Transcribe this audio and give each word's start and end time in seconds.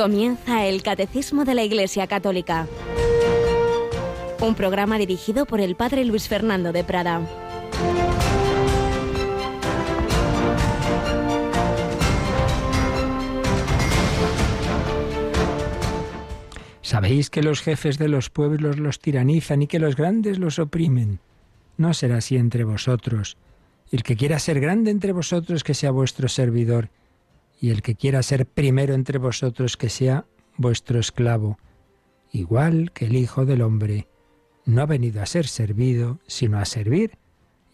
Comienza 0.00 0.64
el 0.64 0.82
Catecismo 0.82 1.44
de 1.44 1.54
la 1.54 1.62
Iglesia 1.62 2.06
Católica. 2.06 2.66
Un 4.40 4.54
programa 4.54 4.96
dirigido 4.96 5.44
por 5.44 5.60
el 5.60 5.76
Padre 5.76 6.06
Luis 6.06 6.26
Fernando 6.26 6.72
de 6.72 6.84
Prada. 6.84 7.20
Sabéis 16.80 17.28
que 17.28 17.42
los 17.42 17.60
jefes 17.60 17.98
de 17.98 18.08
los 18.08 18.30
pueblos 18.30 18.78
los 18.78 19.00
tiranizan 19.00 19.60
y 19.60 19.66
que 19.66 19.78
los 19.78 19.96
grandes 19.96 20.38
los 20.38 20.58
oprimen. 20.58 21.18
No 21.76 21.92
será 21.92 22.16
así 22.16 22.38
entre 22.38 22.64
vosotros. 22.64 23.36
El 23.92 24.02
que 24.02 24.16
quiera 24.16 24.38
ser 24.38 24.60
grande 24.60 24.92
entre 24.92 25.12
vosotros, 25.12 25.62
que 25.62 25.74
sea 25.74 25.90
vuestro 25.90 26.26
servidor 26.28 26.88
y 27.60 27.70
el 27.70 27.82
que 27.82 27.94
quiera 27.94 28.22
ser 28.22 28.46
primero 28.46 28.94
entre 28.94 29.18
vosotros 29.18 29.76
que 29.76 29.90
sea 29.90 30.24
vuestro 30.56 30.98
esclavo, 30.98 31.58
igual 32.32 32.90
que 32.92 33.04
el 33.06 33.16
Hijo 33.16 33.44
del 33.44 33.62
Hombre 33.62 34.08
no 34.64 34.82
ha 34.82 34.86
venido 34.86 35.22
a 35.22 35.26
ser 35.26 35.46
servido, 35.46 36.18
sino 36.26 36.58
a 36.58 36.64
servir 36.64 37.18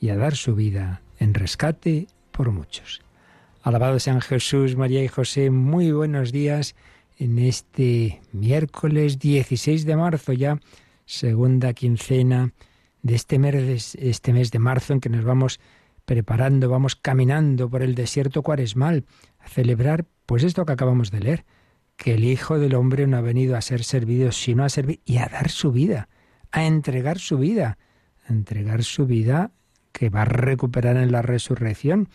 y 0.00 0.09
a 0.09 0.16
dar 0.16 0.34
su 0.34 0.54
vida 0.54 1.02
en 1.18 1.34
rescate 1.34 2.09
por 2.32 2.50
muchos. 2.50 3.00
Alabado 3.62 3.98
sean 4.00 4.20
Jesús, 4.20 4.76
María 4.76 5.02
y 5.02 5.09
José, 5.09 5.50
muy 5.50 5.92
buenos 5.92 6.32
días 6.32 6.74
en 7.18 7.38
este 7.38 8.20
miércoles 8.32 9.18
16 9.18 9.87
de 9.87 9.96
marzo 9.96 10.32
ya, 10.32 10.60
segunda 11.06 11.73
quincena 11.73 12.52
de 13.02 13.14
este 13.14 13.37
este 14.10 14.32
mes 14.32 14.51
de 14.51 14.59
marzo 14.59 14.92
en 14.92 15.01
que 15.01 15.09
nos 15.09 15.24
vamos 15.24 15.60
preparando, 16.04 16.68
vamos 16.70 16.96
caminando 16.96 17.68
por 17.68 17.82
el 17.82 17.95
desierto 17.95 18.42
cuaresmal, 18.42 19.04
celebrar 19.46 20.06
pues 20.26 20.42
esto 20.42 20.66
que 20.66 20.72
acabamos 20.72 21.10
de 21.10 21.20
leer, 21.20 21.44
que 21.96 22.14
el 22.14 22.24
Hijo 22.24 22.58
del 22.58 22.74
Hombre 22.74 23.06
no 23.06 23.16
ha 23.16 23.22
venido 23.22 23.56
a 23.56 23.60
ser 23.60 23.84
servido, 23.84 24.32
sino 24.32 24.64
a 24.64 24.68
servir 24.68 25.00
y 25.04 25.18
a 25.18 25.26
dar 25.26 25.48
su 25.48 25.72
vida, 25.72 26.08
a 26.50 26.66
entregar 26.66 27.18
su 27.18 27.38
vida, 27.38 27.78
a 28.28 28.32
entregar 28.32 28.84
su 28.84 29.06
vida 29.06 29.52
que 29.92 30.10
va 30.10 30.22
a 30.22 30.26
recuperar 30.26 30.96
en 30.96 31.10
la 31.10 31.22
resurrección, 31.22 32.08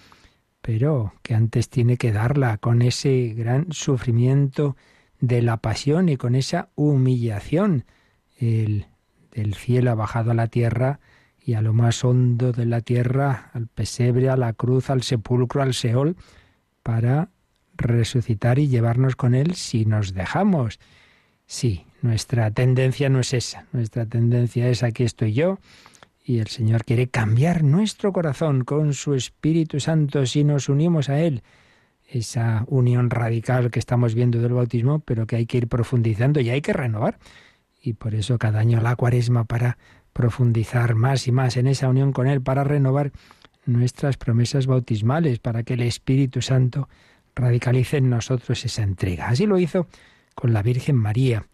pero 0.62 1.14
que 1.24 1.34
antes 1.34 1.70
tiene 1.70 1.98
que 1.98 2.12
darla 2.12 2.58
con 2.58 2.82
ese 2.82 3.34
gran 3.36 3.72
sufrimiento 3.72 4.76
de 5.20 5.42
la 5.42 5.58
pasión 5.58 6.10
y 6.10 6.18
con 6.18 6.36
esa 6.36 6.70
humillación. 6.76 7.86
El 8.38 8.86
del 9.32 9.56
cielo 9.56 9.92
ha 9.92 9.96
bajado 9.96 10.32
a 10.32 10.36
la 10.36 10.48
tierra 10.48 11.00
y 11.44 11.54
a 11.54 11.62
lo 11.62 11.74
más 11.74 12.04
hondo 12.04 12.52
de 12.52 12.66
la 12.66 12.82
tierra, 12.82 13.50
al 13.54 13.68
pesebre, 13.68 14.30
a 14.30 14.38
la 14.38 14.54
cruz, 14.54 14.90
al 14.90 15.02
sepulcro, 15.02 15.64
al 15.64 15.74
Seol, 15.74 16.16
para 16.84 17.30
resucitar 17.76 18.60
y 18.60 18.68
llevarnos 18.68 19.16
con 19.16 19.36
Él 19.36 19.56
si 19.56 19.86
nos 19.86 20.14
dejamos. 20.14 20.80
Sí, 21.46 21.86
nuestra 22.02 22.52
tendencia 22.52 23.10
no 23.10 23.20
es 23.20 23.34
esa, 23.34 23.66
nuestra 23.74 24.06
tendencia 24.06 24.70
es 24.70 24.84
aquí 24.84 25.04
estoy 25.04 25.34
yo 25.34 25.60
y 26.24 26.40
el 26.40 26.48
Señor 26.48 26.86
quiere 26.86 27.08
cambiar 27.08 27.64
nuestro 27.64 28.14
corazón 28.14 28.64
con 28.64 28.94
su 28.94 29.16
Espíritu 29.16 29.80
Santo 29.80 30.26
si 30.26 30.44
nos 30.44 30.70
unimos 30.70 31.10
a 31.10 31.20
Él. 31.20 31.44
Esa 32.08 32.66
unión 32.68 33.10
radical 33.10 33.72
que 33.72 33.80
estamos 33.80 34.16
viendo 34.16 34.40
del 34.40 34.54
bautismo, 34.54 35.00
pero 35.00 35.26
que 35.26 35.38
hay 35.38 35.46
que 35.46 35.58
ir 35.58 35.68
profundizando 35.68 36.40
y 36.40 36.50
hay 36.50 36.62
que 36.62 36.74
renovar. 36.74 37.18
Y 37.82 37.94
por 37.94 38.14
eso 38.14 38.38
cada 38.38 38.60
año 38.60 38.82
la 38.82 38.96
cuaresma 38.96 39.46
para 39.46 39.78
profundizar 40.14 40.94
más 40.94 41.28
y 41.28 41.32
más 41.32 41.58
en 41.58 41.68
esa 41.68 41.90
unión 41.90 42.12
con 42.12 42.28
Él, 42.28 42.42
para 42.42 42.64
renovar 42.64 43.12
nuestras 43.66 44.18
promesas 44.18 44.68
bautismales, 44.68 45.40
para 45.40 45.64
que 45.64 45.74
el 45.76 45.82
Espíritu 45.82 46.42
Santo 46.42 46.90
radicalice 47.36 47.98
en 47.98 48.10
nosotros 48.10 48.66
esa 48.66 48.84
entrega. 48.84 49.30
Así 49.30 49.46
lo 49.46 49.60
hizo 49.60 49.88
con 50.36 50.54
la 50.54 50.64
Virgen 50.64 50.96
María. 50.96 51.46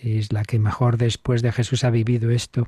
Es 0.00 0.32
la 0.32 0.42
que 0.42 0.58
mejor 0.58 0.98
después 0.98 1.42
de 1.42 1.52
Jesús 1.52 1.84
ha 1.84 1.90
vivido 1.90 2.30
esto 2.30 2.66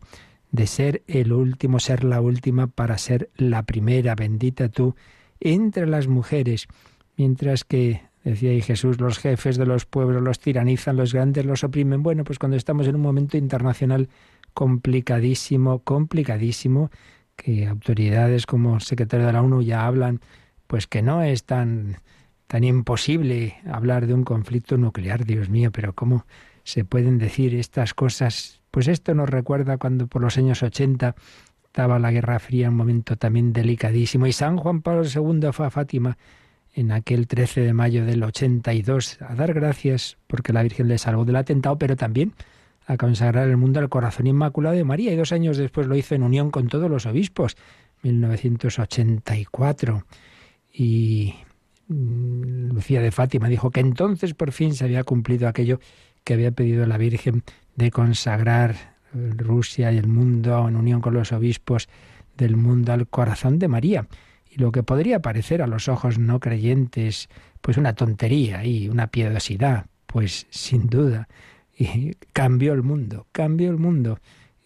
de 0.53 0.67
ser 0.67 1.03
el 1.07 1.33
último, 1.33 1.81
ser 1.81 2.05
la 2.05 2.21
última 2.21 2.67
para 2.67 2.99
ser 2.99 3.31
la 3.37 3.65
primera. 3.65 4.15
Bendita 4.15 4.69
tú 4.69 4.95
entre 5.41 5.87
las 5.87 6.09
mujeres. 6.09 6.67
Mientras 7.17 7.65
que, 7.65 8.03
decía 8.25 8.51
ahí 8.51 8.63
Jesús, 8.63 9.01
los 9.01 9.19
jefes 9.19 9.57
de 9.57 9.67
los 9.67 9.87
pueblos 9.87 10.23
los 10.23 10.39
tiranizan, 10.39 10.97
los 10.97 11.13
grandes 11.13 11.45
los 11.45 11.65
oprimen. 11.65 12.03
Bueno, 12.03 12.25
pues 12.25 12.39
cuando 12.39 12.57
estamos 12.57 12.87
en 12.87 12.95
un 12.95 13.03
momento 13.03 13.37
internacional 13.37 14.09
complicadísimo, 14.55 15.81
complicadísimo, 15.81 16.91
que 17.37 17.67
autoridades 17.67 18.47
como 18.47 18.81
secretario 18.81 19.27
de 19.27 19.33
la 19.33 19.43
ONU 19.43 19.63
ya 19.63 19.87
hablan, 19.87 20.21
pues 20.67 20.87
que 20.87 21.03
no 21.03 21.23
es 21.23 21.45
tan, 21.45 21.99
tan 22.47 22.65
imposible 22.65 23.57
hablar 23.71 24.07
de 24.07 24.15
un 24.15 24.25
conflicto 24.25 24.77
nuclear, 24.77 25.25
Dios 25.25 25.49
mío, 25.49 25.71
pero 25.71 25.95
¿cómo 25.95 26.27
se 26.65 26.85
pueden 26.85 27.19
decir 27.19 27.55
estas 27.55 27.95
cosas? 27.95 28.61
Pues 28.71 28.89
esto 28.89 29.15
nos 29.15 29.31
recuerda 29.31 29.79
cuando 29.79 30.07
por 30.07 30.23
los 30.23 30.37
años 30.39 30.63
80 30.63 31.15
estaba 31.65 31.99
la 31.99 32.11
Guerra 32.11 32.39
Fría, 32.39 32.71
un 32.71 32.77
momento 32.77 33.17
también 33.17 33.53
delicadísimo, 33.53 34.27
y 34.27 34.33
San 34.33 34.57
Juan 34.57 34.83
Pablo 34.83 35.05
II 35.05 35.53
fue 35.53 35.67
a 35.67 35.71
Fátima 35.71 36.17
en 36.73 36.93
aquel 36.93 37.27
13 37.27 37.63
de 37.63 37.73
mayo 37.73 38.05
del 38.05 38.23
82 38.23 39.23
a 39.23 39.35
dar 39.35 39.55
gracias 39.55 40.19
porque 40.27 40.53
la 40.53 40.63
Virgen 40.63 40.89
le 40.89 40.99
salvó 40.99 41.25
del 41.25 41.37
atentado, 41.37 41.79
pero 41.79 41.97
también 41.97 42.35
a 42.87 42.97
consagrar 42.97 43.49
el 43.49 43.57
mundo 43.57 43.81
al 43.81 43.89
corazón 43.89 44.29
inmaculado 44.29 44.77
de 44.77 44.85
María 44.85 45.13
y 45.13 45.17
dos 45.17 45.33
años 45.33 45.57
después 45.57 45.89
lo 45.89 45.97
hizo 45.97 46.15
en 46.15 46.23
unión 46.23 46.51
con 46.51 46.69
todos 46.69 46.89
los 46.89 47.07
obispos, 47.07 47.57
1984. 48.03 50.05
Y 50.73 51.35
mm, 51.89 52.73
Lucía 52.73 53.01
de 53.01 53.11
Fátima 53.11 53.49
dijo 53.49 53.71
que 53.71 53.81
entonces 53.81 54.35
por 54.35 54.53
fin 54.53 54.75
se 54.75 54.85
había 54.85 55.03
cumplido 55.03 55.49
aquello 55.49 55.81
que 56.23 56.35
había 56.35 56.53
pedido 56.53 56.87
la 56.87 56.99
Virgen 56.99 57.43
de 57.75 57.91
consagrar 57.91 58.95
Rusia 59.13 59.93
y 59.93 59.99
el 59.99 60.09
mundo 60.09 60.69
en 60.69 60.77
unión 60.77 61.01
con 61.01 61.15
los 61.15 61.33
obispos 61.33 61.89
del 62.37 62.57
mundo 62.57 62.93
al 62.93 63.09
corazón 63.09 63.59
de 63.59 63.69
María. 63.69 64.07
Y 64.51 64.61
lo 64.61 64.73
que 64.73 64.83
podría 64.83 65.21
parecer 65.21 65.63
a 65.63 65.67
los 65.67 65.89
ojos 65.89 66.19
no 66.19 66.39
creyentes, 66.39 67.29
pues 67.61 67.79
una 67.79 67.95
tontería 67.95 68.65
y 68.65 68.89
una 68.89 69.09
piedosidad, 69.09 69.87
pues 70.07 70.47
sin 70.51 70.89
duda 70.89 71.29
y 71.77 72.13
cambió 72.33 72.73
el 72.73 72.83
mundo, 72.83 73.27
cambió 73.33 73.71
el 73.71 73.79
mundo. 73.79 74.19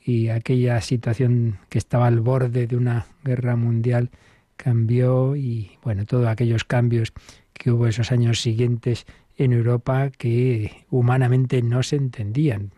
Y 0.02 0.28
aquella 0.28 0.80
situación 0.80 1.58
que 1.68 1.78
estaba 1.78 2.06
al 2.06 2.20
borde 2.20 2.66
de 2.66 2.76
una 2.76 3.06
guerra 3.22 3.56
mundial 3.56 4.10
cambió 4.56 5.36
y 5.36 5.72
bueno, 5.82 6.04
todos 6.06 6.26
aquellos 6.26 6.64
cambios 6.64 7.12
que 7.52 7.70
hubo 7.70 7.86
esos 7.86 8.12
años 8.12 8.40
siguientes 8.40 9.06
en 9.36 9.52
Europa 9.52 10.10
que 10.10 10.84
humanamente 10.90 11.62
no 11.62 11.82
se 11.82 11.96
entendían. 11.96 12.72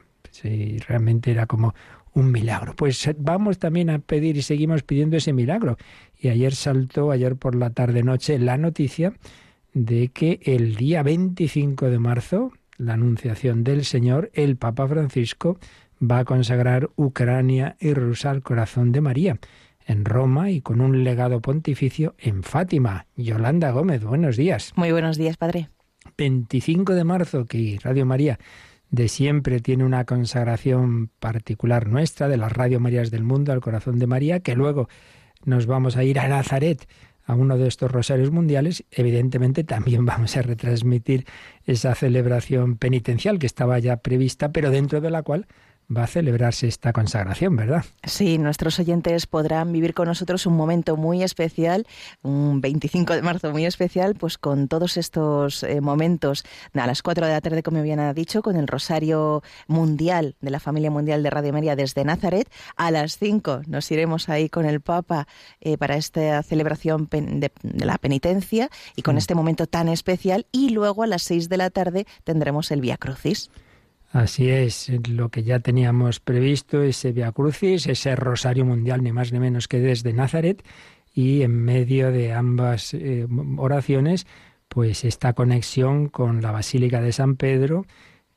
realmente 0.88 1.30
era 1.30 1.46
como 1.46 1.74
un 2.14 2.30
milagro. 2.30 2.74
Pues 2.76 3.10
vamos 3.18 3.58
también 3.58 3.90
a 3.90 3.98
pedir 3.98 4.36
y 4.36 4.42
seguimos 4.42 4.82
pidiendo 4.82 5.16
ese 5.16 5.32
milagro. 5.32 5.76
Y 6.18 6.28
ayer 6.28 6.54
saltó, 6.54 7.10
ayer 7.10 7.36
por 7.36 7.54
la 7.54 7.70
tarde-noche, 7.70 8.38
la 8.38 8.58
noticia 8.58 9.12
de 9.74 10.08
que 10.08 10.40
el 10.42 10.76
día 10.76 11.02
25 11.02 11.90
de 11.90 11.98
marzo, 11.98 12.52
la 12.78 12.94
anunciación 12.94 13.64
del 13.64 13.84
Señor, 13.84 14.30
el 14.34 14.56
Papa 14.56 14.86
Francisco 14.88 15.58
va 16.02 16.18
a 16.18 16.24
consagrar 16.24 16.90
Ucrania 16.96 17.76
y 17.80 17.94
Rusia 17.94 18.30
al 18.30 18.42
corazón 18.42 18.92
de 18.92 19.00
María 19.00 19.38
en 19.86 20.04
Roma 20.04 20.50
y 20.50 20.60
con 20.60 20.80
un 20.80 21.04
legado 21.04 21.40
pontificio 21.40 22.14
en 22.18 22.42
Fátima. 22.42 23.06
Yolanda 23.16 23.70
Gómez, 23.70 24.04
buenos 24.04 24.36
días. 24.36 24.72
Muy 24.76 24.92
buenos 24.92 25.16
días, 25.16 25.36
padre. 25.36 25.68
25 26.16 26.94
de 26.94 27.04
marzo, 27.04 27.46
que 27.46 27.78
Radio 27.82 28.06
María 28.06 28.38
de 28.90 29.08
siempre 29.08 29.60
tiene 29.60 29.84
una 29.84 30.04
consagración 30.04 31.10
particular 31.18 31.88
nuestra 31.88 32.28
de 32.28 32.36
las 32.36 32.52
Radio 32.52 32.78
Marías 32.78 33.10
del 33.10 33.24
mundo 33.24 33.52
al 33.52 33.60
corazón 33.60 33.98
de 33.98 34.06
María, 34.06 34.40
que 34.40 34.54
luego 34.54 34.88
nos 35.44 35.66
vamos 35.66 35.96
a 35.96 36.04
ir 36.04 36.18
a 36.18 36.28
Nazaret 36.28 36.86
a 37.32 37.34
uno 37.34 37.58
de 37.58 37.66
estos 37.66 37.90
rosarios 37.90 38.30
mundiales, 38.30 38.84
evidentemente 38.90 39.64
también 39.64 40.04
vamos 40.06 40.36
a 40.36 40.42
retransmitir 40.42 41.26
esa 41.66 41.94
celebración 41.94 42.76
penitencial 42.76 43.38
que 43.38 43.46
estaba 43.46 43.78
ya 43.78 43.96
prevista, 43.96 44.52
pero 44.52 44.70
dentro 44.70 45.00
de 45.00 45.10
la 45.10 45.22
cual 45.22 45.46
va 45.96 46.04
a 46.04 46.06
celebrarse 46.06 46.68
esta 46.68 46.92
consagración, 46.92 47.56
¿verdad? 47.56 47.84
Sí, 48.04 48.38
nuestros 48.38 48.78
oyentes 48.78 49.26
podrán 49.26 49.72
vivir 49.72 49.94
con 49.94 50.08
nosotros 50.08 50.46
un 50.46 50.56
momento 50.56 50.96
muy 50.96 51.22
especial, 51.22 51.86
un 52.22 52.60
25 52.60 53.14
de 53.14 53.22
marzo 53.22 53.50
muy 53.50 53.66
especial, 53.66 54.14
pues 54.14 54.38
con 54.38 54.68
todos 54.68 54.96
estos 54.96 55.62
eh, 55.62 55.80
momentos 55.80 56.44
a 56.74 56.86
las 56.86 57.02
4 57.02 57.26
de 57.26 57.32
la 57.32 57.40
tarde, 57.40 57.62
como 57.62 57.82
bien 57.82 58.00
ha 58.00 58.14
dicho, 58.14 58.42
con 58.42 58.56
el 58.56 58.66
Rosario 58.66 59.42
Mundial 59.66 60.36
de 60.40 60.50
la 60.50 60.60
Familia 60.60 60.90
Mundial 60.90 61.22
de 61.22 61.30
Radio 61.30 61.52
María 61.52 61.76
desde 61.76 62.04
Nazaret. 62.04 62.50
A 62.76 62.90
las 62.90 63.18
5 63.18 63.62
nos 63.66 63.90
iremos 63.90 64.28
ahí 64.28 64.48
con 64.48 64.64
el 64.66 64.80
Papa 64.80 65.26
eh, 65.60 65.76
para 65.78 65.96
esta 65.96 66.42
celebración 66.42 67.08
de, 67.10 67.52
la 67.62 67.98
penitencia 67.98 68.70
y 68.96 69.02
con 69.02 69.16
mm. 69.16 69.18
este 69.18 69.34
momento 69.34 69.66
tan 69.66 69.88
especial. 69.88 70.46
Y 70.52 70.70
luego 70.70 71.02
a 71.02 71.06
las 71.06 71.22
6 71.22 71.48
de 71.48 71.56
la 71.56 71.70
tarde 71.70 72.06
tendremos 72.24 72.70
el 72.70 72.80
Via 72.80 72.96
Crucis. 72.96 73.50
Así 74.12 74.50
es, 74.50 74.90
lo 75.08 75.30
que 75.30 75.42
ya 75.42 75.60
teníamos 75.60 76.20
previsto, 76.20 76.82
ese 76.82 77.12
Via 77.12 77.32
Crucis, 77.32 77.86
ese 77.86 78.14
Rosario 78.14 78.66
Mundial, 78.66 79.02
ni 79.02 79.10
más 79.10 79.32
ni 79.32 79.40
menos 79.40 79.68
que 79.68 79.80
desde 79.80 80.12
Nazaret, 80.12 80.62
y 81.14 81.40
en 81.40 81.64
medio 81.64 82.12
de 82.12 82.34
ambas 82.34 82.92
eh, 82.92 83.26
oraciones, 83.56 84.26
pues 84.68 85.04
esta 85.04 85.32
conexión 85.32 86.08
con 86.08 86.42
la 86.42 86.50
Basílica 86.50 87.00
de 87.00 87.12
San 87.12 87.36
Pedro, 87.36 87.86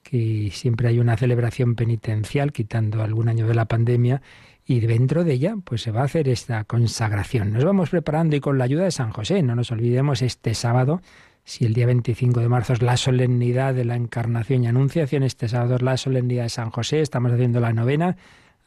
que 0.01 0.50
siempre 0.54 0.88
hay 0.88 1.00
una 1.00 1.18
celebración 1.18 1.75
penitencial, 1.75 2.54
quitando 2.54 3.04
algún 3.04 3.27
año 3.27 3.45
de 3.45 3.56
la 3.56 3.66
pandemia, 3.66 4.22
y 4.66 4.80
dentro 4.80 5.25
de 5.25 5.33
ella 5.33 5.57
pues 5.62 5.81
se 5.81 5.92
va 5.92 6.01
a 6.01 6.06
hacer 6.06 6.30
esta 6.30 6.63
consagración. 6.63 7.51
Nos 7.51 7.66
vamos 7.66 7.89
preparando 7.89 8.38
y 8.38 8.39
con 8.39 8.57
la 8.57 8.63
ayuda 8.63 8.86
de 8.86 8.92
San 8.92 9.12
José, 9.12 9.44
no 9.44 9.56
nos 9.56 9.72
olvidemos 9.72 10.22
este 10.22 10.54
sábado, 10.54 11.01
si 11.45 11.63
el 11.63 11.74
día 11.74 11.86
25 11.86 12.39
de 12.39 12.50
marzo 12.50 12.74
es 12.74 12.81
la 12.81 12.97
solemnidad 12.97 13.75
de 13.75 13.86
la 13.86 13.95
Encarnación 13.95 14.63
y 14.63 14.68
Anunciación, 14.68 15.24
este 15.24 15.47
sábado 15.47 15.75
es 15.75 15.83
la 15.83 15.95
solemnidad 15.95 16.44
de 16.44 16.50
San 16.50 16.71
José, 16.71 17.01
estamos 17.01 17.31
haciendo 17.31 17.59
la 17.59 17.71
novena 17.71 18.18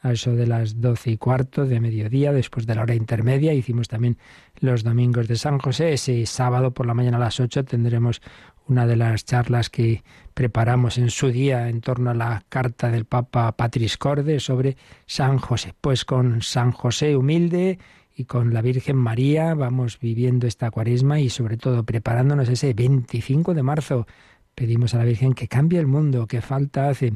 a 0.01 0.13
eso 0.13 0.33
de 0.33 0.47
las 0.47 0.79
doce 0.79 1.11
y 1.11 1.17
cuarto 1.17 1.65
de 1.65 1.81
mediodía, 1.81 2.31
después 2.31 2.65
de 2.65 2.75
la 2.75 2.83
hora 2.83 2.95
intermedia. 2.95 3.53
Hicimos 3.53 3.89
también 3.89 4.17
los 4.61 4.83
domingos 4.83 5.27
de 5.27 5.35
San 5.35 5.59
José. 5.59 5.91
Ese 5.91 6.25
sábado 6.25 6.71
por 6.71 6.85
la 6.85 6.93
mañana 6.93 7.17
a 7.17 7.19
las 7.19 7.41
ocho 7.41 7.65
tendremos 7.65 8.21
una 8.67 8.87
de 8.87 8.95
las 8.95 9.25
charlas 9.25 9.69
que 9.69 10.03
preparamos 10.33 10.97
en 10.97 11.09
su 11.09 11.31
día 11.31 11.67
en 11.67 11.81
torno 11.81 12.11
a 12.11 12.13
la 12.13 12.45
carta 12.47 12.89
del 12.89 13.03
Papa 13.03 13.51
Patris 13.57 13.97
Corde 13.97 14.39
sobre 14.39 14.77
San 15.05 15.37
José. 15.37 15.73
Pues 15.81 16.05
con 16.05 16.41
San 16.41 16.71
José 16.71 17.17
humilde 17.17 17.77
y 18.19 18.25
con 18.25 18.53
la 18.53 18.61
Virgen 18.61 18.97
María 18.97 19.53
vamos 19.53 19.97
viviendo 19.97 20.45
esta 20.45 20.69
cuaresma 20.71 21.21
y 21.21 21.29
sobre 21.29 21.55
todo 21.55 21.85
preparándonos 21.85 22.49
ese 22.49 22.73
25 22.73 23.53
de 23.53 23.63
marzo. 23.63 24.07
Pedimos 24.55 24.93
a 24.93 24.97
la 24.97 25.05
Virgen 25.05 25.31
que 25.31 25.47
cambie 25.47 25.79
el 25.79 25.87
mundo, 25.87 26.27
que 26.27 26.41
falta 26.41 26.89
hace. 26.89 27.13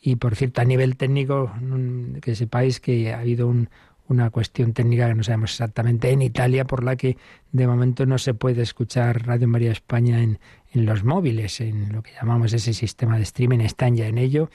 Y 0.00 0.16
por 0.16 0.36
cierto, 0.36 0.62
a 0.62 0.64
nivel 0.64 0.96
técnico, 0.96 1.52
mm, 1.60 2.20
que 2.22 2.34
sepáis 2.34 2.80
que 2.80 3.12
ha 3.12 3.20
habido 3.20 3.52
una 4.08 4.30
cuestión 4.30 4.72
técnica 4.72 5.08
que 5.08 5.14
no 5.14 5.22
sabemos 5.22 5.50
exactamente 5.50 6.08
en 6.08 6.22
Italia, 6.22 6.64
por 6.64 6.84
la 6.84 6.96
que 6.96 7.18
de 7.52 7.66
momento 7.66 8.06
no 8.06 8.16
se 8.16 8.32
puede 8.32 8.62
escuchar 8.62 9.26
Radio 9.26 9.46
María 9.46 9.72
España 9.72 10.22
en, 10.22 10.38
en 10.72 10.86
los 10.86 11.04
móviles, 11.04 11.60
en 11.60 11.92
lo 11.92 12.02
que 12.02 12.12
llamamos 12.14 12.54
ese 12.54 12.72
sistema 12.72 13.18
de 13.18 13.24
streaming, 13.24 13.58
están 13.58 13.94
ya 13.94 14.06
en 14.06 14.16
ello. 14.16 14.48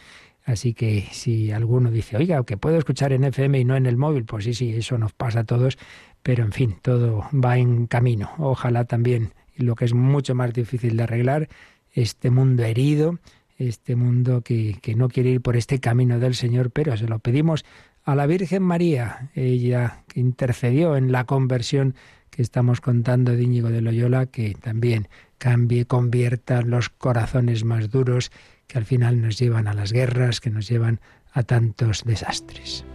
Así 0.46 0.76
que 0.76 1.08
si 1.12 1.52
alguno 1.52 1.90
dice, 1.90 2.18
oiga, 2.18 2.44
que 2.46 2.56
puedo 2.56 2.78
escuchar 2.78 3.12
en 3.12 3.24
FM 3.24 3.60
y 3.60 3.66
no 3.66 3.76
en 3.76 3.88
el 3.88 3.98
móvil, 3.98 4.26
pues 4.26 4.46
sí, 4.46 4.54
sí, 4.54 4.76
eso 4.76 4.98
nos 5.00 5.12
pasa 5.12 5.40
a 5.40 5.44
todos, 5.44 5.78
pero 6.22 6.44
en 6.44 6.52
fin, 6.52 6.76
todo 6.84 7.26
va 7.34 7.58
en 7.58 7.88
camino. 7.88 8.30
Ojalá 8.38 8.86
también, 8.86 9.34
lo 9.58 9.74
que 9.76 9.86
es 9.86 9.96
mucho 9.96 10.36
más 10.36 10.54
difícil 10.54 10.98
de 10.98 11.04
arreglar, 11.04 11.50
este 11.94 12.30
mundo 12.30 12.64
herido, 12.64 13.18
este 13.58 13.96
mundo 13.96 14.42
que, 14.42 14.78
que 14.84 14.94
no 14.94 15.10
quiere 15.10 15.32
ir 15.32 15.42
por 15.42 15.58
este 15.58 15.80
camino 15.80 16.20
del 16.20 16.36
Señor, 16.36 16.70
pero 16.70 16.96
se 16.96 17.08
lo 17.08 17.18
pedimos 17.18 17.66
a 18.04 18.14
la 18.14 18.28
Virgen 18.28 18.62
María, 18.62 19.32
ella 19.34 20.04
que 20.08 20.20
intercedió 20.20 20.96
en 20.96 21.12
la 21.12 21.24
conversión 21.24 21.96
que 22.30 22.44
estamos 22.44 22.82
contando 22.82 23.32
de 23.32 23.42
Íñigo 23.42 23.70
de 23.70 23.82
Loyola, 23.82 24.28
que 24.28 24.54
también 24.54 25.08
cambie, 25.40 25.86
convierta 25.86 26.62
los 26.62 26.90
corazones 26.90 27.64
más 27.64 27.90
duros 27.90 28.32
que 28.68 28.78
al 28.78 28.86
final 28.86 29.22
nos 29.22 29.38
llevan 29.38 29.68
a 29.68 29.74
las 29.74 29.92
guerras, 29.92 30.42
que 30.42 30.50
nos 30.50 30.68
llevan 30.68 31.00
a 31.34 31.44
tantos 31.44 32.04
desastres. 32.04 32.86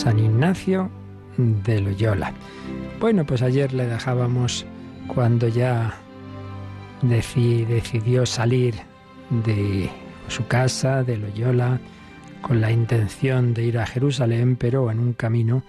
San 0.00 0.18
Ignacio 0.18 0.90
de 1.36 1.80
Loyola. 1.82 2.32
Bueno, 3.00 3.24
pues 3.24 3.40
ayer 3.40 3.72
le 3.72 3.86
dejábamos 3.86 4.66
cuando 5.06 5.48
ya 5.48 5.94
decidió 7.00 8.26
salir 8.26 8.74
de 9.30 9.88
su 10.28 10.46
casa, 10.46 11.02
de 11.02 11.16
Loyola, 11.16 11.80
con 12.42 12.60
la 12.60 12.70
intención 12.70 13.54
de 13.54 13.64
ir 13.64 13.78
a 13.78 13.86
Jerusalén, 13.86 14.54
pero 14.54 14.90
en 14.90 15.00
un 15.00 15.14
camino 15.14 15.62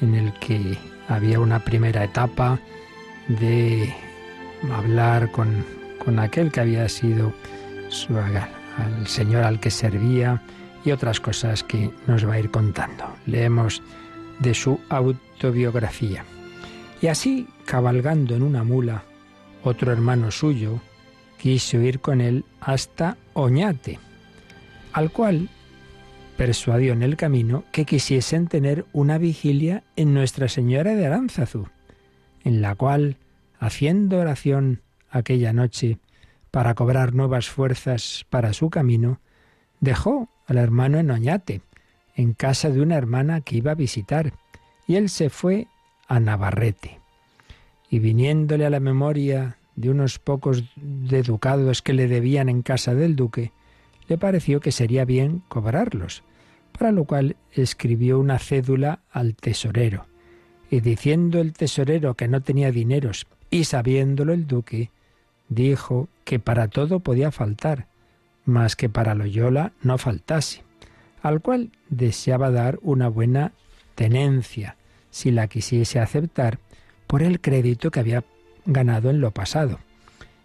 en 0.00 0.14
el 0.14 0.32
que 0.34 0.78
había 1.08 1.40
una 1.40 1.58
primera 1.58 2.04
etapa 2.04 2.60
de 3.26 3.92
hablar 4.72 5.32
con, 5.32 5.64
con 6.04 6.20
aquel 6.20 6.52
que 6.52 6.60
había 6.60 6.88
sido 6.88 7.32
su, 7.88 8.16
al 8.16 9.08
Señor 9.08 9.42
al 9.42 9.58
que 9.58 9.72
servía, 9.72 10.40
y 10.84 10.92
otras 10.92 11.18
cosas 11.18 11.64
que 11.64 11.90
nos 12.06 12.24
va 12.24 12.34
a 12.34 12.38
ir 12.38 12.52
contando. 12.52 13.12
Leemos 13.26 13.82
de 14.38 14.54
su 14.54 14.78
autobiografía. 14.88 16.24
Y 17.00 17.08
así, 17.08 17.46
cabalgando 17.64 18.34
en 18.34 18.42
una 18.42 18.64
mula, 18.64 19.04
otro 19.62 19.92
hermano 19.92 20.30
suyo 20.30 20.80
quiso 21.38 21.80
ir 21.80 22.00
con 22.00 22.20
él 22.20 22.44
hasta 22.60 23.16
Oñate, 23.34 23.98
al 24.92 25.10
cual 25.10 25.48
persuadió 26.36 26.92
en 26.92 27.02
el 27.02 27.16
camino 27.16 27.64
que 27.72 27.84
quisiesen 27.84 28.46
tener 28.46 28.86
una 28.92 29.18
vigilia 29.18 29.82
en 29.96 30.14
Nuestra 30.14 30.48
Señora 30.48 30.94
de 30.94 31.06
Aránzazu, 31.06 31.66
en 32.44 32.62
la 32.62 32.74
cual, 32.74 33.16
haciendo 33.58 34.18
oración 34.18 34.82
aquella 35.10 35.52
noche 35.52 35.98
para 36.50 36.74
cobrar 36.74 37.14
nuevas 37.14 37.48
fuerzas 37.48 38.24
para 38.30 38.52
su 38.52 38.70
camino, 38.70 39.20
dejó 39.80 40.28
al 40.46 40.58
hermano 40.58 40.98
en 40.98 41.10
Oñate, 41.10 41.60
en 42.14 42.32
casa 42.32 42.70
de 42.70 42.80
una 42.80 42.96
hermana 42.96 43.40
que 43.40 43.56
iba 43.56 43.72
a 43.72 43.74
visitar, 43.74 44.32
y 44.86 44.96
él 44.96 45.10
se 45.10 45.28
fue 45.28 45.66
a 46.08 46.20
Navarrete. 46.20 47.00
Y 47.90 47.98
viniéndole 47.98 48.66
a 48.66 48.70
la 48.70 48.80
memoria 48.80 49.58
de 49.76 49.90
unos 49.90 50.18
pocos 50.18 50.64
de 50.76 51.22
ducados 51.22 51.82
que 51.82 51.92
le 51.92 52.08
debían 52.08 52.48
en 52.48 52.62
casa 52.62 52.94
del 52.94 53.14
duque, 53.14 53.52
le 54.08 54.18
pareció 54.18 54.60
que 54.60 54.72
sería 54.72 55.04
bien 55.04 55.42
cobrarlos, 55.48 56.22
para 56.72 56.92
lo 56.92 57.04
cual 57.04 57.36
escribió 57.52 58.18
una 58.18 58.38
cédula 58.38 59.00
al 59.10 59.34
tesorero, 59.34 60.06
y 60.70 60.80
diciendo 60.80 61.40
el 61.40 61.52
tesorero 61.52 62.14
que 62.14 62.28
no 62.28 62.42
tenía 62.42 62.70
dineros, 62.70 63.26
y 63.50 63.64
sabiéndolo 63.64 64.32
el 64.32 64.46
duque, 64.46 64.90
dijo 65.48 66.08
que 66.24 66.38
para 66.38 66.68
todo 66.68 67.00
podía 67.00 67.30
faltar, 67.30 67.86
más 68.44 68.76
que 68.76 68.88
para 68.88 69.14
Loyola 69.14 69.72
no 69.82 69.98
faltase, 69.98 70.62
al 71.22 71.40
cual 71.40 71.70
deseaba 71.88 72.50
dar 72.50 72.78
una 72.82 73.08
buena 73.08 73.52
tenencia, 73.94 74.75
si 75.16 75.30
la 75.30 75.48
quisiese 75.48 75.98
aceptar, 75.98 76.58
por 77.06 77.22
el 77.22 77.40
crédito 77.40 77.90
que 77.90 78.00
había 78.00 78.22
ganado 78.66 79.08
en 79.08 79.22
lo 79.22 79.30
pasado, 79.30 79.80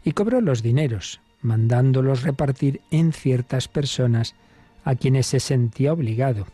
y 0.05 0.13
cobró 0.13 0.39
los 0.39 0.63
dineros, 0.63 1.19
mandándolos 1.41 2.23
repartir 2.23 2.79
en 2.89 3.11
ciertas 3.11 3.67
personas 3.67 4.33
a 4.85 4.95
quienes 4.95 5.27
se 5.27 5.41
sentía 5.41 5.91
obligado, 5.91 6.47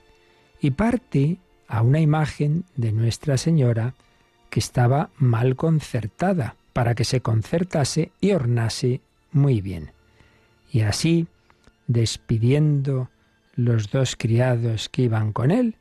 y 0.59 0.71
parte 0.71 1.37
a 1.67 1.83
una 1.83 1.99
imagen 1.99 2.65
de 2.75 2.91
Nuestra 2.91 3.37
Señora 3.37 3.93
que 4.49 4.61
estaba 4.61 5.11
mal 5.19 5.55
concertada, 5.55 6.55
para 6.73 6.95
que 6.95 7.03
se 7.03 7.21
concertase 7.21 8.11
y 8.19 8.31
ornase 8.31 9.01
muy 9.31 9.61
bien. 9.61 9.91
Y 10.71 10.81
así, 10.81 11.27
despidiendo 11.85 13.11
los 13.55 13.91
dos 13.91 14.15
criados 14.15 14.89
que 14.89 15.03
iban 15.03 15.33
con 15.33 15.51
él, 15.51 15.75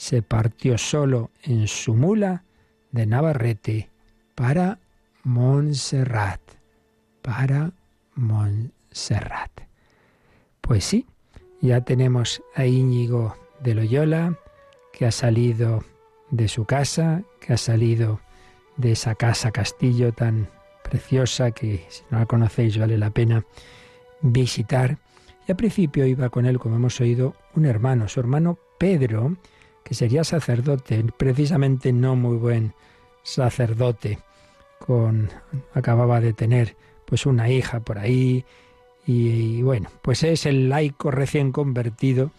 se 0.00 0.22
partió 0.22 0.78
solo 0.78 1.30
en 1.42 1.68
su 1.68 1.92
mula 1.92 2.42
de 2.90 3.04
Navarrete 3.04 3.90
para 4.34 4.78
Montserrat, 5.24 6.40
para 7.20 7.72
Montserrat. 8.14 9.50
Pues 10.62 10.86
sí, 10.86 11.04
ya 11.60 11.82
tenemos 11.82 12.42
a 12.54 12.64
Íñigo 12.64 13.36
de 13.60 13.74
Loyola, 13.74 14.38
que 14.90 15.04
ha 15.04 15.12
salido 15.12 15.84
de 16.30 16.48
su 16.48 16.64
casa, 16.64 17.22
que 17.38 17.52
ha 17.52 17.58
salido 17.58 18.20
de 18.78 18.92
esa 18.92 19.14
casa 19.16 19.52
castillo 19.52 20.14
tan 20.14 20.48
preciosa 20.82 21.50
que 21.50 21.84
si 21.90 22.04
no 22.08 22.20
la 22.20 22.24
conocéis 22.24 22.78
vale 22.78 22.96
la 22.96 23.10
pena 23.10 23.44
visitar 24.22 24.96
al 25.50 25.56
principio 25.56 26.06
iba 26.06 26.30
con 26.30 26.46
él, 26.46 26.60
como 26.60 26.76
hemos 26.76 27.00
oído, 27.00 27.34
un 27.56 27.64
hermano, 27.64 28.06
su 28.06 28.20
hermano 28.20 28.56
Pedro, 28.78 29.36
sería 29.94 30.24
sacerdote, 30.24 31.04
precisamente 31.16 31.92
no 31.92 32.16
muy 32.16 32.36
buen 32.36 32.74
sacerdote, 33.22 34.18
con 34.78 35.28
acababa 35.74 36.20
de 36.20 36.32
tener 36.32 36.76
pues 37.06 37.26
una 37.26 37.50
hija 37.50 37.80
por 37.80 37.98
ahí 37.98 38.44
y, 39.06 39.62
bueno, 39.62 39.88
pues 40.02 40.22
es 40.22 40.46
el 40.46 40.68
laico 40.68 41.10
recién 41.10 41.52
convertido 41.52 42.30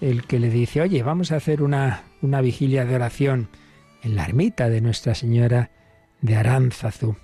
el 0.00 0.26
que 0.26 0.38
le 0.38 0.50
dice, 0.50 0.82
"Oye, 0.82 1.02
vamos 1.02 1.32
a 1.32 1.36
hacer 1.36 1.62
una 1.62 2.04
una 2.20 2.40
vigilia 2.40 2.84
de 2.84 2.94
oración 2.94 3.48
en 4.02 4.16
la 4.16 4.24
ermita 4.24 4.68
de 4.68 4.80
Nuestra 4.80 5.14
Señora 5.14 5.70
de 6.20 6.36
Aránzazu." 6.36 7.16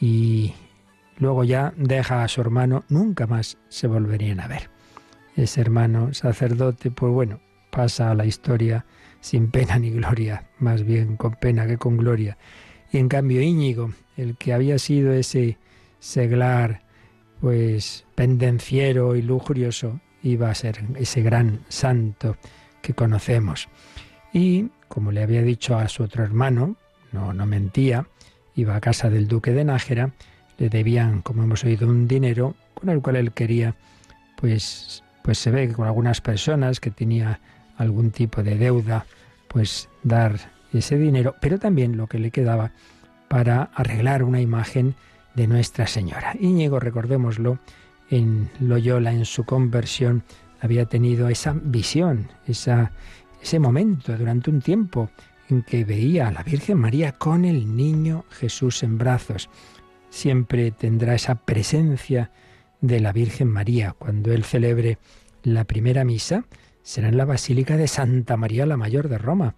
Y 0.00 0.52
Luego 1.18 1.44
ya 1.44 1.72
deja 1.76 2.22
a 2.22 2.28
su 2.28 2.40
hermano, 2.40 2.84
nunca 2.88 3.26
más 3.26 3.58
se 3.68 3.86
volverían 3.86 4.40
a 4.40 4.48
ver. 4.48 4.70
Ese 5.34 5.60
hermano 5.60 6.12
sacerdote, 6.12 6.90
pues 6.90 7.12
bueno, 7.12 7.40
pasa 7.70 8.10
a 8.10 8.14
la 8.14 8.26
historia 8.26 8.84
sin 9.26 9.50
pena 9.50 9.76
ni 9.80 9.90
gloria, 9.90 10.44
más 10.60 10.84
bien 10.84 11.16
con 11.16 11.32
pena 11.32 11.66
que 11.66 11.78
con 11.78 11.96
gloria. 11.96 12.38
Y 12.92 12.98
en 12.98 13.08
cambio 13.08 13.42
Íñigo, 13.42 13.90
el 14.16 14.36
que 14.36 14.52
había 14.52 14.78
sido 14.78 15.12
ese 15.12 15.58
seglar, 15.98 16.82
pues 17.40 18.04
pendenciero 18.14 19.16
y 19.16 19.22
lujurioso, 19.22 20.00
iba 20.22 20.48
a 20.48 20.54
ser 20.54 20.84
ese 20.94 21.22
gran 21.22 21.64
santo 21.66 22.36
que 22.82 22.94
conocemos. 22.94 23.68
Y, 24.32 24.68
como 24.86 25.10
le 25.10 25.24
había 25.24 25.42
dicho 25.42 25.76
a 25.76 25.88
su 25.88 26.04
otro 26.04 26.22
hermano, 26.22 26.76
no, 27.10 27.32
no 27.32 27.46
mentía, 27.46 28.06
iba 28.54 28.76
a 28.76 28.80
casa 28.80 29.10
del 29.10 29.26
duque 29.26 29.50
de 29.50 29.64
Nájera, 29.64 30.12
le 30.56 30.68
debían, 30.68 31.20
como 31.22 31.42
hemos 31.42 31.64
oído, 31.64 31.88
un 31.88 32.06
dinero 32.06 32.54
con 32.74 32.90
el 32.90 33.02
cual 33.02 33.16
él 33.16 33.32
quería, 33.32 33.74
pues, 34.36 35.02
pues 35.24 35.38
se 35.38 35.50
ve 35.50 35.66
que 35.66 35.74
con 35.74 35.88
algunas 35.88 36.20
personas 36.20 36.78
que 36.78 36.92
tenía 36.92 37.40
algún 37.76 38.12
tipo 38.12 38.44
de 38.44 38.54
deuda, 38.54 39.04
pues 39.48 39.88
dar 40.02 40.52
ese 40.72 40.98
dinero, 40.98 41.34
pero 41.40 41.58
también 41.58 41.96
lo 41.96 42.06
que 42.06 42.18
le 42.18 42.30
quedaba 42.30 42.72
para 43.28 43.64
arreglar 43.74 44.22
una 44.22 44.40
imagen 44.40 44.94
de 45.34 45.46
Nuestra 45.46 45.86
Señora. 45.86 46.34
Íñigo, 46.38 46.80
recordémoslo, 46.80 47.58
en 48.10 48.50
Loyola, 48.60 49.12
en 49.12 49.24
su 49.24 49.44
conversión, 49.44 50.22
había 50.60 50.86
tenido 50.86 51.28
esa 51.28 51.54
visión, 51.54 52.28
esa, 52.46 52.92
ese 53.42 53.58
momento 53.58 54.16
durante 54.16 54.50
un 54.50 54.60
tiempo 54.60 55.10
en 55.48 55.62
que 55.62 55.84
veía 55.84 56.28
a 56.28 56.32
la 56.32 56.42
Virgen 56.42 56.78
María 56.78 57.12
con 57.12 57.44
el 57.44 57.76
niño 57.76 58.24
Jesús 58.30 58.82
en 58.82 58.98
brazos. 58.98 59.48
Siempre 60.10 60.70
tendrá 60.70 61.14
esa 61.14 61.34
presencia 61.34 62.30
de 62.80 63.00
la 63.00 63.12
Virgen 63.12 63.48
María. 63.48 63.94
Cuando 63.98 64.32
él 64.32 64.44
celebre 64.44 64.98
la 65.42 65.64
primera 65.64 66.04
misa, 66.04 66.44
será 66.86 67.08
en 67.08 67.16
la 67.16 67.24
Basílica 67.24 67.76
de 67.76 67.88
Santa 67.88 68.36
María 68.36 68.64
la 68.64 68.76
Mayor 68.76 69.08
de 69.08 69.18
Roma, 69.18 69.56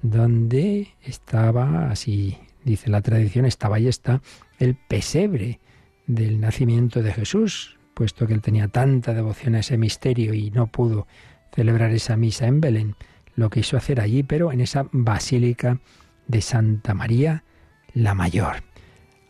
donde 0.00 0.94
estaba, 1.02 1.90
así 1.90 2.38
dice 2.62 2.88
la 2.88 3.02
tradición, 3.02 3.46
estaba 3.46 3.80
y 3.80 3.88
está 3.88 4.22
el 4.60 4.76
pesebre 4.76 5.58
del 6.06 6.38
nacimiento 6.38 7.02
de 7.02 7.12
Jesús, 7.12 7.76
puesto 7.94 8.28
que 8.28 8.34
él 8.34 8.42
tenía 8.42 8.68
tanta 8.68 9.12
devoción 9.12 9.56
a 9.56 9.58
ese 9.58 9.76
misterio 9.76 10.34
y 10.34 10.52
no 10.52 10.68
pudo 10.68 11.08
celebrar 11.52 11.90
esa 11.90 12.16
misa 12.16 12.46
en 12.46 12.60
Belén, 12.60 12.94
lo 13.34 13.50
quiso 13.50 13.76
hacer 13.76 14.00
allí, 14.00 14.22
pero 14.22 14.52
en 14.52 14.60
esa 14.60 14.86
Basílica 14.92 15.80
de 16.28 16.40
Santa 16.40 16.94
María 16.94 17.42
la 17.92 18.14
Mayor. 18.14 18.62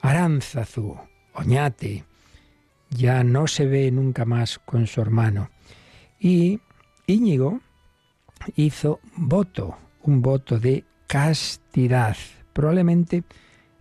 Aránzazu, 0.02 0.98
Oñate, 1.32 2.04
ya 2.90 3.24
no 3.24 3.46
se 3.46 3.64
ve 3.64 3.90
nunca 3.90 4.26
más 4.26 4.58
con 4.58 4.86
su 4.86 5.00
hermano. 5.00 5.48
Y 6.20 6.60
Íñigo 7.08 7.60
hizo 8.54 9.00
voto, 9.16 9.78
un 10.02 10.20
voto 10.20 10.60
de 10.60 10.84
castidad, 11.06 12.16
probablemente 12.52 13.24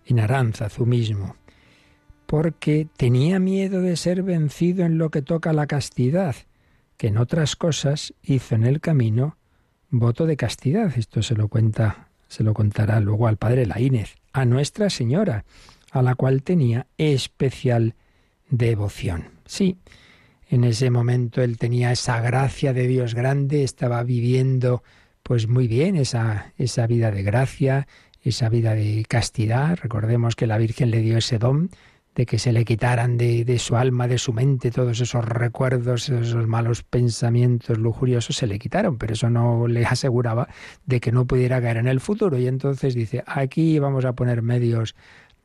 en 0.06 0.22
Aránzazu 0.22 0.86
mismo, 0.86 1.36
porque 2.26 2.88
tenía 2.96 3.40
miedo 3.40 3.82
de 3.82 3.98
ser 3.98 4.24
vencido 4.24 4.86
en 4.86 4.98
lo 4.98 5.12
que 5.12 5.22
toca 5.22 5.52
la 5.52 5.68
castidad, 5.68 6.38
que 6.96 7.08
en 7.08 7.18
otras 7.18 7.58
cosas 7.58 8.14
hizo 8.24 8.56
en 8.56 8.64
el 8.64 8.80
camino 8.80 9.36
voto 9.90 10.26
de 10.26 10.38
castidad. 10.38 10.98
Esto 10.98 11.22
se 11.22 11.36
lo 11.36 11.50
cuenta, 11.50 12.08
se 12.30 12.46
lo 12.46 12.54
contará 12.54 13.02
luego 13.02 13.28
al 13.28 13.36
padre 13.36 13.66
Laínez, 13.66 14.16
a 14.32 14.46
Nuestra 14.46 14.90
Señora, 14.90 15.44
a 15.92 16.02
la 16.02 16.16
cual 16.16 16.44
tenía 16.44 16.88
especial 16.98 17.94
devoción. 18.50 19.32
Sí, 19.46 19.80
en 20.50 20.64
ese 20.64 20.90
momento 20.90 21.42
él 21.42 21.58
tenía 21.58 21.92
esa 21.92 22.22
gracia 22.22 22.74
de 22.74 22.88
Dios 22.88 23.14
grande, 23.16 23.64
estaba 23.64 24.04
viviendo 24.04 24.84
pues 25.24 25.48
muy 25.48 25.68
bien 25.68 25.98
esa, 25.98 26.54
esa 26.58 26.88
vida 26.88 27.12
de 27.12 27.24
gracia, 27.24 27.88
esa 28.22 28.48
vida 28.48 28.74
de 28.74 29.06
castidad. 29.08 29.78
Recordemos 29.82 30.36
que 30.36 30.48
la 30.48 30.58
Virgen 30.58 30.90
le 30.90 31.02
dio 31.02 31.18
ese 31.18 31.38
don 31.38 31.70
de 32.16 32.26
que 32.26 32.40
se 32.40 32.52
le 32.52 32.66
quitaran 32.66 33.18
de, 33.18 33.46
de, 33.46 33.60
su 33.60 33.76
alma, 33.76 34.08
de 34.08 34.18
su 34.18 34.34
mente, 34.34 34.72
todos 34.72 35.00
esos 35.02 35.24
recuerdos, 35.24 36.10
esos 36.10 36.48
malos 36.48 36.82
pensamientos 36.82 37.78
lujuriosos, 37.78 38.38
se 38.38 38.48
le 38.48 38.58
quitaron, 38.58 38.98
pero 38.98 39.14
eso 39.14 39.30
no 39.30 39.68
le 39.68 39.86
aseguraba 39.86 40.48
de 40.86 41.00
que 41.00 41.12
no 41.12 41.28
pudiera 41.28 41.62
caer 41.62 41.78
en 41.78 41.88
el 41.88 42.00
futuro. 42.00 42.40
Y 42.40 42.48
entonces 42.48 42.96
dice, 42.96 43.24
aquí 43.28 43.78
vamos 43.78 44.04
a 44.06 44.14
poner 44.14 44.42
medios 44.42 44.96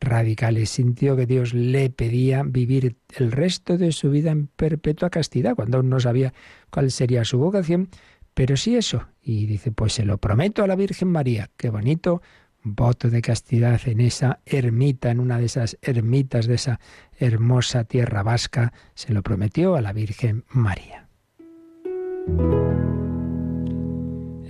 radicales. 0.02 0.70
Sintió 0.70 1.16
que 1.16 1.26
Dios 1.26 1.54
le 1.54 1.90
pedía 1.90 2.42
vivir 2.44 2.96
el 3.16 3.32
resto 3.32 3.78
de 3.78 3.92
su 3.92 4.10
vida 4.10 4.30
en 4.30 4.46
perpetua 4.48 5.10
castidad, 5.10 5.54
cuando 5.54 5.78
aún 5.78 5.88
no 5.88 6.00
sabía 6.00 6.34
cuál 6.70 6.90
sería 6.90 7.24
su 7.24 7.38
vocación, 7.38 7.88
pero 8.34 8.56
sí 8.56 8.76
eso. 8.76 9.06
Y 9.22 9.46
dice, 9.46 9.72
pues 9.72 9.94
se 9.94 10.04
lo 10.04 10.18
prometo 10.18 10.62
a 10.64 10.66
la 10.66 10.76
Virgen 10.76 11.08
María. 11.08 11.50
Qué 11.56 11.70
bonito 11.70 12.22
voto 12.64 13.10
de 13.10 13.22
castidad 13.22 13.80
en 13.86 14.00
esa 14.00 14.40
ermita, 14.46 15.10
en 15.10 15.20
una 15.20 15.38
de 15.38 15.46
esas 15.46 15.78
ermitas 15.82 16.46
de 16.46 16.54
esa 16.54 16.80
hermosa 17.18 17.84
tierra 17.84 18.22
vasca, 18.22 18.72
se 18.94 19.12
lo 19.12 19.22
prometió 19.22 19.74
a 19.74 19.80
la 19.80 19.92
Virgen 19.92 20.44
María. 20.48 21.08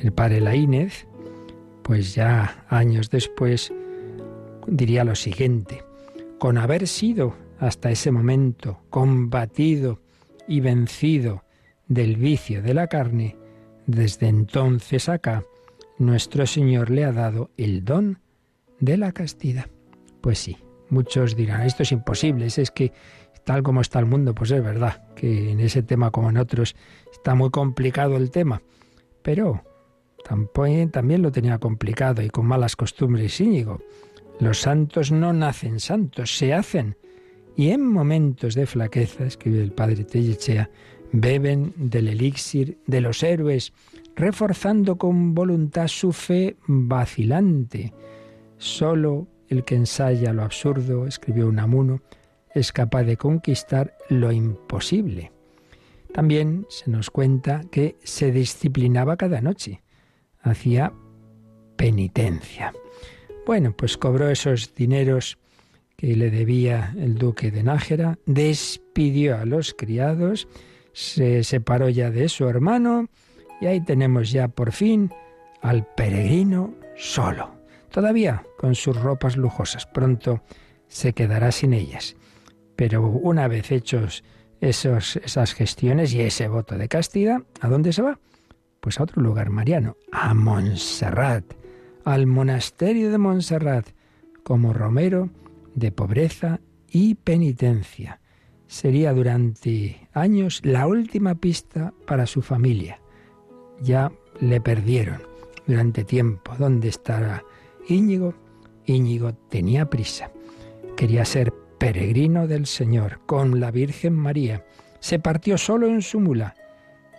El 0.02 0.12
padre 0.14 0.40
Laínez, 0.40 1.06
pues 1.82 2.14
ya 2.14 2.64
años 2.68 3.08
después, 3.10 3.72
diría 4.66 5.04
lo 5.04 5.14
siguiente, 5.14 5.84
con 6.38 6.58
haber 6.58 6.88
sido 6.88 7.34
hasta 7.58 7.90
ese 7.90 8.10
momento 8.10 8.80
combatido 8.90 10.00
y 10.48 10.60
vencido 10.60 11.44
del 11.86 12.16
vicio 12.16 12.62
de 12.62 12.74
la 12.74 12.88
carne, 12.88 13.36
desde 13.86 14.28
entonces 14.28 15.08
acá, 15.08 15.44
nuestro 15.98 16.46
Señor 16.46 16.90
le 16.90 17.04
ha 17.04 17.12
dado 17.12 17.50
el 17.56 17.84
don 17.84 18.18
de 18.80 18.96
la 18.96 19.12
castidad. 19.12 19.66
Pues 20.20 20.38
sí, 20.38 20.56
muchos 20.88 21.36
dirán, 21.36 21.62
esto 21.62 21.82
es 21.82 21.92
imposible, 21.92 22.46
es 22.46 22.70
que 22.70 22.92
tal 23.44 23.62
como 23.62 23.80
está 23.80 23.98
el 23.98 24.06
mundo, 24.06 24.34
pues 24.34 24.50
es 24.50 24.62
verdad 24.62 25.04
que 25.14 25.50
en 25.50 25.60
ese 25.60 25.82
tema 25.82 26.10
como 26.10 26.30
en 26.30 26.38
otros 26.38 26.74
está 27.12 27.34
muy 27.34 27.50
complicado 27.50 28.16
el 28.16 28.30
tema, 28.30 28.62
pero 29.22 29.62
también 30.24 31.22
lo 31.22 31.32
tenía 31.32 31.58
complicado 31.58 32.22
y 32.22 32.30
con 32.30 32.46
malas 32.46 32.76
costumbres 32.76 33.40
Íñigo. 33.40 33.80
Los 34.42 34.58
santos 34.58 35.12
no 35.12 35.32
nacen 35.32 35.78
santos, 35.78 36.36
se 36.36 36.52
hacen. 36.52 36.96
Y 37.56 37.70
en 37.70 37.86
momentos 37.86 38.56
de 38.56 38.66
flaqueza, 38.66 39.24
escribe 39.24 39.62
el 39.62 39.70
padre 39.70 40.02
Tellechea, 40.02 40.68
beben 41.12 41.72
del 41.76 42.08
elixir 42.08 42.76
de 42.88 43.00
los 43.00 43.22
héroes, 43.22 43.72
reforzando 44.16 44.98
con 44.98 45.32
voluntad 45.32 45.86
su 45.86 46.12
fe 46.12 46.56
vacilante. 46.66 47.92
Solo 48.58 49.28
el 49.46 49.62
que 49.62 49.76
ensaya 49.76 50.32
lo 50.32 50.42
absurdo, 50.42 51.06
escribió 51.06 51.46
Unamuno, 51.46 52.02
es 52.52 52.72
capaz 52.72 53.04
de 53.04 53.16
conquistar 53.16 53.96
lo 54.08 54.32
imposible. 54.32 55.30
También 56.12 56.66
se 56.68 56.90
nos 56.90 57.12
cuenta 57.12 57.60
que 57.70 57.94
se 58.02 58.32
disciplinaba 58.32 59.16
cada 59.16 59.40
noche, 59.40 59.84
hacía 60.40 60.92
penitencia. 61.76 62.72
Bueno, 63.44 63.72
pues 63.76 63.96
cobró 63.96 64.28
esos 64.28 64.74
dineros 64.74 65.36
que 65.96 66.16
le 66.16 66.30
debía 66.30 66.94
el 66.96 67.16
duque 67.16 67.50
de 67.50 67.64
Nájera, 67.64 68.18
despidió 68.24 69.36
a 69.36 69.44
los 69.44 69.74
criados, 69.74 70.46
se 70.92 71.42
separó 71.42 71.88
ya 71.88 72.10
de 72.10 72.28
su 72.28 72.48
hermano 72.48 73.08
y 73.60 73.66
ahí 73.66 73.80
tenemos 73.80 74.30
ya 74.30 74.48
por 74.48 74.72
fin 74.72 75.10
al 75.60 75.86
peregrino 75.96 76.74
solo, 76.96 77.56
todavía 77.90 78.44
con 78.58 78.74
sus 78.76 79.00
ropas 79.00 79.36
lujosas. 79.36 79.86
Pronto 79.86 80.42
se 80.88 81.12
quedará 81.12 81.50
sin 81.50 81.72
ellas. 81.72 82.16
Pero 82.76 83.02
una 83.02 83.48
vez 83.48 83.72
hechos 83.72 84.22
esos, 84.60 85.16
esas 85.16 85.54
gestiones 85.54 86.14
y 86.14 86.20
ese 86.20 86.46
voto 86.46 86.78
de 86.78 86.88
castidad, 86.88 87.42
¿a 87.60 87.68
dónde 87.68 87.92
se 87.92 88.02
va? 88.02 88.18
Pues 88.80 89.00
a 89.00 89.02
otro 89.02 89.20
lugar 89.20 89.50
mariano, 89.50 89.96
a 90.12 90.32
Montserrat 90.32 91.61
al 92.04 92.26
monasterio 92.26 93.10
de 93.10 93.18
Montserrat 93.18 93.86
como 94.42 94.72
romero 94.72 95.30
de 95.74 95.92
pobreza 95.92 96.60
y 96.88 97.14
penitencia. 97.14 98.20
Sería 98.66 99.12
durante 99.12 100.08
años 100.12 100.60
la 100.64 100.86
última 100.86 101.34
pista 101.34 101.92
para 102.06 102.26
su 102.26 102.42
familia. 102.42 103.00
Ya 103.80 104.12
le 104.40 104.60
perdieron 104.60 105.22
durante 105.66 106.04
tiempo. 106.04 106.52
¿Dónde 106.58 106.88
estará 106.88 107.44
Íñigo? 107.88 108.34
Íñigo 108.86 109.34
tenía 109.34 109.88
prisa. 109.88 110.30
Quería 110.96 111.24
ser 111.24 111.52
peregrino 111.78 112.46
del 112.46 112.66
Señor 112.66 113.20
con 113.26 113.60
la 113.60 113.70
Virgen 113.70 114.14
María. 114.14 114.64
Se 115.00 115.18
partió 115.18 115.58
solo 115.58 115.86
en 115.88 116.02
su 116.02 116.20
mula, 116.20 116.54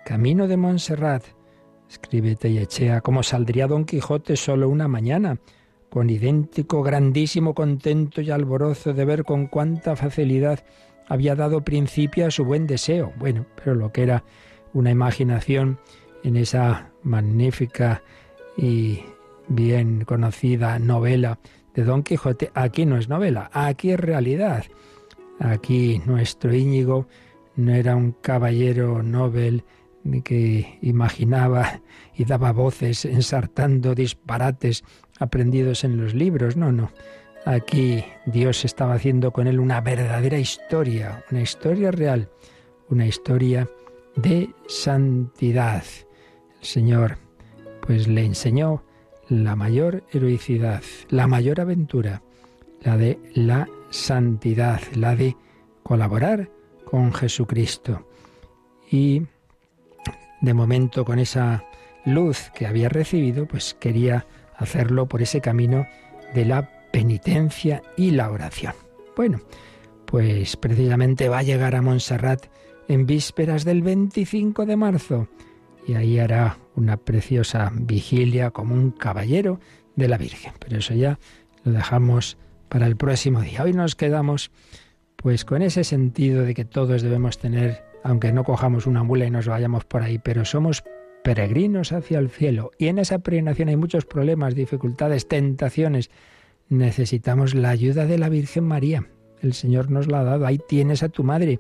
camino 0.06 0.48
de 0.48 0.58
Montserrat, 0.58 1.24
Escribe 1.94 2.36
Tellechea, 2.36 3.02
cómo 3.02 3.22
saldría 3.22 3.68
Don 3.68 3.86
Quijote 3.86 4.36
solo 4.36 4.68
una 4.68 4.88
mañana, 4.88 5.38
con 5.92 6.10
idéntico 6.10 6.82
grandísimo 6.82 7.54
contento 7.54 8.20
y 8.20 8.32
alborozo 8.32 8.94
de 8.94 9.06
ver 9.06 9.24
con 9.24 9.46
cuánta 9.46 9.96
facilidad 9.96 10.64
había 11.08 11.36
dado 11.36 11.64
principio 11.64 12.26
a 12.26 12.32
su 12.32 12.46
buen 12.46 12.66
deseo. 12.66 13.14
Bueno, 13.18 13.46
pero 13.56 13.76
lo 13.76 13.92
que 13.92 14.02
era 14.02 14.24
una 14.74 14.90
imaginación 14.90 15.78
en 16.24 16.36
esa 16.36 16.90
magnífica 17.04 18.02
y 18.58 19.02
bien 19.48 20.04
conocida 20.04 20.80
novela 20.80 21.38
de 21.76 21.84
Don 21.84 22.02
Quijote, 22.02 22.50
aquí 22.56 22.88
no 22.88 22.98
es 22.98 23.08
novela, 23.08 23.52
aquí 23.54 23.92
es 23.92 24.00
realidad. 24.00 24.66
Aquí 25.40 26.02
nuestro 26.08 26.56
Íñigo 26.56 27.06
no 27.56 27.72
era 27.72 27.96
un 27.96 28.14
caballero 28.14 29.04
Nobel 29.04 29.64
que 30.24 30.79
imaginaba 30.81 31.81
y 32.15 32.25
daba 32.25 32.51
voces 32.51 33.05
ensartando 33.05 33.95
disparates 33.95 34.83
aprendidos 35.19 35.83
en 35.83 35.98
los 35.98 36.13
libros, 36.13 36.57
no, 36.57 36.72
no. 36.72 36.91
Aquí 37.45 38.05
Dios 38.25 38.63
estaba 38.63 38.93
haciendo 38.93 39.31
con 39.31 39.48
él 39.48 39.60
una 39.60 39.81
verdadera 39.81 40.38
historia, 40.38 41.24
una 41.29 41.41
historia 41.41 41.91
real, 41.91 42.29
una 42.89 43.05
historia 43.05 43.69
de 44.15 44.50
santidad. 44.67 45.83
El 46.62 46.65
Señor 46.65 47.17
pues 47.81 48.07
le 48.07 48.24
enseñó 48.24 48.83
la 49.27 49.55
mayor 49.55 50.03
heroicidad, 50.12 50.83
la 51.10 51.27
mayor 51.27 51.60
aventura, 51.60 52.22
la 52.81 52.98
de 52.98 53.19
la 53.33 53.67
santidad, 53.89 54.81
la 54.95 55.15
de 55.15 55.36
colaborar 55.83 56.50
con 56.86 57.13
Jesucristo. 57.13 58.07
Y 58.89 59.24
de 60.44 60.54
momento 60.54 61.06
con 61.06 61.20
esa 61.20 61.64
luz 62.06 62.52
que 62.54 62.68
había 62.68 62.90
recibido, 62.90 63.48
pues 63.48 63.76
quería 63.80 64.28
hacerlo 64.58 65.08
por 65.08 65.22
ese 65.22 65.40
camino 65.40 65.88
de 66.36 66.46
la 66.46 66.70
penitencia 66.92 67.82
y 67.96 68.12
la 68.12 68.30
oración. 68.30 68.74
Bueno, 69.16 69.40
pues 70.06 70.58
precisamente 70.58 71.30
va 71.30 71.40
a 71.40 71.44
llegar 71.44 71.76
a 71.76 71.82
Montserrat 71.82 72.46
en 72.90 73.06
vísperas 73.06 73.64
del 73.64 73.82
25 73.82 74.66
de 74.66 74.76
marzo 74.76 75.30
y 75.88 75.94
ahí 75.94 76.20
hará 76.20 76.58
una 76.76 76.98
preciosa 76.98 77.72
vigilia 77.74 78.52
como 78.52 78.76
un 78.76 78.92
caballero 78.92 79.62
de 79.96 80.10
la 80.10 80.18
Virgen. 80.18 80.52
Pero 80.60 80.78
eso 80.78 80.94
ya 80.94 81.20
lo 81.64 81.72
dejamos 81.72 82.38
para 82.68 82.86
el 82.86 82.98
próximo 82.98 83.42
día. 83.42 83.64
Hoy 83.64 83.72
nos 83.72 83.96
quedamos 83.96 84.52
pues 85.16 85.46
con 85.46 85.62
ese 85.62 85.86
sentido 85.86 86.44
de 86.44 86.54
que 86.54 86.66
todos 86.66 87.02
debemos 87.02 87.38
tener, 87.38 87.93
aunque 88.03 88.33
no 88.33 88.43
cojamos 88.43 88.86
una 88.86 89.03
mula 89.03 89.25
y 89.25 89.31
nos 89.31 89.48
vayamos 89.48 89.86
por 89.86 90.03
ahí, 90.03 90.19
pero 90.19 90.45
somos 90.45 90.83
peregrinos 91.24 91.91
hacia 91.93 92.19
el 92.19 92.29
cielo. 92.29 92.72
Y 92.77 92.88
en 92.88 93.00
esa 93.00 93.19
peregrinación 93.19 93.69
hay 93.69 93.77
muchos 93.77 94.05
problemas, 94.05 94.55
dificultades, 94.55 95.27
tentaciones. 95.27 96.12
Necesitamos 96.69 97.55
la 97.55 97.69
ayuda 97.69 98.05
de 98.05 98.17
la 98.17 98.29
Virgen 98.29 98.65
María. 98.65 99.07
El 99.41 99.53
Señor 99.53 99.89
nos 99.89 100.07
la 100.07 100.19
ha 100.19 100.24
dado. 100.24 100.45
Ahí 100.45 100.60
tienes 100.67 101.01
a 101.01 101.10
tu 101.10 101.24
madre. 101.24 101.60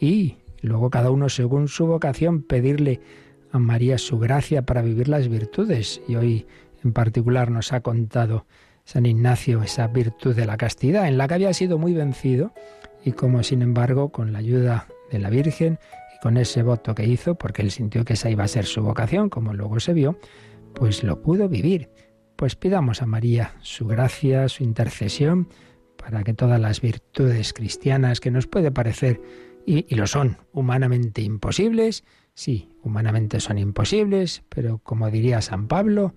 Y 0.00 0.36
luego 0.62 0.90
cada 0.90 1.10
uno 1.10 1.28
según 1.28 1.68
su 1.68 1.86
vocación 1.86 2.42
pedirle 2.42 3.00
a 3.52 3.58
María 3.58 3.98
su 3.98 4.18
gracia 4.18 4.62
para 4.62 4.82
vivir 4.82 5.08
las 5.08 5.28
virtudes. 5.28 6.00
Y 6.08 6.16
hoy 6.16 6.46
en 6.82 6.92
particular 6.92 7.50
nos 7.50 7.72
ha 7.72 7.80
contado 7.80 8.46
San 8.84 9.04
Ignacio 9.04 9.62
esa 9.62 9.88
virtud 9.88 10.34
de 10.34 10.46
la 10.46 10.56
castidad, 10.56 11.08
en 11.08 11.18
la 11.18 11.28
que 11.28 11.34
había 11.34 11.52
sido 11.52 11.76
muy 11.76 11.92
vencido 11.92 12.52
y 13.04 13.12
como 13.12 13.42
sin 13.42 13.62
embargo 13.62 14.10
con 14.10 14.32
la 14.32 14.38
ayuda 14.38 14.86
de 15.10 15.18
la 15.18 15.30
Virgen 15.30 15.78
y 16.14 16.20
con 16.20 16.36
ese 16.36 16.62
voto 16.62 16.94
que 16.94 17.04
hizo, 17.06 17.36
porque 17.36 17.62
él 17.62 17.70
sintió 17.70 18.04
que 18.04 18.14
esa 18.14 18.30
iba 18.30 18.44
a 18.44 18.48
ser 18.48 18.64
su 18.64 18.82
vocación, 18.82 19.28
como 19.28 19.54
luego 19.54 19.80
se 19.80 19.92
vio, 19.92 20.18
pues 20.74 21.02
lo 21.04 21.22
pudo 21.22 21.48
vivir. 21.48 21.90
Pues 22.36 22.54
pidamos 22.54 23.02
a 23.02 23.06
María 23.06 23.54
su 23.60 23.86
gracia, 23.86 24.48
su 24.48 24.62
intercesión, 24.62 25.48
para 25.96 26.22
que 26.22 26.34
todas 26.34 26.60
las 26.60 26.80
virtudes 26.80 27.52
cristianas 27.52 28.20
que 28.20 28.30
nos 28.30 28.46
puede 28.46 28.70
parecer, 28.70 29.20
y, 29.64 29.86
y 29.88 29.96
lo 29.96 30.06
son, 30.06 30.38
humanamente 30.52 31.22
imposibles, 31.22 32.04
sí, 32.34 32.70
humanamente 32.82 33.40
son 33.40 33.58
imposibles, 33.58 34.44
pero 34.48 34.78
como 34.78 35.10
diría 35.10 35.40
San 35.40 35.66
Pablo, 35.66 36.14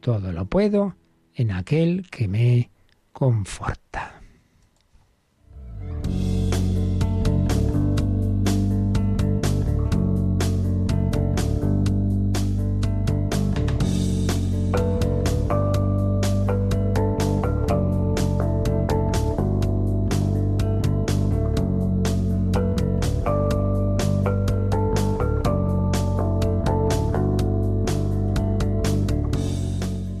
todo 0.00 0.32
lo 0.32 0.46
puedo 0.46 0.96
en 1.34 1.50
aquel 1.50 2.08
que 2.10 2.28
me 2.28 2.70
conforta. 3.12 4.22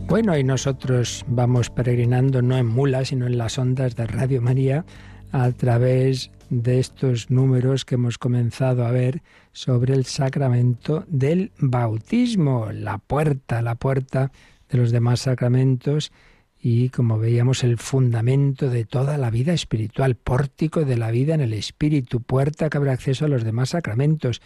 Bueno, 0.08 0.38
y 0.38 0.44
nosotros 0.44 1.24
vamos 1.26 1.68
peregrinando 1.68 2.40
no 2.40 2.56
en 2.56 2.66
mulas, 2.66 3.08
sino 3.08 3.26
en 3.26 3.36
las 3.36 3.58
ondas 3.58 3.96
de 3.96 4.06
Radio 4.06 4.40
María 4.40 4.84
a 5.32 5.50
través 5.50 6.30
de 6.48 6.78
estos 6.78 7.28
números 7.28 7.84
que 7.84 7.96
hemos 7.96 8.16
comenzado 8.16 8.86
a 8.86 8.92
ver 8.92 9.22
sobre 9.50 9.94
el 9.94 10.04
sacramento 10.04 11.04
del 11.08 11.50
bautismo, 11.58 12.70
la 12.72 12.98
puerta, 12.98 13.62
la 13.62 13.74
puerta 13.74 14.30
de 14.70 14.78
los 14.78 14.92
demás 14.92 15.20
sacramentos 15.20 16.12
y 16.60 16.88
como 16.90 17.18
veíamos 17.18 17.64
el 17.64 17.76
fundamento 17.76 18.70
de 18.70 18.84
toda 18.84 19.18
la 19.18 19.30
vida 19.30 19.52
espiritual, 19.52 20.14
pórtico 20.14 20.84
de 20.84 20.96
la 20.96 21.10
vida 21.10 21.34
en 21.34 21.40
el 21.40 21.52
espíritu, 21.52 22.22
puerta 22.22 22.70
que 22.70 22.78
abre 22.78 22.92
acceso 22.92 23.24
a 23.24 23.28
los 23.28 23.42
demás 23.42 23.70
sacramentos 23.70 24.40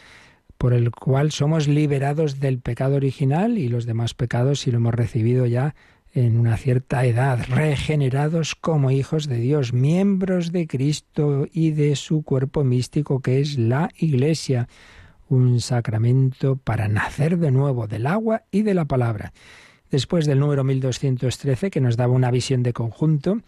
por 0.61 0.75
el 0.75 0.91
cual 0.91 1.33
somos 1.33 1.69
liberados 1.69 2.39
del 2.39 2.59
pecado 2.59 2.97
original 2.97 3.57
y 3.57 3.71
los 3.71 3.87
demás 3.87 4.13
pecados 4.13 4.61
si 4.61 4.71
lo 4.71 4.77
hemos 4.77 4.93
recibido 4.93 5.47
ya 5.47 5.75
en 6.13 6.39
una 6.39 6.59
cierta 6.59 7.07
edad, 7.07 7.43
regenerados 7.49 8.57
como 8.57 8.91
hijos 8.91 9.27
de 9.27 9.39
Dios, 9.39 9.73
miembros 9.73 10.53
de 10.53 10.67
Cristo 10.67 11.47
y 11.51 11.71
de 11.71 11.97
su 11.97 12.25
cuerpo 12.25 12.63
místico 12.63 13.23
que 13.23 13.41
es 13.41 13.57
la 13.57 13.89
Iglesia, 13.97 14.69
un 15.31 15.63
sacramento 15.63 16.57
para 16.57 16.89
nacer 16.89 17.39
de 17.39 17.53
nuevo 17.53 17.87
del 17.87 18.07
agua 18.07 18.43
y 18.51 18.61
de 18.61 18.75
la 18.75 18.85
palabra. 18.85 19.33
Después 19.91 20.27
del 20.27 20.41
número 20.41 20.63
1213 20.63 21.71
que 21.71 21.81
nos 21.81 21.97
daba 21.97 22.13
una 22.13 22.31
visión 22.31 22.63
de 22.63 22.75
conjunto, 22.75 23.41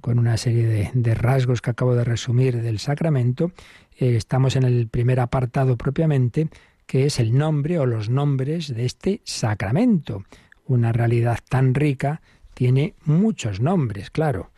con 0.00 0.18
una 0.18 0.36
serie 0.36 0.66
de, 0.66 0.90
de 0.92 1.14
rasgos 1.14 1.62
que 1.62 1.70
acabo 1.70 1.94
de 1.94 2.04
resumir 2.04 2.60
del 2.60 2.78
sacramento, 2.78 3.52
eh, 3.98 4.16
estamos 4.16 4.56
en 4.56 4.64
el 4.64 4.88
primer 4.88 5.20
apartado 5.20 5.76
propiamente, 5.76 6.48
que 6.86 7.06
es 7.06 7.20
el 7.20 7.36
nombre 7.36 7.78
o 7.78 7.86
los 7.86 8.08
nombres 8.10 8.74
de 8.74 8.84
este 8.84 9.20
sacramento. 9.24 10.24
Una 10.66 10.92
realidad 10.92 11.38
tan 11.48 11.74
rica 11.74 12.20
tiene 12.54 12.94
muchos 13.04 13.60
nombres, 13.60 14.10
claro. 14.10 14.50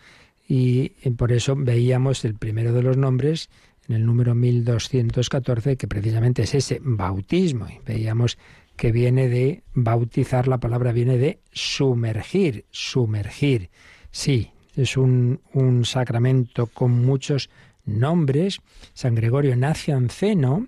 Y 0.49 0.93
eh, 1.03 1.11
por 1.11 1.33
eso 1.33 1.57
veíamos 1.57 2.25
el 2.25 2.35
primero 2.35 2.73
de 2.73 2.83
los 2.83 2.97
nombres 2.97 3.51
en 3.89 3.97
el 3.97 4.07
número 4.07 4.35
1214, 4.35 5.77
que 5.77 5.89
precisamente 5.89 6.43
es 6.43 6.55
ese 6.55 6.81
bautismo. 6.83 7.69
Y 7.69 7.81
veíamos 7.85 8.39
que 8.77 8.93
viene 8.93 9.29
de 9.29 9.63
bautizar, 9.75 10.49
la 10.49 10.59
palabra 10.59 10.93
viene 10.93 11.19
de 11.19 11.41
sumergir, 11.53 12.65
sumergir. 12.71 13.71
Sí, 14.11 14.51
es 14.77 14.97
un, 14.97 15.41
un 15.53 15.85
sacramento 15.85 16.67
con 16.67 17.05
muchos 17.05 17.51
nombres. 17.85 18.61
San 18.93 19.15
Gregorio 19.15 19.57
Nacianceno 19.57 20.67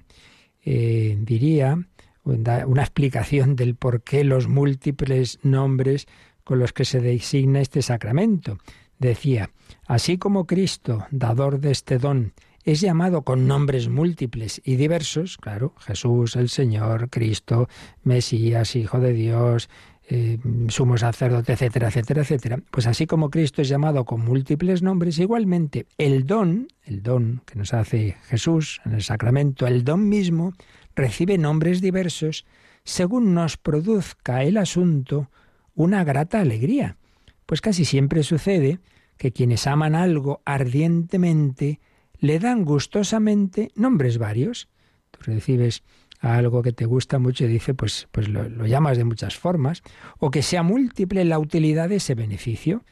eh, 0.65 1.17
diría 1.21 1.79
una 2.25 2.83
explicación 2.83 3.57
del 3.57 3.75
por 3.75 4.03
qué 4.03 4.23
los 4.23 4.49
múltiples 4.49 5.39
nombres 5.43 6.07
con 6.45 6.59
los 6.59 6.73
que 6.73 6.85
se 6.85 7.01
designa 7.01 7.61
este 7.61 7.81
sacramento. 7.81 8.59
Decía, 8.99 9.51
así 9.87 10.19
como 10.19 10.47
Cristo, 10.47 11.07
dador 11.11 11.61
de 11.61 11.71
este 11.71 11.99
don, 11.99 12.35
es 12.73 12.83
llamado 12.83 13.23
con 13.23 13.47
nombres 13.47 13.89
múltiples 13.89 14.61
y 14.63 14.77
diversos, 14.77 15.39
claro, 15.39 15.73
Jesús, 15.79 16.37
el 16.37 16.51
Señor, 16.51 17.09
Cristo, 17.09 17.67
Mesías, 18.03 18.77
Hijo 18.77 19.01
de 19.01 19.15
Dios, 19.15 19.71
eh, 20.07 20.39
sumo 20.69 20.99
sacerdote, 20.99 21.55
etcétera, 21.55 21.89
etcétera, 21.89 22.21
etcétera. 22.21 22.59
Pues 22.71 22.87
así 22.87 23.07
como 23.07 23.31
Cristo 23.31 23.63
es 23.63 23.71
llamado 23.71 24.05
con 24.05 24.23
múltiples 24.23 24.83
nombres, 24.83 25.19
igualmente 25.19 25.87
el 25.97 26.27
don, 26.27 26.69
el 26.85 27.03
don 27.03 27.41
que 27.47 27.59
nos 27.59 27.73
hace 27.73 28.17
Jesús 28.25 28.83
en 28.85 28.93
el 28.93 29.03
sacramento, 29.03 29.67
el 29.67 29.83
don 29.83 30.07
mismo, 30.07 30.53
recibe 30.95 31.39
nombres 31.39 31.81
diversos 31.81 32.45
según 32.85 33.33
nos 33.33 33.57
produzca 33.57 34.45
el 34.45 34.59
asunto 34.59 35.31
una 35.75 36.05
grata 36.05 36.43
alegría. 36.43 36.99
Pues 37.47 37.63
casi 37.63 37.87
siempre 37.87 38.23
sucede 38.25 38.79
que 39.17 39.33
quienes 39.33 39.67
aman 39.67 39.95
algo 39.95 40.43
ardientemente 40.45 41.81
le 42.19 42.39
dan 42.39 42.65
gustosamente 42.65 43.71
nombres 43.75 44.19
varios. 44.19 44.69
Tú 45.11 45.21
recibes 45.23 45.83
a 46.21 46.37
algo 46.37 46.63
que 46.63 46.73
te 46.73 46.85
gusta 46.85 47.19
mucho 47.19 47.45
y 47.45 47.49
dice, 47.49 47.75
pues, 47.75 48.09
pues 48.11 48.29
lo, 48.29 48.67
llamas 48.67 48.99
de 48.99 49.05
muchas 49.05 49.37
formas, 49.37 49.83
o 50.19 50.31
que 50.31 50.43
sea 50.43 50.63
múltiple 50.63 51.25
la 51.25 51.39
utilidad 51.39 51.89
de 51.89 51.97
ese 51.97 52.15
beneficio. 52.15 52.85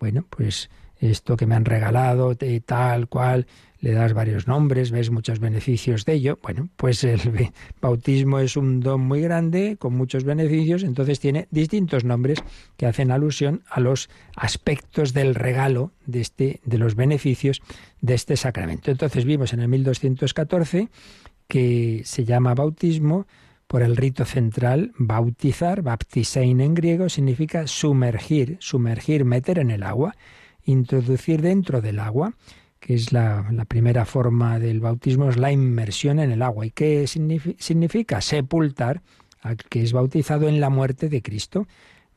Bueno, 0.00 0.26
pues 0.28 0.68
esto 0.98 1.36
que 1.36 1.46
me 1.46 1.54
han 1.54 1.64
regalado, 1.64 2.36
tal 2.64 3.08
cual, 3.08 3.46
le 3.82 3.92
das 3.92 4.12
varios 4.12 4.46
nombres, 4.46 4.92
ves 4.92 5.10
muchos 5.10 5.40
beneficios 5.40 6.04
de 6.04 6.14
ello. 6.14 6.38
Bueno, 6.40 6.68
pues 6.76 7.02
el 7.02 7.20
bautismo 7.80 8.38
es 8.38 8.56
un 8.56 8.78
don 8.78 9.00
muy 9.00 9.20
grande, 9.20 9.76
con 9.76 9.94
muchos 9.94 10.22
beneficios, 10.22 10.84
entonces 10.84 11.18
tiene 11.18 11.48
distintos 11.50 12.04
nombres 12.04 12.38
que 12.76 12.86
hacen 12.86 13.10
alusión 13.10 13.64
a 13.68 13.80
los 13.80 14.08
aspectos 14.36 15.12
del 15.12 15.34
regalo 15.34 15.90
de, 16.06 16.20
este, 16.20 16.60
de 16.64 16.78
los 16.78 16.94
beneficios 16.94 17.60
de 18.00 18.14
este 18.14 18.36
sacramento. 18.36 18.92
Entonces 18.92 19.24
vimos 19.24 19.52
en 19.52 19.60
el 19.60 19.68
1214 19.68 20.88
que 21.48 22.02
se 22.04 22.24
llama 22.24 22.54
bautismo 22.54 23.26
por 23.66 23.82
el 23.82 23.96
rito 23.96 24.24
central, 24.24 24.92
bautizar, 24.96 25.82
baptisein 25.82 26.60
en 26.60 26.74
griego, 26.74 27.08
significa 27.08 27.66
sumergir, 27.66 28.58
sumergir, 28.60 29.24
meter 29.24 29.58
en 29.58 29.72
el 29.72 29.82
agua, 29.82 30.14
introducir 30.64 31.42
dentro 31.42 31.80
del 31.80 31.98
agua 31.98 32.34
que 32.82 32.94
es 32.94 33.12
la, 33.12 33.46
primera 33.68 34.04
forma 34.04 34.58
del 34.58 34.80
bautismo, 34.80 35.30
es 35.30 35.36
la 35.36 35.52
inmersión 35.52 36.18
en 36.18 36.32
el 36.32 36.42
agua. 36.42 36.66
¿Y 36.66 36.72
qué 36.72 37.06
significa? 37.06 38.20
Sepultar 38.20 39.02
al 39.40 39.56
que 39.56 39.84
es 39.84 39.92
bautizado 39.92 40.48
en 40.48 40.60
la 40.60 40.68
muerte 40.68 41.08
de 41.08 41.22
Cristo. 41.22 41.68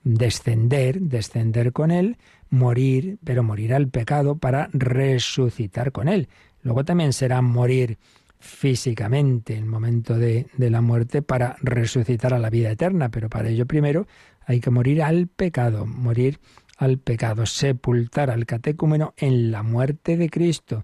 Descender, 0.04 1.02
descender 1.02 1.72
con 1.72 1.92
él, 1.92 2.18
morir, 2.50 3.20
pero 3.24 3.44
morir 3.44 3.76
al 3.76 3.90
pecado 3.90 4.38
para 4.38 4.70
resucitar 4.74 5.92
con 5.92 6.08
él. 6.08 6.30
Luego 6.64 6.84
también 6.84 7.14
será 7.14 7.44
morir 7.44 8.00
físicamente 8.40 9.54
en 9.54 9.60
el 9.60 9.70
momento 9.70 10.18
de, 10.18 10.48
de 10.58 10.70
la 10.72 10.82
muerte 10.82 11.22
para 11.22 11.58
resucitar 11.62 12.34
a 12.34 12.40
la 12.40 12.50
vida 12.50 12.72
eterna, 12.72 13.10
pero 13.10 13.30
para 13.30 13.50
ello 13.50 13.68
primero 13.68 14.08
hay 14.48 14.62
que 14.62 14.72
morir 14.72 15.04
al 15.04 15.28
pecado, 15.28 15.86
morir 15.86 16.40
al 16.76 16.98
pecado, 16.98 17.46
sepultar 17.46 18.30
al 18.30 18.46
catecúmeno 18.46 19.14
en 19.18 19.52
la 19.52 19.64
muerte 19.64 20.18
de 20.18 20.30
Cristo 20.30 20.84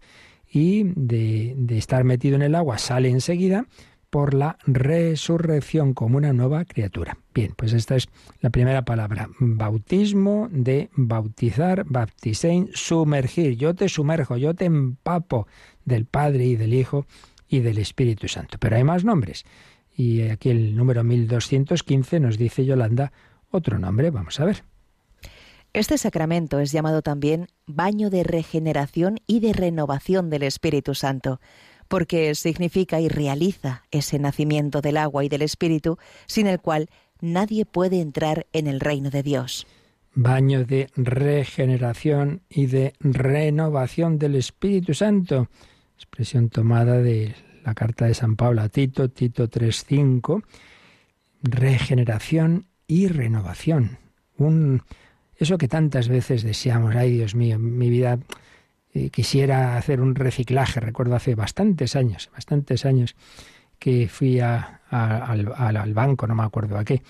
y 0.52 0.84
de, 0.96 1.56
estar 1.78 2.04
metido 2.04 2.36
en 2.36 2.42
el 2.42 2.56
agua 2.56 2.78
sale 2.78 3.10
enseguida 3.10 3.66
por 4.10 4.34
la 4.34 4.58
resurrección 4.66 5.94
como 5.94 6.18
una 6.18 6.34
nueva 6.34 6.66
criatura. 6.66 7.18
Bien, 7.34 7.54
pues 7.56 7.72
esta 7.72 7.96
es 7.96 8.10
la 8.42 8.50
primera 8.50 8.84
palabra. 8.84 9.30
Bautismo 9.40 10.50
de 10.52 10.90
bautizar, 10.94 11.86
baptisein, 11.88 12.70
sumergir. 12.74 13.56
Yo 13.56 13.74
te 13.74 13.88
sumerjo, 13.88 14.36
yo 14.36 14.54
te 14.54 14.66
empapo 14.66 15.48
del 15.86 16.06
Padre 16.06 16.46
y 16.46 16.58
del 16.58 16.74
Hijo 16.74 17.06
y 17.48 17.62
del 17.62 17.78
Espíritu 17.78 18.28
Santo. 18.28 18.58
Pero 18.60 18.76
hay 18.76 18.84
más 18.84 19.06
nombres. 19.06 19.46
Y 19.96 20.24
aquí 20.24 20.50
el 20.50 20.76
número 20.76 21.06
1215 21.06 22.20
nos 22.20 22.38
dice 22.38 22.66
Yolanda 22.66 23.14
otro 23.50 23.80
nombre. 23.80 24.12
Vamos 24.12 24.42
a 24.42 24.46
ver. 24.46 24.71
Este 25.74 25.98
sacramento 25.98 26.60
es 26.60 26.74
llamado 26.74 27.02
también 27.02 27.48
baño 27.66 28.10
de 28.10 28.24
regeneración 28.24 29.20
y 29.26 29.40
de 29.40 29.54
renovación 29.54 30.30
del 30.30 30.44
Espíritu 30.44 30.96
Santo, 30.96 31.40
porque 31.88 32.36
significa 32.36 33.00
y 33.00 33.08
realiza 33.08 33.84
ese 33.90 34.20
nacimiento 34.20 34.82
del 34.82 34.98
agua 34.98 35.24
y 35.24 35.30
del 35.30 35.44
Espíritu, 35.44 35.98
sin 36.26 36.48
el 36.48 36.60
cual 36.60 36.90
nadie 37.22 37.66
puede 37.66 38.02
entrar 38.02 38.48
en 38.52 38.68
el 38.68 38.82
reino 38.82 39.10
de 39.12 39.24
Dios. 39.24 39.66
Baño 40.14 40.66
de 40.66 40.90
regeneración 40.98 42.42
y 42.50 42.66
de 42.66 42.94
renovación 43.00 44.20
del 44.20 44.36
Espíritu 44.36 44.94
Santo, 44.94 45.48
expresión 45.96 46.50
tomada 46.50 46.98
de 46.98 47.34
la 47.64 47.74
carta 47.76 48.08
de 48.08 48.14
San 48.14 48.36
Pablo 48.36 48.62
a 48.62 48.68
Tito, 48.68 49.10
Tito 49.10 49.50
3.5, 49.50 50.44
regeneración 51.44 52.66
y 52.88 53.08
renovación. 53.08 54.00
Un 54.36 54.82
eso 55.42 55.58
que 55.58 55.68
tantas 55.68 56.08
veces 56.08 56.44
deseamos, 56.44 56.96
ay 56.96 57.12
Dios 57.14 57.36
mío, 57.36 57.58
mi 57.58 57.90
vida 57.90 58.20
eh, 58.94 59.10
quisiera 59.10 59.78
hacer 59.78 60.02
un 60.02 60.16
reciclaje. 60.16 60.80
Recuerdo 60.80 61.16
hace 61.16 61.36
bastantes 61.36 61.96
años, 61.96 62.30
bastantes 62.34 62.86
años 62.86 63.16
que 63.80 64.08
fui 64.08 64.40
a, 64.40 64.82
al, 64.92 65.94
banco, 65.94 66.28
no 66.28 66.36
me 66.36 66.44
acuerdo 66.44 66.78
a 66.78 66.84
qué, 66.84 67.02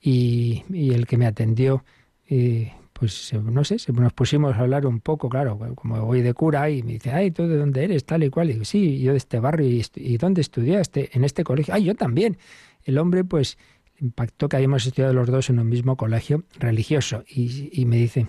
y, 0.00 0.64
el 0.72 1.06
que 1.06 1.16
me 1.16 1.26
atendió, 1.26 1.84
eh, 2.28 2.72
pues 2.92 3.32
no 3.34 3.62
sé, 3.62 3.76
nos 3.92 4.12
pusimos 4.12 4.56
a 4.56 4.60
hablar 4.60 4.86
un 4.86 4.98
poco, 4.98 5.28
claro, 5.28 5.56
como 5.76 6.04
voy 6.04 6.22
de 6.22 6.34
cura, 6.34 6.68
y 6.68 6.82
me 6.82 6.94
dice, 6.94 7.12
ay, 7.12 7.30
¿tú 7.30 7.46
de 7.46 7.56
dónde 7.56 7.84
eres? 7.84 8.04
Tal 8.04 8.24
y 8.24 8.30
cual. 8.30 8.50
Y 8.50 8.64
sí, 8.64 8.98
yo 8.98 9.12
de 9.12 9.18
este 9.18 9.38
barrio, 9.38 9.68
¿y, 9.68 9.84
y 9.94 10.16
dónde 10.16 10.40
estudiaste? 10.40 11.10
En 11.12 11.22
este 11.22 11.44
colegio. 11.44 11.74
Ay, 11.74 11.84
yo 11.84 11.94
también. 11.94 12.38
El 12.82 12.98
hombre, 12.98 13.22
pues, 13.22 13.58
impactó 14.00 14.48
que 14.48 14.56
habíamos 14.56 14.86
estudiado 14.86 15.12
los 15.14 15.28
dos 15.28 15.50
en 15.50 15.58
un 15.58 15.68
mismo 15.68 15.96
colegio 15.96 16.44
religioso. 16.58 17.24
Y, 17.28 17.84
me 17.86 17.96
dice, 17.96 18.28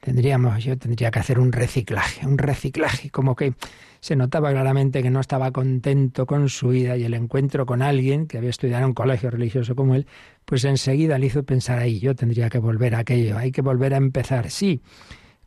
tendríamos, 0.00 0.62
yo 0.64 0.76
tendría 0.78 1.10
que 1.10 1.18
hacer 1.18 1.38
un 1.38 1.52
reciclaje, 1.52 2.26
un 2.26 2.38
reciclaje, 2.38 3.10
como 3.10 3.36
que 3.36 3.54
se 4.00 4.16
notaba 4.16 4.50
claramente 4.50 5.02
que 5.02 5.10
no 5.10 5.20
estaba 5.20 5.50
contento 5.50 6.26
con 6.26 6.48
su 6.48 6.68
vida 6.68 6.96
y 6.96 7.04
el 7.04 7.14
encuentro 7.14 7.66
con 7.66 7.82
alguien 7.82 8.26
que 8.26 8.38
había 8.38 8.50
estudiado 8.50 8.82
en 8.82 8.88
un 8.88 8.94
colegio 8.94 9.30
religioso 9.30 9.74
como 9.76 9.94
él, 9.94 10.06
pues 10.44 10.64
enseguida 10.64 11.18
le 11.18 11.26
hizo 11.26 11.42
pensar 11.42 11.78
ahí, 11.78 11.98
yo 12.00 12.14
tendría 12.14 12.48
que 12.48 12.58
volver 12.58 12.94
a 12.94 13.00
aquello, 13.00 13.36
hay 13.36 13.52
que 13.52 13.60
volver 13.60 13.92
a 13.92 13.98
empezar, 13.98 14.50
sí, 14.50 14.80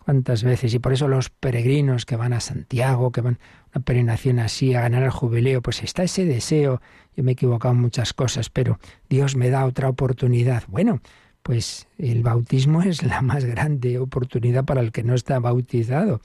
cuántas 0.04 0.44
veces, 0.44 0.74
y 0.74 0.80
por 0.80 0.94
eso 0.94 1.08
los 1.08 1.30
peregrinos 1.30 2.06
que 2.06 2.16
van 2.16 2.34
a 2.34 2.40
Santiago, 2.40 3.12
que 3.12 3.22
van 3.22 3.36
a 3.36 3.78
una 3.78 3.86
peregrinación 3.86 4.40
así 4.40 4.74
a 4.74 4.82
ganar 4.82 5.04
el 5.04 5.10
jubileo, 5.10 5.62
pues 5.62 5.84
está 5.84 6.04
ese 6.04 6.26
deseo, 6.26 6.82
yo 7.16 7.24
me 7.24 7.32
he 7.32 7.34
equivocado 7.34 7.74
en 7.74 7.82
muchas 7.82 8.14
cosas, 8.14 8.50
pero 8.50 8.80
Dios 9.10 9.36
me 9.36 9.50
da 9.50 9.66
otra 9.66 9.90
oportunidad. 9.90 10.64
Bueno, 10.68 11.02
pues 11.42 11.88
el 11.98 12.24
bautismo 12.24 12.82
es 12.82 13.04
la 13.04 13.22
más 13.22 13.46
grande 13.46 14.00
oportunidad 14.00 14.66
para 14.66 14.82
el 14.82 14.92
que 14.92 15.04
no 15.04 15.14
está 15.14 15.40
bautizado. 15.40 16.22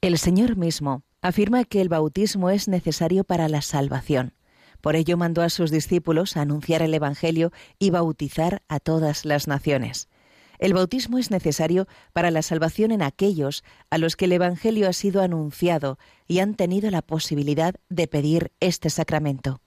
El 0.00 0.18
Señor 0.18 0.56
mismo 0.56 1.02
afirma 1.20 1.64
que 1.64 1.80
el 1.80 1.88
bautismo 1.88 2.50
es 2.50 2.68
necesario 2.68 3.24
para 3.24 3.48
la 3.48 3.62
salvación. 3.62 4.34
Por 4.80 4.94
ello 4.96 5.16
mandó 5.16 5.42
a 5.42 5.48
sus 5.48 5.70
discípulos 5.70 6.36
a 6.36 6.42
anunciar 6.42 6.82
el 6.82 6.92
Evangelio 6.92 7.52
y 7.78 7.90
bautizar 7.90 8.62
a 8.68 8.80
todas 8.80 9.24
las 9.24 9.46
naciones. 9.46 10.08
El 10.58 10.74
bautismo 10.74 11.18
es 11.18 11.30
necesario 11.30 11.86
para 12.12 12.30
la 12.30 12.42
salvación 12.42 12.92
en 12.92 13.00
aquellos 13.02 13.64
a 13.90 13.98
los 13.98 14.16
que 14.16 14.26
el 14.26 14.32
Evangelio 14.32 14.88
ha 14.88 14.92
sido 14.92 15.22
anunciado 15.22 15.98
y 16.28 16.38
han 16.38 16.54
tenido 16.54 16.88
la 16.90 17.02
posibilidad 17.02 17.74
de 17.88 18.06
pedir 18.06 18.52
este 18.60 18.88
sacramento. 18.90 19.60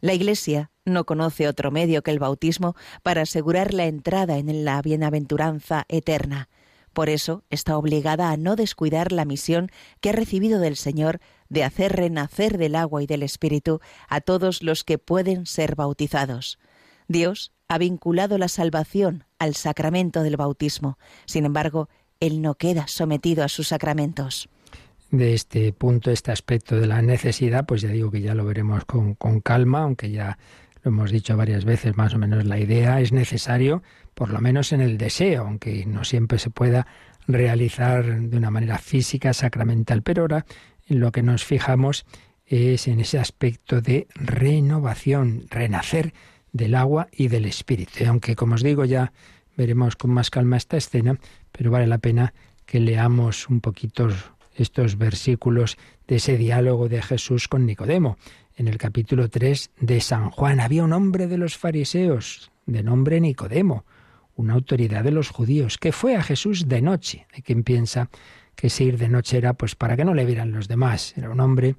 La 0.00 0.14
Iglesia 0.14 0.70
no 0.84 1.04
conoce 1.04 1.48
otro 1.48 1.70
medio 1.70 2.02
que 2.02 2.10
el 2.10 2.18
bautismo 2.18 2.74
para 3.02 3.22
asegurar 3.22 3.74
la 3.74 3.86
entrada 3.86 4.38
en 4.38 4.64
la 4.64 4.80
bienaventuranza 4.82 5.84
eterna. 5.88 6.48
Por 6.92 7.08
eso 7.08 7.44
está 7.50 7.76
obligada 7.76 8.30
a 8.30 8.36
no 8.36 8.56
descuidar 8.56 9.12
la 9.12 9.24
misión 9.24 9.70
que 10.00 10.10
ha 10.10 10.12
recibido 10.12 10.58
del 10.58 10.76
Señor 10.76 11.20
de 11.48 11.64
hacer 11.64 11.92
renacer 11.92 12.58
del 12.58 12.74
agua 12.74 13.02
y 13.02 13.06
del 13.06 13.22
Espíritu 13.22 13.80
a 14.08 14.20
todos 14.20 14.62
los 14.62 14.82
que 14.82 14.98
pueden 14.98 15.46
ser 15.46 15.76
bautizados. 15.76 16.58
Dios 17.06 17.52
ha 17.68 17.78
vinculado 17.78 18.38
la 18.38 18.48
salvación 18.48 19.24
al 19.38 19.54
sacramento 19.54 20.22
del 20.22 20.36
bautismo. 20.36 20.98
Sin 21.26 21.44
embargo, 21.44 21.88
él 22.18 22.42
no 22.42 22.56
queda 22.56 22.88
sometido 22.88 23.44
a 23.44 23.48
sus 23.48 23.68
sacramentos. 23.68 24.48
De 25.10 25.34
este 25.34 25.72
punto, 25.72 26.10
este 26.10 26.30
aspecto 26.30 26.76
de 26.76 26.86
la 26.86 27.02
necesidad, 27.02 27.66
pues 27.66 27.80
ya 27.80 27.88
digo 27.88 28.10
que 28.10 28.20
ya 28.20 28.34
lo 28.34 28.44
veremos 28.44 28.84
con, 28.84 29.14
con 29.14 29.40
calma, 29.40 29.82
aunque 29.82 30.10
ya 30.10 30.38
lo 30.82 30.90
hemos 30.90 31.10
dicho 31.10 31.36
varias 31.36 31.64
veces, 31.64 31.96
más 31.96 32.14
o 32.14 32.18
menos 32.18 32.44
la 32.44 32.58
idea 32.58 33.00
es 33.00 33.12
necesario, 33.12 33.82
por 34.14 34.30
lo 34.30 34.40
menos 34.40 34.72
en 34.72 34.80
el 34.80 34.98
deseo, 34.98 35.46
aunque 35.46 35.84
no 35.86 36.04
siempre 36.04 36.38
se 36.38 36.50
pueda 36.50 36.86
realizar 37.26 38.20
de 38.20 38.36
una 38.36 38.50
manera 38.50 38.78
física, 38.78 39.32
sacramental, 39.32 40.02
pero 40.02 40.22
ahora 40.22 40.46
en 40.86 41.00
lo 41.00 41.12
que 41.12 41.22
nos 41.22 41.44
fijamos 41.44 42.06
es 42.46 42.88
en 42.88 43.00
ese 43.00 43.18
aspecto 43.18 43.80
de 43.80 44.08
renovación, 44.14 45.46
renacer 45.50 46.12
del 46.52 46.74
agua 46.74 47.08
y 47.12 47.28
del 47.28 47.44
espíritu. 47.44 47.92
Y 48.00 48.04
aunque, 48.04 48.34
como 48.34 48.56
os 48.56 48.62
digo, 48.62 48.84
ya 48.84 49.12
veremos 49.56 49.96
con 49.96 50.10
más 50.10 50.30
calma 50.30 50.56
esta 50.56 50.76
escena, 50.76 51.18
pero 51.52 51.70
vale 51.70 51.86
la 51.86 51.98
pena 51.98 52.34
que 52.66 52.80
leamos 52.80 53.48
un 53.48 53.60
poquito 53.60 54.08
estos 54.60 54.98
versículos 54.98 55.76
de 56.06 56.16
ese 56.16 56.36
diálogo 56.36 56.88
de 56.88 57.02
Jesús 57.02 57.48
con 57.48 57.66
Nicodemo. 57.66 58.16
En 58.56 58.68
el 58.68 58.78
capítulo 58.78 59.28
3 59.28 59.70
de 59.80 60.00
San 60.00 60.30
Juan 60.30 60.60
había 60.60 60.84
un 60.84 60.92
hombre 60.92 61.26
de 61.26 61.38
los 61.38 61.56
fariseos, 61.56 62.50
de 62.66 62.82
nombre 62.82 63.20
Nicodemo, 63.20 63.84
una 64.36 64.54
autoridad 64.54 65.04
de 65.04 65.10
los 65.10 65.30
judíos, 65.30 65.78
que 65.78 65.92
fue 65.92 66.16
a 66.16 66.22
Jesús 66.22 66.68
de 66.68 66.82
noche. 66.82 67.26
Hay 67.32 67.42
quien 67.42 67.62
piensa 67.62 68.10
que 68.54 68.68
ese 68.68 68.84
ir 68.84 68.98
de 68.98 69.08
noche 69.08 69.38
era 69.38 69.54
pues 69.54 69.74
para 69.74 69.96
que 69.96 70.04
no 70.04 70.14
le 70.14 70.24
vieran 70.24 70.52
los 70.52 70.68
demás. 70.68 71.14
Era 71.16 71.30
un 71.30 71.40
hombre 71.40 71.76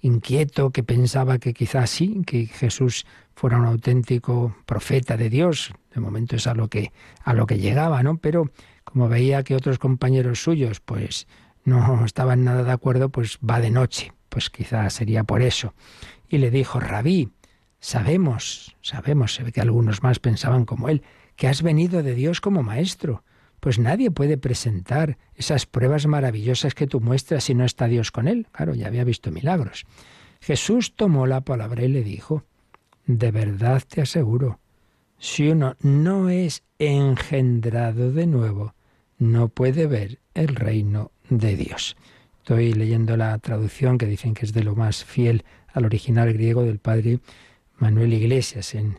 inquieto 0.00 0.70
que 0.70 0.82
pensaba 0.82 1.38
que 1.38 1.54
quizás 1.54 1.90
sí, 1.90 2.22
que 2.26 2.46
Jesús 2.46 3.06
fuera 3.34 3.58
un 3.58 3.64
auténtico 3.64 4.56
profeta 4.66 5.16
de 5.16 5.30
Dios. 5.30 5.72
De 5.94 6.00
momento 6.00 6.36
es 6.36 6.46
a 6.46 6.54
lo 6.54 6.68
que 6.68 6.92
a 7.24 7.34
lo 7.34 7.46
que 7.46 7.58
llegaba, 7.58 8.02
¿no? 8.02 8.16
Pero 8.18 8.50
como 8.84 9.08
veía 9.08 9.42
que 9.42 9.54
otros 9.54 9.78
compañeros 9.78 10.42
suyos 10.42 10.80
pues 10.80 11.26
no 11.64 12.04
estaban 12.04 12.44
nada 12.44 12.64
de 12.64 12.72
acuerdo, 12.72 13.08
pues 13.08 13.38
va 13.38 13.60
de 13.60 13.70
noche. 13.70 14.12
Pues 14.28 14.50
quizás 14.50 14.94
sería 14.94 15.24
por 15.24 15.42
eso. 15.42 15.74
Y 16.28 16.38
le 16.38 16.50
dijo, 16.50 16.80
Rabí, 16.80 17.30
sabemos, 17.80 18.76
sabemos, 18.80 19.34
se 19.34 19.42
ve 19.42 19.52
que 19.52 19.60
algunos 19.60 20.02
más 20.02 20.18
pensaban 20.18 20.64
como 20.64 20.88
él, 20.88 21.02
que 21.36 21.48
has 21.48 21.62
venido 21.62 22.02
de 22.02 22.14
Dios 22.14 22.40
como 22.40 22.62
maestro 22.62 23.22
pues 23.62 23.78
nadie 23.78 24.10
puede 24.10 24.38
presentar 24.38 25.18
esas 25.36 25.66
pruebas 25.66 26.08
maravillosas 26.08 26.74
que 26.74 26.88
tú 26.88 27.00
muestras 27.00 27.44
si 27.44 27.54
no 27.54 27.64
está 27.64 27.86
Dios 27.86 28.10
con 28.10 28.26
él. 28.26 28.48
Claro, 28.50 28.74
ya 28.74 28.88
había 28.88 29.04
visto 29.04 29.30
milagros. 29.30 29.86
Jesús 30.40 30.96
tomó 30.96 31.28
la 31.28 31.42
palabra 31.42 31.84
y 31.84 31.88
le 31.88 32.02
dijo, 32.02 32.42
de 33.06 33.30
verdad 33.30 33.80
te 33.88 34.00
aseguro, 34.00 34.58
si 35.16 35.48
uno 35.48 35.76
no 35.78 36.28
es 36.28 36.64
engendrado 36.80 38.10
de 38.10 38.26
nuevo, 38.26 38.74
no 39.22 39.48
puede 39.48 39.86
ver 39.86 40.18
el 40.34 40.48
reino 40.48 41.12
de 41.30 41.56
Dios. 41.56 41.96
Estoy 42.38 42.72
leyendo 42.72 43.16
la 43.16 43.38
traducción 43.38 43.96
que 43.96 44.06
dicen 44.06 44.34
que 44.34 44.44
es 44.44 44.52
de 44.52 44.64
lo 44.64 44.74
más 44.74 45.04
fiel 45.04 45.44
al 45.72 45.84
original 45.84 46.32
griego 46.32 46.64
del 46.64 46.80
padre 46.80 47.20
Manuel 47.78 48.12
Iglesias 48.12 48.74
en, 48.74 48.98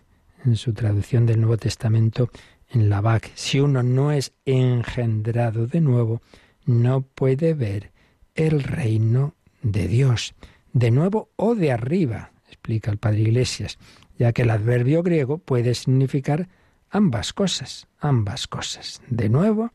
su 0.55 0.73
traducción 0.73 1.25
del 1.25 1.39
Nuevo 1.39 1.57
Testamento 1.57 2.29
en 2.69 2.89
la 2.89 3.01
VAC, 3.01 3.31
si 3.36 3.59
uno 3.59 3.83
no 3.83 4.12
es 4.12 4.33
engendrado 4.45 5.67
de 5.67 5.79
nuevo, 5.79 6.21
no 6.65 7.01
puede 7.01 7.53
ver 7.53 7.91
el 8.36 8.63
reino 8.63 9.36
de 9.62 9.88
Dios, 9.88 10.33
de 10.73 10.91
nuevo 10.91 11.29
o 11.36 11.55
de 11.55 11.71
arriba, 11.71 12.31
explica 12.47 12.91
el 12.91 12.97
padre 12.97 13.21
Iglesias, 13.21 13.77
ya 14.17 14.33
que 14.33 14.41
el 14.41 14.49
adverbio 14.49 15.03
griego 15.03 15.38
puede 15.38 15.75
significar 15.75 16.49
ambas 16.89 17.31
cosas, 17.31 17.88
ambas 17.99 18.47
cosas, 18.47 19.01
de 19.07 19.29
nuevo 19.29 19.71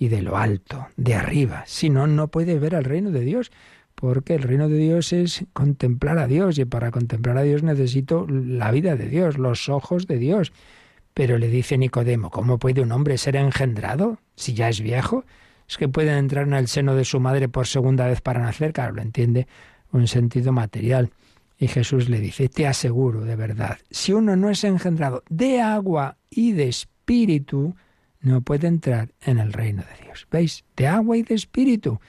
y 0.00 0.08
de 0.08 0.22
lo 0.22 0.38
alto, 0.38 0.88
de 0.96 1.14
arriba. 1.14 1.62
Si 1.66 1.90
no, 1.90 2.06
no 2.06 2.28
puede 2.28 2.58
ver 2.58 2.72
el 2.72 2.84
reino 2.84 3.10
de 3.10 3.20
Dios, 3.20 3.52
porque 3.94 4.34
el 4.34 4.42
reino 4.42 4.70
de 4.70 4.78
Dios 4.78 5.12
es 5.12 5.44
contemplar 5.52 6.16
a 6.16 6.26
Dios 6.26 6.58
y 6.58 6.64
para 6.64 6.90
contemplar 6.90 7.36
a 7.36 7.42
Dios 7.42 7.62
necesito 7.62 8.26
la 8.26 8.70
vida 8.70 8.96
de 8.96 9.10
Dios, 9.10 9.36
los 9.36 9.68
ojos 9.68 10.06
de 10.06 10.16
Dios. 10.16 10.54
Pero 11.12 11.36
le 11.36 11.48
dice 11.48 11.76
Nicodemo, 11.76 12.30
¿cómo 12.30 12.58
puede 12.58 12.80
un 12.80 12.92
hombre 12.92 13.18
ser 13.18 13.36
engendrado 13.36 14.18
si 14.36 14.54
ya 14.54 14.70
es 14.70 14.80
viejo? 14.80 15.26
¿Es 15.68 15.76
que 15.76 15.86
puede 15.86 16.16
entrar 16.16 16.46
en 16.46 16.54
el 16.54 16.68
seno 16.68 16.94
de 16.94 17.04
su 17.04 17.20
madre 17.20 17.50
por 17.50 17.66
segunda 17.66 18.06
vez 18.06 18.22
para 18.22 18.40
nacer? 18.40 18.72
Claro, 18.72 18.94
lo 18.94 19.02
entiende 19.02 19.48
un 19.92 20.08
sentido 20.08 20.50
material. 20.50 21.10
Y 21.58 21.68
Jesús 21.68 22.08
le 22.08 22.20
dice, 22.20 22.48
te 22.48 22.66
aseguro 22.66 23.20
de 23.26 23.36
verdad, 23.36 23.76
si 23.90 24.14
uno 24.14 24.34
no 24.34 24.48
es 24.48 24.64
engendrado 24.64 25.22
de 25.28 25.60
agua 25.60 26.16
y 26.30 26.52
de 26.52 26.68
espíritu, 26.68 27.74
no 28.20 28.40
puede 28.42 28.66
entrar 28.66 29.12
en 29.22 29.38
el 29.38 29.52
reino 29.52 29.82
de 29.82 30.04
Dios. 30.04 30.26
¿Veis? 30.30 30.64
De 30.76 30.86
agua 30.86 31.16
y 31.16 31.22
de 31.22 31.34
espíritu. 31.34 32.00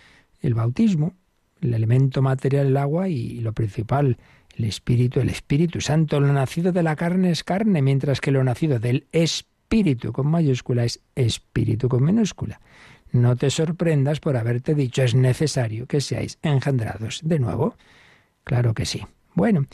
El 0.41 0.54
bautismo, 0.54 1.13
el 1.62 1.74
elemento 1.74 2.21
material, 2.21 2.67
el 2.67 2.78
agua 2.78 3.08
y 3.08 3.39
lo 3.39 3.54
principal, 3.54 4.17
el 4.58 4.65
Espíritu, 4.65 5.19
el 5.19 5.30
Espíritu 5.30 5.82
Santo, 5.82 6.19
lo 6.19 6.32
nacido 6.34 6.71
de 6.71 6.84
la 6.84 6.95
carne 6.95 7.32
es 7.32 7.43
carne, 7.43 7.82
mientras 7.82 8.21
que 8.21 8.32
lo 8.32 8.43
nacido 8.43 8.80
del 8.80 9.08
Espíritu 9.12 10.12
con 10.12 10.28
mayúscula 10.28 10.84
es 10.84 11.00
Espíritu 11.15 11.88
con 11.89 12.04
minúscula. 12.04 12.60
No 13.12 13.36
te 13.36 13.50
sorprendas 13.50 14.19
por 14.19 14.38
haberte 14.38 14.74
dicho 14.74 15.04
es 15.04 15.15
necesario 15.15 15.86
que 15.86 16.02
seáis 16.02 16.38
engendrados 16.41 17.21
de 17.24 17.39
nuevo. 17.39 17.76
Claro 18.43 18.74
que 18.74 18.86
sí. 18.86 19.02
Bueno, 19.34 19.65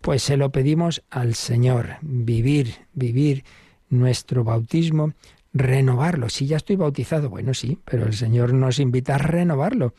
pues 0.00 0.22
se 0.22 0.36
lo 0.36 0.50
pedimos 0.50 1.02
al 1.10 1.34
Señor, 1.34 1.96
vivir, 2.02 2.74
vivir 2.94 3.44
nuestro 3.88 4.44
bautismo, 4.44 5.12
renovarlo. 5.58 6.28
Si 6.28 6.46
ya 6.46 6.56
estoy 6.56 6.76
bautizado, 6.76 7.30
bueno, 7.30 7.54
sí, 7.54 7.78
pero 7.84 8.06
el 8.06 8.14
Señor 8.14 8.52
nos 8.52 8.78
invita 8.78 9.16
a 9.16 9.18
renovarlo. 9.18 9.94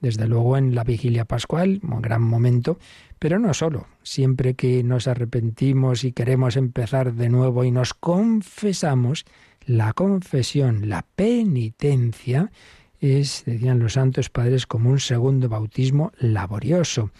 Desde 0.00 0.28
luego 0.28 0.58
en 0.58 0.74
la 0.74 0.84
vigilia 0.84 1.24
pascual, 1.24 1.80
un 1.82 2.02
gran 2.02 2.22
momento, 2.22 2.78
pero 3.18 3.38
no 3.38 3.54
solo. 3.54 3.86
Siempre 4.02 4.54
que 4.54 4.82
nos 4.82 5.08
arrepentimos 5.08 6.04
y 6.04 6.12
queremos 6.12 6.56
empezar 6.56 7.14
de 7.14 7.30
nuevo 7.30 7.64
y 7.64 7.70
nos 7.70 7.94
confesamos, 7.94 9.24
la 9.64 9.94
confesión, 9.94 10.88
la 10.88 11.04
penitencia, 11.16 12.52
es, 13.00 13.42
decían 13.46 13.78
los 13.78 13.94
santos 13.94 14.30
padres, 14.30 14.66
como 14.66 14.90
un 14.90 15.00
segundo 15.00 15.48
bautismo 15.48 16.12
laborioso. 16.18 17.10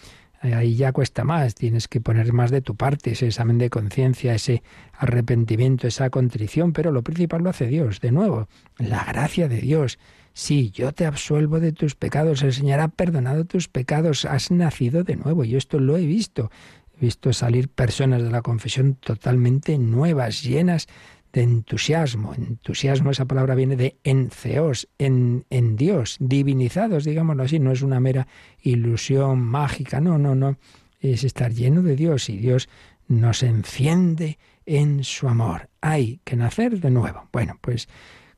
Ahí 0.55 0.77
ya 0.77 0.93
cuesta 0.93 1.25
más, 1.25 1.55
tienes 1.55 1.89
que 1.89 2.01
poner 2.01 2.33
más 2.33 2.51
de 2.51 2.61
tu 2.61 2.77
parte, 2.77 3.13
ese 3.13 3.27
examen 3.27 3.59
de 3.59 3.71
conciencia, 3.71 4.35
ese 4.35 4.63
arrepentimiento, 4.93 5.87
esa 5.87 6.11
contrición, 6.11 6.73
pero 6.73 6.93
lo 6.93 7.03
principal 7.03 7.43
lo 7.43 7.51
hace 7.51 7.67
Dios, 7.67 8.01
de 8.01 8.13
nuevo, 8.13 8.49
la 8.79 9.05
gracia 9.05 9.49
de 9.49 9.61
Dios, 9.61 9.99
Sí, 10.39 10.71
yo 10.71 10.93
te 10.93 11.07
absuelvo 11.07 11.61
de 11.61 11.73
tus 11.73 11.95
pecados, 11.95 12.43
el 12.43 12.53
Señor 12.53 12.81
ha 12.81 12.89
perdonado 12.89 13.47
tus 13.47 13.69
pecados, 13.69 14.27
has 14.27 14.51
nacido 14.51 15.03
de 15.03 15.17
nuevo. 15.17 15.45
Yo 15.45 15.57
esto 15.57 15.79
lo 15.79 15.97
he 15.97 16.05
visto. 16.05 16.51
He 16.95 17.07
visto 17.07 17.33
salir 17.33 17.71
personas 17.71 18.23
de 18.23 18.31
la 18.31 18.43
confesión 18.43 18.97
totalmente 18.97 19.79
nuevas, 19.79 20.43
llenas 20.43 20.89
de 21.33 21.43
entusiasmo. 21.43 22.35
Entusiasmo, 22.35 23.11
esa 23.11 23.27
palabra 23.27 23.55
viene 23.55 23.77
de 23.77 23.97
enceos, 24.05 24.89
en, 24.99 25.45
en 25.51 25.77
Dios, 25.77 26.17
divinizados, 26.21 27.05
digámoslo 27.05 27.43
así, 27.43 27.59
no 27.59 27.73
es 27.73 27.83
una 27.83 28.01
mera 28.01 28.27
ilusión 28.62 29.41
mágica, 29.41 30.01
no, 30.01 30.19
no, 30.19 30.35
no, 30.35 30.59
es 31.01 31.25
estar 31.25 31.53
lleno 31.53 31.83
de 31.83 31.97
Dios 31.97 32.29
y 32.29 32.39
Dios 32.39 32.69
nos 33.09 33.43
enciende 33.43 34.39
en 34.65 35.05
su 35.05 35.29
amor. 35.29 35.71
Hay 35.81 36.21
que 36.25 36.37
nacer 36.37 36.81
de 36.81 36.91
nuevo. 36.91 37.29
Bueno, 37.33 37.59
pues 37.61 37.89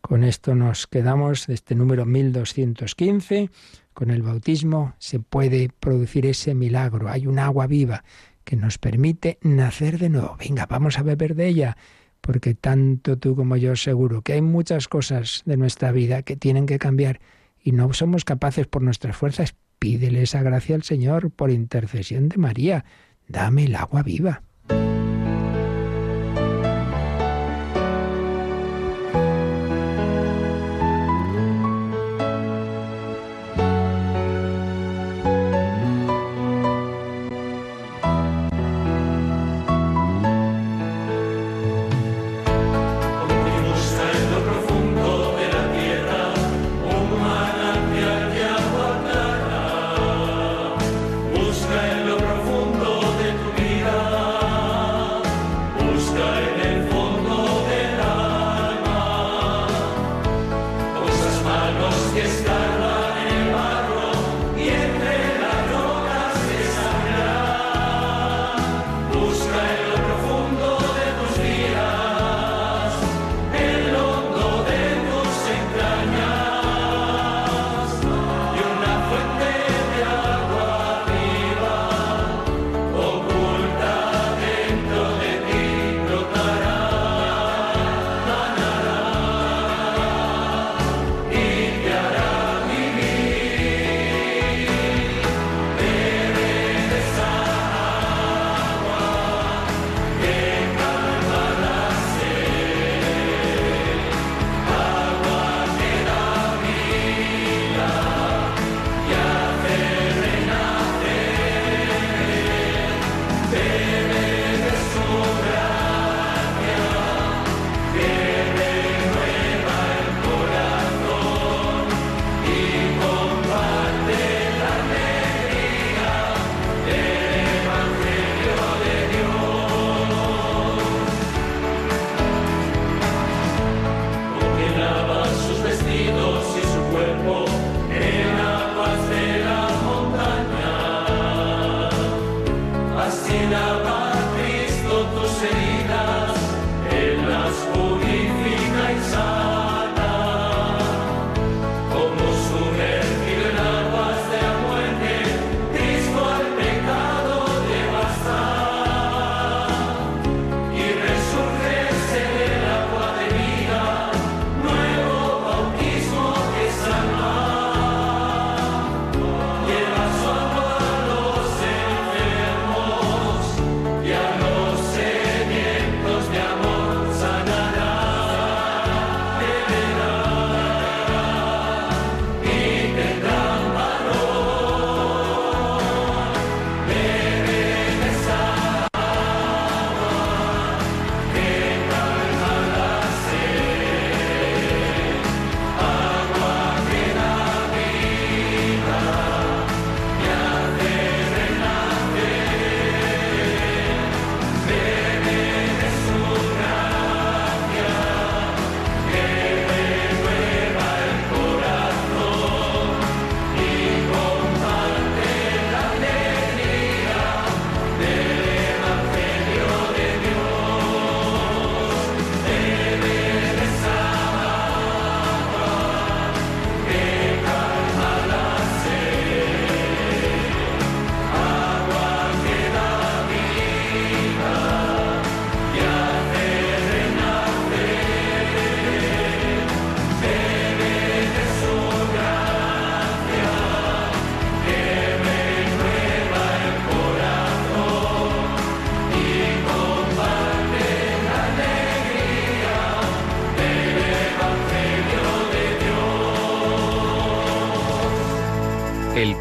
con 0.01 0.25
esto 0.25 0.55
nos 0.55 0.87
quedamos 0.87 1.47
de 1.47 1.55
este 1.55 1.75
número 1.75 2.05
1215. 2.05 3.51
Con 3.93 4.11
el 4.11 4.23
bautismo 4.23 4.95
se 4.99 5.21
puede 5.21 5.71
producir 5.81 6.27
ese 6.27 6.55
milagro. 6.55 7.09
Hay 7.09 7.27
un 7.27 7.39
agua 7.39 7.67
viva 7.67 8.05
que 8.45 8.57
nos 8.57 8.79
permite 8.79 9.39
nacer 9.43 9.99
de 9.99 10.09
nuevo. 10.09 10.37
Venga, 10.39 10.67
vamos 10.67 10.99
a 10.99 11.03
beber 11.03 11.35
de 11.35 11.49
ella, 11.49 11.77
porque 12.21 12.55
tanto 12.55 13.19
tú 13.19 13.37
como 13.37 13.57
yo 13.57 13.77
seguro 13.77 14.23
que 14.23 14.35
hay 14.35 14.43
muchas 14.43 14.89
cosas 14.89 15.43
de 15.47 15.57
nuestra 15.57 15.93
vida 15.93 16.23
que 16.23 16.37
tienen 16.37 16.67
que 16.67 16.79
cambiar 16.79 17.21
y 17.63 17.73
no 17.73 17.93
somos 17.93 18.25
capaces 18.25 18.67
por 18.67 18.83
nuestras 18.83 19.17
fuerzas. 19.17 19.55
Pídele 19.79 20.23
esa 20.23 20.43
gracia 20.43 20.75
al 20.75 20.83
Señor 20.83 21.31
por 21.31 21.51
intercesión 21.51 22.29
de 22.29 22.37
María. 22.37 22.85
Dame 23.29 23.65
el 23.65 23.77
agua 23.77 24.03
viva. 24.03 24.43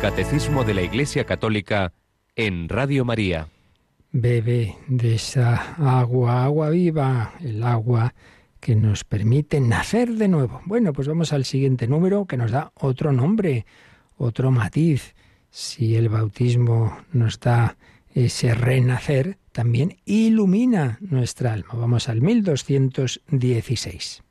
Catecismo 0.08 0.63
de 0.63 0.74
la 0.74 0.84
Iglesia 0.84 1.26
Católica 1.26 1.91
en 2.38 2.70
Radio 2.70 3.04
María. 3.04 3.50
Bebe 4.13 4.78
de 4.88 5.15
esa 5.15 5.76
agua, 6.00 6.46
agua 6.46 6.70
viva, 6.70 7.34
el 7.41 7.62
agua 7.62 8.13
que 8.62 8.78
nos 8.78 9.04
permite 9.04 9.60
nacer 9.60 10.13
de 10.13 10.30
nuevo. 10.30 10.62
Bueno, 10.63 10.93
pues 10.93 11.10
vamos 11.10 11.34
al 11.34 11.43
siguiente 11.43 11.89
número 11.89 12.26
que 12.26 12.38
nos 12.38 12.52
da 12.52 12.72
otro 12.76 13.12
nombre, 13.12 13.65
otro 14.15 14.50
matiz. 14.50 15.13
Si 15.50 15.98
el 15.98 16.08
bautismo 16.08 17.00
nos 17.12 17.41
da 17.41 17.76
ese 18.15 18.56
renacer, 18.56 19.38
también 19.52 19.98
ilumina 20.06 21.00
nuestra 21.02 21.52
alma. 21.52 21.74
Vamos 21.74 22.08
al 22.08 22.22
1216. 22.22 24.24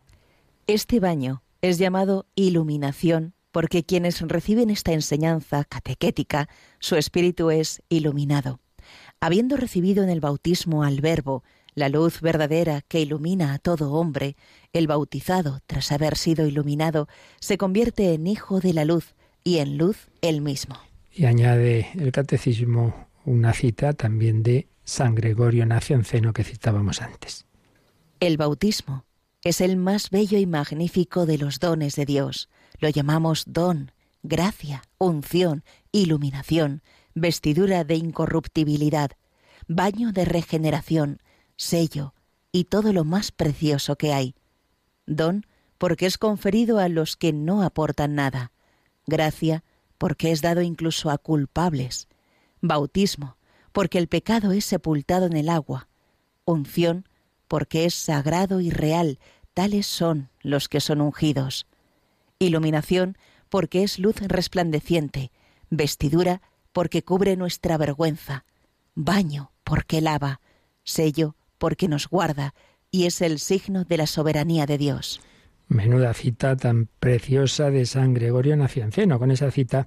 Este 0.69 1.01
baño 1.01 1.43
es 1.61 1.77
llamado 1.77 2.25
iluminación 2.35 3.36
porque 3.57 3.85
quienes 3.85 4.21
reciben 4.21 4.69
esta 4.69 4.93
enseñanza 4.93 5.65
catequética, 5.65 6.51
su 6.79 6.97
espíritu 6.97 7.51
es 7.51 7.81
iluminado. 7.89 8.61
Habiendo 9.19 9.57
recibido 9.57 10.05
en 10.05 10.11
el 10.11 10.21
bautismo 10.21 10.83
al 10.83 11.01
Verbo, 11.01 11.43
la 11.75 11.89
luz 11.89 12.21
verdadera 12.21 12.83
que 12.83 13.01
ilumina 13.01 13.55
a 13.55 13.59
todo 13.59 13.93
hombre, 13.93 14.37
el 14.75 14.87
bautizado, 14.87 15.61
tras 15.67 15.91
haber 15.91 16.19
sido 16.19 16.47
iluminado, 16.47 17.09
se 17.41 17.57
convierte 17.57 18.13
en 18.13 18.27
hijo 18.27 18.61
de 18.61 18.75
la 18.75 18.85
luz 18.85 19.15
y 19.43 19.57
en 19.57 19.79
luz 19.79 20.11
él 20.21 20.43
mismo. 20.43 20.77
Y 21.11 21.25
añade 21.25 21.89
el 21.95 22.13
catecismo 22.13 23.09
una 23.25 23.55
cita 23.55 23.95
también 23.95 24.43
de 24.43 24.69
San 24.85 25.15
Gregorio 25.15 25.65
Nacianceno 25.65 26.35
que 26.35 26.45
citábamos 26.45 27.01
antes. 27.01 27.47
El 28.21 28.37
bautismo 28.37 29.07
es 29.43 29.63
el 29.63 29.79
más 29.79 30.11
bello 30.11 30.37
y 30.37 30.45
magnífico 30.45 31.25
de 31.25 31.39
los 31.39 31.59
dones 31.59 31.97
de 31.97 32.05
Dios. 32.05 32.51
Lo 32.79 32.89
llamamos 32.89 33.45
don, 33.47 33.93
gracia, 34.23 34.83
unción, 34.99 35.65
iluminación, 35.93 36.83
vestidura 37.15 37.85
de 37.85 37.97
incorruptibilidad, 37.97 39.13
baño 39.69 40.13
de 40.13 40.25
regeneración, 40.25 41.23
sello 41.57 42.15
y 42.53 42.65
todo 42.65 42.93
lo 42.93 43.05
más 43.05 43.33
precioso 43.33 43.97
que 43.97 44.13
hay. 44.13 44.35
Don, 45.07 45.47
porque 45.79 46.07
es 46.07 46.19
conferido 46.19 46.79
a 46.79 46.89
los 46.89 47.17
que 47.17 47.33
no 47.33 47.63
aportan 47.63 48.15
nada. 48.15 48.53
Gracia, 49.07 49.63
porque 49.99 50.33
es 50.33 50.43
dado 50.43 50.63
incluso 50.63 51.11
a 51.11 51.19
culpables. 51.19 52.09
Bautismo, 52.61 53.37
porque 53.73 53.99
el 53.99 54.09
pecado 54.09 54.53
es 54.53 54.65
sepultado 54.65 55.27
en 55.27 55.37
el 55.37 55.49
agua. 55.49 55.89
Unción, 56.45 57.09
porque 57.49 57.85
es 57.85 57.95
sagrado 57.95 58.61
y 58.61 58.71
real, 58.71 59.19
tales 59.55 59.87
son 59.87 60.31
los 60.41 60.69
que 60.69 60.81
son 60.81 61.01
ungidos. 61.01 61.67
Iluminación, 62.39 63.17
porque 63.49 63.83
es 63.83 63.99
luz 63.99 64.21
resplandeciente. 64.21 65.31
Vestidura, 65.71 66.43
porque 66.73 67.03
cubre 67.03 67.37
nuestra 67.37 67.79
vergüenza. 67.79 68.45
Baño, 68.95 69.53
porque 69.65 70.01
lava. 70.01 70.41
Sello, 70.85 71.35
porque 71.59 71.89
nos 71.89 72.09
guarda 72.09 72.55
y 72.91 73.07
es 73.07 73.21
el 73.21 73.39
signo 73.39 73.85
de 73.85 73.97
la 73.97 74.07
soberanía 74.07 74.67
de 74.67 74.79
Dios. 74.79 75.21
Menuda 75.69 76.15
cita 76.15 76.57
tan 76.57 76.89
preciosa 77.01 77.71
de 77.71 77.87
San 77.87 78.15
Gregorio 78.15 78.57
Nacianceno. 78.57 79.19
Con 79.19 79.31
esa 79.31 79.51
cita 79.51 79.87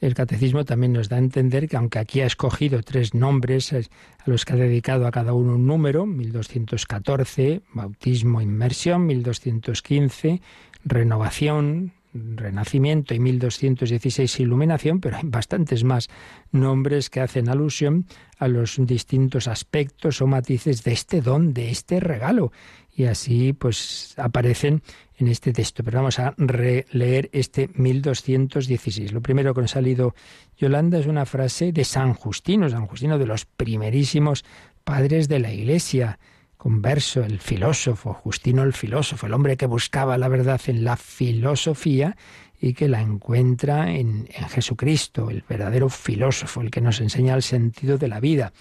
el 0.00 0.14
catecismo 0.14 0.64
también 0.64 0.92
nos 0.92 1.08
da 1.08 1.16
a 1.16 1.20
entender 1.20 1.68
que 1.68 1.76
aunque 1.76 1.98
aquí 1.98 2.20
ha 2.20 2.26
escogido 2.26 2.82
tres 2.82 3.14
nombres 3.14 3.72
a 3.72 3.80
los 4.26 4.44
que 4.44 4.52
ha 4.52 4.56
dedicado 4.56 5.06
a 5.06 5.10
cada 5.10 5.32
uno 5.32 5.54
un 5.54 5.66
número, 5.66 6.04
1214, 6.04 7.62
bautismo, 7.72 8.42
inmersión, 8.42 9.06
1215, 9.06 10.42
renovación, 10.84 11.92
Renacimiento 12.14 13.12
y 13.12 13.18
1216 13.18 14.38
Iluminación, 14.38 15.00
pero 15.00 15.16
hay 15.16 15.22
bastantes 15.24 15.82
más 15.82 16.08
nombres 16.52 17.10
que 17.10 17.20
hacen 17.20 17.48
alusión 17.48 18.06
a 18.38 18.46
los 18.46 18.76
distintos 18.78 19.48
aspectos 19.48 20.22
o 20.22 20.28
matices 20.28 20.84
de 20.84 20.92
este 20.92 21.20
don, 21.20 21.52
de 21.52 21.70
este 21.70 21.98
regalo. 21.98 22.52
Y 22.96 23.06
así 23.06 23.52
pues 23.52 24.14
aparecen 24.16 24.82
en 25.18 25.26
este 25.26 25.52
texto. 25.52 25.82
Pero 25.82 25.98
vamos 25.98 26.20
a 26.20 26.34
releer 26.36 27.30
este 27.32 27.68
1216. 27.74 29.12
Lo 29.12 29.20
primero 29.20 29.52
que 29.52 29.62
nos 29.62 29.72
ha 29.72 29.74
salido 29.74 30.14
Yolanda 30.56 31.00
es 31.00 31.06
una 31.06 31.26
frase 31.26 31.72
de 31.72 31.84
San 31.84 32.14
Justino, 32.14 32.68
San 32.68 32.86
Justino 32.86 33.18
de 33.18 33.26
los 33.26 33.44
primerísimos 33.44 34.44
padres 34.84 35.28
de 35.28 35.40
la 35.40 35.52
Iglesia 35.52 36.20
converso, 36.64 37.22
el 37.22 37.40
filósofo, 37.40 38.14
Justino 38.14 38.62
el 38.62 38.72
filósofo, 38.72 39.26
el 39.26 39.34
hombre 39.34 39.58
que 39.58 39.66
buscaba 39.66 40.16
la 40.16 40.28
verdad 40.28 40.58
en 40.66 40.82
la 40.82 40.96
filosofía 40.96 42.16
y 42.58 42.72
que 42.72 42.88
la 42.88 43.02
encuentra 43.02 43.92
en, 43.92 44.26
Jesucristo, 44.48 45.28
el 45.28 45.44
verdadero 45.46 45.90
filósofo, 45.90 46.62
el 46.62 46.70
que 46.70 46.80
nos 46.80 47.02
enseña 47.02 47.34
el 47.34 47.42
sentido 47.42 47.98
de 47.98 48.08
la 48.08 48.18
vida. 48.18 48.54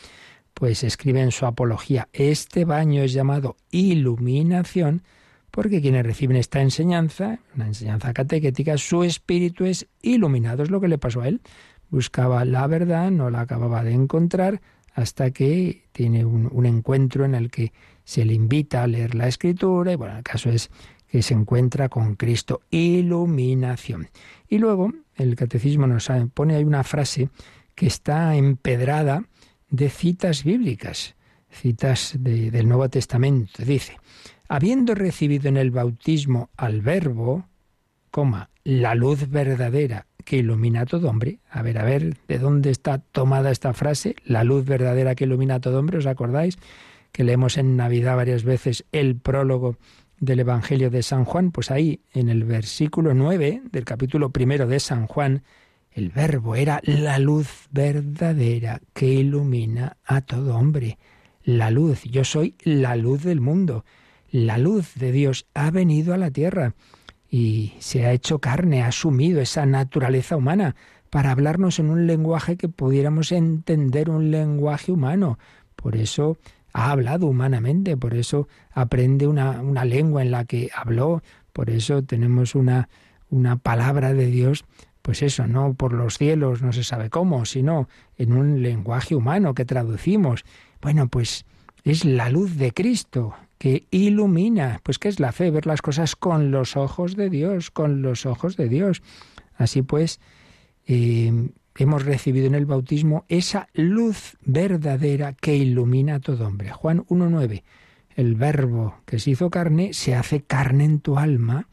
Pues 0.53 0.83
escribe 0.83 1.21
en 1.21 1.31
su 1.31 1.45
apología, 1.45 2.09
este 2.11 2.65
baño 2.65 3.03
es 3.03 3.13
llamado 3.13 3.55
iluminación 3.71 5.03
porque 5.49 5.79
quienes 5.79 6.05
reciben 6.05 6.35
esta 6.35 6.59
enseñanza, 6.59 7.39
una 7.55 7.67
enseñanza 7.67 8.11
catequética, 8.11 8.77
su 8.77 9.05
espíritu 9.05 9.63
es 9.63 9.87
iluminado, 10.01 10.63
es 10.63 10.69
lo 10.69 10.81
que 10.81 10.89
le 10.89 10.97
pasó 10.97 11.21
a 11.21 11.29
él. 11.29 11.39
Buscaba 11.89 12.43
la 12.43 12.67
verdad, 12.67 13.11
no 13.11 13.29
la 13.29 13.39
acababa 13.39 13.81
de 13.81 13.93
encontrar, 13.93 14.59
hasta 14.93 15.31
que 15.31 15.85
tiene 15.93 16.25
un 16.25 16.65
encuentro 16.65 17.23
en 17.25 17.33
el 17.33 17.49
que 17.49 17.71
se 18.03 18.25
le 18.25 18.33
invita 18.33 18.83
a 18.83 18.87
leer 18.87 19.15
la 19.15 19.27
escritura 19.27 19.91
y 19.91 19.95
bueno, 19.95 20.17
el 20.17 20.23
caso 20.23 20.49
es 20.49 20.69
que 21.07 21.21
se 21.21 21.33
encuentra 21.33 21.89
con 21.89 22.15
Cristo, 22.15 22.61
iluminación. 22.71 24.09
Y 24.47 24.57
luego 24.57 24.91
el 25.15 25.35
catecismo 25.35 25.85
nos 25.85 26.09
pone 26.33 26.55
ahí 26.55 26.63
una 26.63 26.83
frase 26.83 27.29
que 27.75 27.85
está 27.87 28.35
empedrada 28.35 29.23
de 29.69 29.89
citas 29.89 30.43
bíblicas, 30.43 31.15
citas 31.49 32.15
del 32.19 32.67
Nuevo 32.67 32.89
Testamento. 32.89 33.63
Dice, 33.63 33.97
habiendo 34.47 34.95
recibido 34.95 35.49
en 35.49 35.57
el 35.57 35.71
bautismo 35.71 36.49
al 36.57 36.81
verbo, 36.81 37.47
coma, 38.11 38.49
la 38.63 38.95
luz 38.95 39.29
verdadera 39.29 40.07
que 40.23 40.37
ilumina 40.37 40.81
a 40.81 40.85
todo 40.85 41.09
hombre. 41.09 41.39
A 41.49 41.61
ver, 41.61 41.77
a 41.77 41.83
ver, 41.83 42.17
¿de 42.27 42.39
dónde 42.39 42.69
está 42.69 42.99
tomada 42.99 43.51
esta 43.51 43.73
frase? 43.73 44.15
La 44.25 44.43
luz 44.43 44.65
verdadera 44.65 45.15
que 45.15 45.25
ilumina 45.25 45.55
a 45.55 45.59
todo 45.59 45.79
hombre, 45.79 45.97
¿os 45.97 46.05
acordáis? 46.05 46.57
Que 47.13 47.23
leemos 47.23 47.57
en 47.57 47.77
Navidad 47.77 48.17
varias 48.17 48.43
veces 48.43 48.85
el 48.91 49.15
prólogo 49.15 49.77
del 50.19 50.39
Evangelio 50.39 50.89
de 50.89 51.03
San 51.03 51.25
Juan, 51.25 51.51
pues 51.51 51.69
ahí 51.69 52.01
en 52.11 52.27
el 52.27 52.43
versículo 52.43 53.13
9 53.13 53.61
del 53.71 53.85
capítulo 53.85 54.31
primero 54.31 54.67
de 54.67 54.79
San 54.79 55.05
Juan, 55.05 55.43
el 55.91 56.09
verbo 56.09 56.55
era 56.55 56.81
la 56.83 57.19
luz 57.19 57.67
verdadera 57.71 58.81
que 58.93 59.05
ilumina 59.05 59.97
a 60.05 60.21
todo 60.21 60.57
hombre. 60.57 60.97
La 61.43 61.69
luz, 61.69 62.01
yo 62.03 62.23
soy 62.23 62.55
la 62.63 62.95
luz 62.95 63.23
del 63.23 63.41
mundo. 63.41 63.85
La 64.31 64.57
luz 64.57 64.95
de 64.95 65.11
Dios 65.11 65.45
ha 65.53 65.69
venido 65.69 66.15
a 66.15 66.17
la 66.17 66.31
tierra 66.31 66.73
y 67.29 67.73
se 67.77 68.07
ha 68.07 68.11
hecho 68.11 68.39
carne, 68.39 68.81
ha 68.81 68.87
asumido 68.87 69.39
esa 69.39 69.67
naturaleza 69.67 70.35
humana 70.35 70.75
para 71.11 71.29
hablarnos 71.29 71.77
en 71.77 71.91
un 71.91 72.07
lenguaje 72.07 72.57
que 72.57 72.69
pudiéramos 72.69 73.31
entender 73.31 74.09
un 74.09 74.31
lenguaje 74.31 74.91
humano. 74.91 75.37
Por 75.75 75.95
eso 75.95 76.37
ha 76.73 76.91
hablado 76.91 77.27
humanamente, 77.27 77.95
por 77.95 78.15
eso 78.15 78.47
aprende 78.71 79.27
una, 79.27 79.61
una 79.61 79.85
lengua 79.85 80.21
en 80.21 80.31
la 80.31 80.45
que 80.45 80.69
habló, 80.75 81.21
por 81.53 81.69
eso 81.69 82.03
tenemos 82.03 82.55
una, 82.55 82.89
una 83.29 83.57
palabra 83.57 84.13
de 84.13 84.25
Dios, 84.27 84.65
pues 85.03 85.21
eso, 85.21 85.47
no 85.47 85.73
por 85.73 85.93
los 85.93 86.17
cielos, 86.17 86.61
no 86.61 86.71
se 86.73 86.83
sabe 86.83 87.09
cómo, 87.09 87.45
sino 87.45 87.87
en 88.17 88.33
un 88.33 88.61
lenguaje 88.61 89.15
humano 89.15 89.53
que 89.53 89.65
traducimos. 89.65 90.45
Bueno, 90.81 91.09
pues 91.09 91.45
es 91.83 92.05
la 92.05 92.29
luz 92.29 92.57
de 92.57 92.71
Cristo 92.71 93.35
que 93.57 93.85
ilumina, 93.91 94.79
pues 94.83 94.99
que 94.99 95.09
es 95.09 95.19
la 95.19 95.31
fe, 95.31 95.51
ver 95.51 95.65
las 95.65 95.81
cosas 95.81 96.15
con 96.15 96.51
los 96.51 96.75
ojos 96.77 97.15
de 97.15 97.29
Dios, 97.29 97.69
con 97.69 98.01
los 98.01 98.25
ojos 98.25 98.55
de 98.55 98.69
Dios. 98.69 99.01
Así 99.55 99.81
pues, 99.81 100.19
eh, 100.87 101.49
hemos 101.77 102.05
recibido 102.05 102.47
en 102.47 102.55
el 102.55 102.65
bautismo 102.65 103.25
esa 103.29 103.67
luz 103.73 104.37
verdadera 104.41 105.33
que 105.33 105.55
ilumina 105.55 106.15
a 106.15 106.19
todo 106.19 106.47
hombre. 106.47 106.71
Juan 106.71 107.05
1.9. 107.07 107.63
El 108.15 108.35
verbo 108.35 108.97
que 109.05 109.19
se 109.19 109.31
hizo 109.31 109.49
carne 109.49 109.93
se 109.93 110.15
hace 110.15 110.41
carne 110.41 110.85
en 110.85 110.99
tu 110.99 111.17
alma 111.17 111.67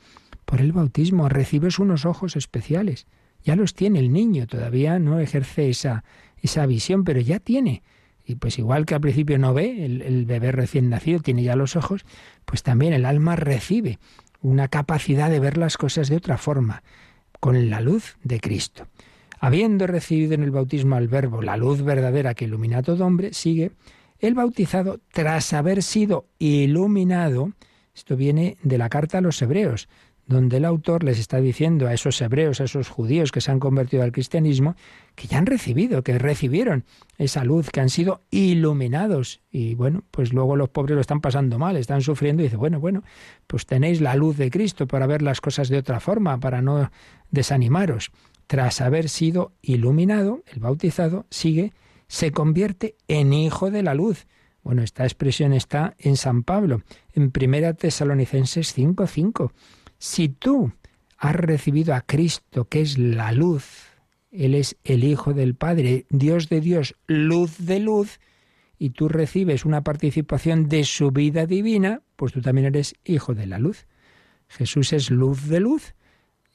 por 0.44 0.60
el 0.60 0.72
bautismo. 0.72 1.28
Recibes 1.28 1.78
unos 1.78 2.06
ojos 2.06 2.36
especiales. 2.36 3.06
Ya 3.44 3.56
los 3.56 3.74
tiene 3.74 3.98
el 3.98 4.12
niño, 4.12 4.46
todavía 4.46 4.98
no 4.98 5.18
ejerce 5.20 5.68
esa, 5.68 6.04
esa 6.42 6.66
visión, 6.66 7.04
pero 7.04 7.20
ya 7.20 7.40
tiene. 7.40 7.82
Y 8.24 8.36
pues 8.36 8.58
igual 8.58 8.86
que 8.86 8.94
al 8.94 9.00
principio 9.00 9.38
no 9.38 9.54
ve, 9.54 9.84
el, 9.84 10.02
el 10.02 10.24
bebé 10.24 10.52
recién 10.52 10.88
nacido 10.88 11.20
tiene 11.20 11.42
ya 11.42 11.56
los 11.56 11.74
ojos, 11.76 12.04
pues 12.44 12.62
también 12.62 12.92
el 12.92 13.04
alma 13.04 13.36
recibe 13.36 13.98
una 14.42 14.68
capacidad 14.68 15.30
de 15.30 15.40
ver 15.40 15.56
las 15.56 15.76
cosas 15.76 16.08
de 16.08 16.16
otra 16.16 16.38
forma, 16.38 16.82
con 17.40 17.70
la 17.70 17.80
luz 17.80 18.16
de 18.22 18.40
Cristo. 18.40 18.86
Habiendo 19.42 19.86
recibido 19.86 20.34
en 20.34 20.42
el 20.42 20.50
bautismo 20.50 20.96
al 20.96 21.08
Verbo 21.08 21.40
la 21.40 21.56
luz 21.56 21.82
verdadera 21.82 22.34
que 22.34 22.44
ilumina 22.44 22.78
a 22.78 22.82
todo 22.82 23.06
hombre, 23.06 23.32
sigue 23.32 23.72
el 24.18 24.34
bautizado 24.34 25.00
tras 25.12 25.54
haber 25.54 25.82
sido 25.82 26.26
iluminado, 26.38 27.52
esto 27.94 28.16
viene 28.16 28.58
de 28.62 28.76
la 28.76 28.90
carta 28.90 29.16
a 29.16 29.20
los 29.22 29.40
hebreos, 29.40 29.88
donde 30.26 30.58
el 30.58 30.66
autor 30.66 31.04
les 31.04 31.18
está 31.18 31.40
diciendo 31.40 31.88
a 31.88 31.94
esos 31.94 32.20
hebreos, 32.20 32.60
a 32.60 32.64
esos 32.64 32.88
judíos 32.88 33.32
que 33.32 33.40
se 33.40 33.50
han 33.50 33.58
convertido 33.58 34.02
al 34.02 34.12
cristianismo, 34.12 34.76
que 35.16 35.26
ya 35.26 35.38
han 35.38 35.46
recibido, 35.46 36.04
que 36.04 36.18
recibieron 36.18 36.84
esa 37.18 37.42
luz, 37.42 37.70
que 37.70 37.80
han 37.80 37.88
sido 37.88 38.20
iluminados. 38.30 39.40
Y 39.50 39.74
bueno, 39.74 40.04
pues 40.10 40.32
luego 40.32 40.54
los 40.54 40.68
pobres 40.68 40.94
lo 40.94 41.00
están 41.00 41.20
pasando 41.20 41.58
mal, 41.58 41.76
están 41.76 42.02
sufriendo 42.02 42.42
y 42.42 42.46
dice, 42.46 42.56
bueno, 42.56 42.78
bueno, 42.78 43.02
pues 43.46 43.66
tenéis 43.66 44.02
la 44.02 44.14
luz 44.14 44.36
de 44.36 44.50
Cristo 44.50 44.86
para 44.86 45.06
ver 45.06 45.22
las 45.22 45.40
cosas 45.40 45.68
de 45.68 45.78
otra 45.78 45.98
forma, 45.98 46.38
para 46.38 46.62
no 46.62 46.90
desanimaros. 47.30 48.12
Tras 48.50 48.80
haber 48.80 49.08
sido 49.08 49.52
iluminado, 49.62 50.42
el 50.48 50.58
bautizado 50.58 51.24
sigue, 51.30 51.72
se 52.08 52.32
convierte 52.32 52.96
en 53.06 53.32
hijo 53.32 53.70
de 53.70 53.84
la 53.84 53.94
luz. 53.94 54.26
Bueno, 54.64 54.82
esta 54.82 55.04
expresión 55.04 55.52
está 55.52 55.94
en 55.98 56.16
San 56.16 56.42
Pablo, 56.42 56.82
en 57.12 57.30
Primera 57.30 57.74
Tesalonicenses 57.74 58.74
5:5. 58.74 59.52
Si 59.98 60.30
tú 60.30 60.72
has 61.16 61.36
recibido 61.36 61.94
a 61.94 62.00
Cristo, 62.00 62.64
que 62.64 62.80
es 62.80 62.98
la 62.98 63.30
luz, 63.30 63.86
Él 64.32 64.56
es 64.56 64.76
el 64.82 65.04
Hijo 65.04 65.32
del 65.32 65.54
Padre, 65.54 66.06
Dios 66.10 66.48
de 66.48 66.60
Dios, 66.60 66.96
luz 67.06 67.56
de 67.56 67.78
luz, 67.78 68.18
y 68.80 68.90
tú 68.90 69.08
recibes 69.08 69.64
una 69.64 69.84
participación 69.84 70.68
de 70.68 70.82
su 70.82 71.12
vida 71.12 71.46
divina, 71.46 72.02
pues 72.16 72.32
tú 72.32 72.40
también 72.40 72.66
eres 72.66 72.96
hijo 73.04 73.32
de 73.32 73.46
la 73.46 73.60
luz. 73.60 73.86
Jesús 74.48 74.92
es 74.92 75.12
luz 75.12 75.46
de 75.46 75.60
luz, 75.60 75.94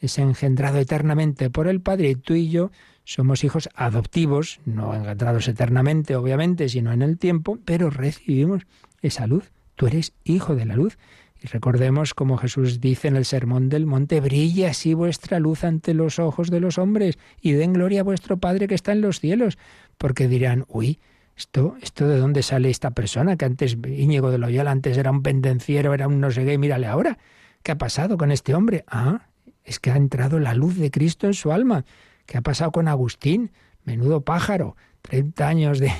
es 0.05 0.17
engendrado 0.17 0.77
eternamente 0.79 1.49
por 1.49 1.67
el 1.67 1.81
Padre, 1.81 2.09
y 2.09 2.15
tú 2.15 2.33
y 2.33 2.49
yo 2.49 2.71
somos 3.03 3.43
hijos 3.43 3.69
adoptivos, 3.75 4.59
no 4.65 4.93
engendrados 4.95 5.47
eternamente, 5.47 6.15
obviamente, 6.15 6.69
sino 6.69 6.91
en 6.91 7.01
el 7.01 7.17
tiempo, 7.17 7.59
pero 7.63 7.89
recibimos 7.89 8.63
esa 9.01 9.27
luz. 9.27 9.51
Tú 9.75 9.87
eres 9.87 10.13
hijo 10.23 10.55
de 10.55 10.65
la 10.65 10.75
luz. 10.75 10.97
Y 11.41 11.47
recordemos 11.47 12.13
como 12.13 12.37
Jesús 12.37 12.79
dice 12.79 13.07
en 13.07 13.15
el 13.15 13.25
Sermón 13.25 13.69
del 13.69 13.85
Monte, 13.85 14.21
brilla 14.21 14.71
así 14.71 14.93
vuestra 14.93 15.39
luz 15.39 15.63
ante 15.63 15.93
los 15.93 16.17
ojos 16.17 16.49
de 16.49 16.59
los 16.59 16.77
hombres 16.77 17.19
y 17.41 17.51
den 17.51 17.73
gloria 17.73 18.01
a 18.01 18.03
vuestro 18.03 18.37
Padre 18.37 18.67
que 18.67 18.75
está 18.75 18.93
en 18.93 19.01
los 19.01 19.19
cielos, 19.19 19.57
porque 19.97 20.27
dirán, 20.27 20.65
uy, 20.67 20.99
esto, 21.37 21.75
esto 21.81 22.07
de 22.07 22.17
dónde 22.17 22.41
sale 22.41 22.69
esta 22.69 22.91
persona 22.91 23.35
que 23.35 23.45
antes 23.45 23.77
Íñigo 23.85 24.31
de 24.31 24.37
Loyola 24.37 24.71
antes 24.71 24.97
era 24.97 25.11
un 25.11 25.21
pendenciero, 25.21 25.93
era 25.93 26.07
un 26.07 26.19
no 26.19 26.31
sé 26.31 26.45
qué, 26.45 26.57
mírale 26.57 26.87
ahora, 26.87 27.17
¿qué 27.61 27.73
ha 27.73 27.77
pasado 27.77 28.17
con 28.17 28.31
este 28.31 28.55
hombre? 28.55 28.85
Ah, 28.87 29.27
es 29.65 29.79
que 29.79 29.91
ha 29.91 29.97
entrado 29.97 30.39
la 30.39 30.53
luz 30.53 30.77
de 30.77 30.91
Cristo 30.91 31.27
en 31.27 31.33
su 31.33 31.51
alma. 31.51 31.85
¿Qué 32.25 32.37
ha 32.37 32.41
pasado 32.41 32.71
con 32.71 32.87
Agustín? 32.87 33.51
Menudo 33.83 34.21
pájaro, 34.21 34.75
30 35.01 35.47
años 35.47 35.79
de, 35.79 35.91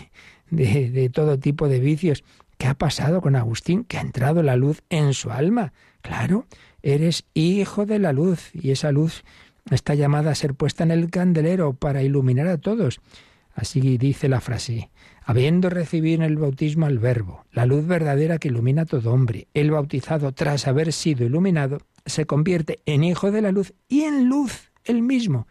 de, 0.50 1.10
todo 1.10 1.40
tipo 1.40 1.68
de 1.68 1.80
vicios 1.80 2.24
¿Qué 2.58 2.68
ha 2.68 2.74
pasado 2.74 3.22
con 3.22 3.36
Agustín? 3.36 3.84
Que 3.84 3.98
ha 3.98 4.02
entrado 4.02 4.42
la 4.42 4.56
luz 4.56 4.82
en 4.90 5.14
su 5.14 5.32
alma. 5.32 5.74
Claro, 6.02 6.46
eres 6.82 7.26
hijo 7.34 7.86
de 7.86 8.00
la 8.00 8.14
luz 8.14 8.52
y 8.54 8.72
esa 8.72 8.92
luz 8.92 9.24
está 9.70 9.94
llamada 9.94 10.32
a 10.32 10.36
ser 10.36 10.54
puesta 10.54 10.84
en 10.84 10.92
el 10.92 11.10
candelero 11.10 11.74
para 11.74 12.04
iluminar 12.04 12.48
a 12.48 12.58
todos. 12.58 13.02
Así 13.54 13.98
dice 13.98 14.30
la 14.30 14.42
frase, 14.42 14.90
habiendo 15.26 15.70
recibido 15.70 16.16
en 16.16 16.22
el 16.22 16.38
bautismo 16.38 16.86
al 16.86 17.00
Verbo, 17.00 17.46
la 17.52 17.66
luz 17.66 17.86
verdadera 17.86 18.38
que 18.38 18.48
ilumina 18.48 18.84
a 18.84 18.86
todo 18.86 19.12
hombre, 19.12 19.48
el 19.54 19.72
bautizado, 19.72 20.32
tras 20.32 20.68
haber 20.68 20.94
sido 20.94 21.26
iluminado, 21.26 21.80
se 22.06 22.26
convierte 22.26 22.80
en 22.86 23.04
hijo 23.04 23.32
de 23.32 23.42
la 23.42 23.52
luz 23.52 23.74
y 23.90 24.02
en 24.02 24.30
luz 24.30 24.72
el 24.84 25.02
mismo. 25.02 25.48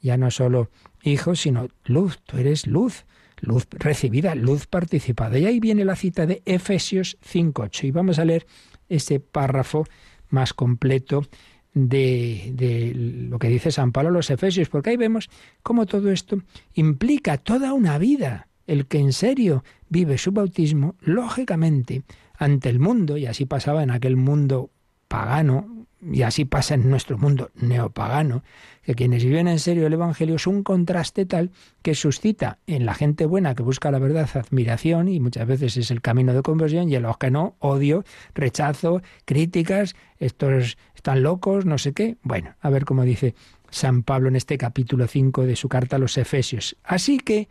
Ya 0.00 0.16
no 0.16 0.30
solo 0.30 0.70
hijo, 1.02 1.34
sino 1.34 1.68
luz, 1.84 2.18
tú 2.24 2.38
eres 2.38 2.66
luz 2.66 3.04
luz 3.40 3.66
recibida, 3.70 4.34
luz 4.34 4.66
participada. 4.66 5.38
Y 5.38 5.46
ahí 5.46 5.60
viene 5.60 5.84
la 5.84 5.96
cita 5.96 6.26
de 6.26 6.42
Efesios 6.44 7.18
5.8. 7.22 7.84
Y 7.84 7.90
vamos 7.90 8.18
a 8.18 8.24
leer 8.24 8.46
ese 8.88 9.20
párrafo 9.20 9.84
más 10.30 10.52
completo 10.52 11.26
de, 11.72 12.52
de, 12.54 12.92
lo 12.94 13.38
que 13.38 13.48
dice 13.48 13.70
San 13.70 13.92
Pablo 13.92 14.10
a 14.10 14.12
los 14.12 14.30
Efesios, 14.30 14.68
porque 14.68 14.90
ahí 14.90 14.96
vemos 14.96 15.28
cómo 15.62 15.86
todo 15.86 16.10
esto 16.10 16.38
implica 16.74 17.38
toda 17.38 17.72
una 17.72 17.98
vida. 17.98 18.48
El 18.66 18.86
que 18.86 18.98
en 18.98 19.12
serio 19.12 19.64
vive 19.88 20.18
su 20.18 20.32
bautismo, 20.32 20.96
lógicamente, 21.00 22.02
ante 22.36 22.68
el 22.68 22.78
mundo, 22.78 23.16
y 23.16 23.26
así 23.26 23.46
pasaba 23.46 23.82
en 23.82 23.90
aquel 23.90 24.16
mundo 24.16 24.70
pagano, 25.08 25.86
y 26.12 26.22
así 26.22 26.44
pasa 26.44 26.74
en 26.74 26.90
nuestro 26.90 27.16
mundo 27.18 27.50
neopagano, 27.54 28.42
que 28.82 28.94
quienes 28.94 29.24
viven 29.24 29.48
en 29.48 29.58
serio 29.58 29.86
el 29.86 29.92
Evangelio 29.92 30.36
es 30.36 30.46
un 30.46 30.62
contraste 30.62 31.24
tal 31.24 31.50
que 31.82 31.94
suscita 31.94 32.58
en 32.66 32.84
la 32.84 32.94
gente 32.94 33.24
buena 33.26 33.54
que 33.54 33.62
busca 33.62 33.90
la 33.90 33.98
verdad 33.98 34.28
admiración 34.34 35.08
y 35.08 35.20
muchas 35.20 35.46
veces 35.46 35.76
es 35.76 35.90
el 35.90 36.02
camino 36.02 36.34
de 36.34 36.42
conversión 36.42 36.90
y 36.90 36.96
en 36.96 37.02
los 37.02 37.16
que 37.16 37.30
no 37.30 37.56
odio, 37.58 38.04
rechazo, 38.34 39.00
críticas, 39.24 39.96
estos 40.18 40.76
están 40.94 41.22
locos, 41.22 41.64
no 41.64 41.78
sé 41.78 41.92
qué. 41.92 42.16
Bueno, 42.22 42.54
a 42.60 42.70
ver 42.70 42.84
cómo 42.84 43.04
dice 43.04 43.34
San 43.70 44.02
Pablo 44.02 44.28
en 44.28 44.36
este 44.36 44.58
capítulo 44.58 45.06
5 45.06 45.46
de 45.46 45.56
su 45.56 45.68
carta 45.68 45.96
a 45.96 45.98
los 45.98 46.18
Efesios. 46.18 46.76
Así 46.84 47.18
que, 47.18 47.48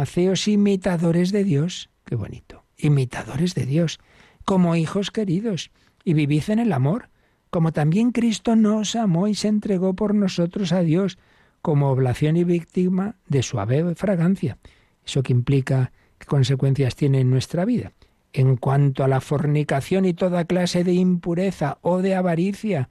haceos 0.00 0.48
imitadores 0.48 1.32
de 1.32 1.44
Dios, 1.44 1.90
qué 2.04 2.14
bonito, 2.14 2.64
imitadores 2.76 3.54
de 3.54 3.66
Dios, 3.66 3.98
como 4.44 4.76
hijos 4.76 5.10
queridos, 5.10 5.70
y 6.04 6.14
vivid 6.14 6.44
en 6.48 6.58
el 6.58 6.72
amor 6.72 7.10
como 7.50 7.72
también 7.72 8.12
Cristo 8.12 8.56
nos 8.56 8.94
amó 8.94 9.28
y 9.28 9.34
se 9.34 9.48
entregó 9.48 9.94
por 9.94 10.14
nosotros 10.14 10.72
a 10.72 10.80
Dios 10.80 11.18
como 11.62 11.90
oblación 11.90 12.36
y 12.36 12.44
víctima 12.44 13.16
de 13.26 13.42
su 13.42 13.52
suave 13.52 13.94
fragancia. 13.94 14.58
¿Eso 15.04 15.22
que 15.22 15.32
implica? 15.32 15.92
¿Qué 16.18 16.26
consecuencias 16.26 16.94
tiene 16.94 17.20
en 17.20 17.30
nuestra 17.30 17.64
vida? 17.64 17.92
En 18.32 18.56
cuanto 18.56 19.02
a 19.02 19.08
la 19.08 19.20
fornicación 19.20 20.04
y 20.04 20.12
toda 20.12 20.44
clase 20.44 20.84
de 20.84 20.92
impureza 20.92 21.78
o 21.80 22.02
de 22.02 22.14
avaricia, 22.14 22.90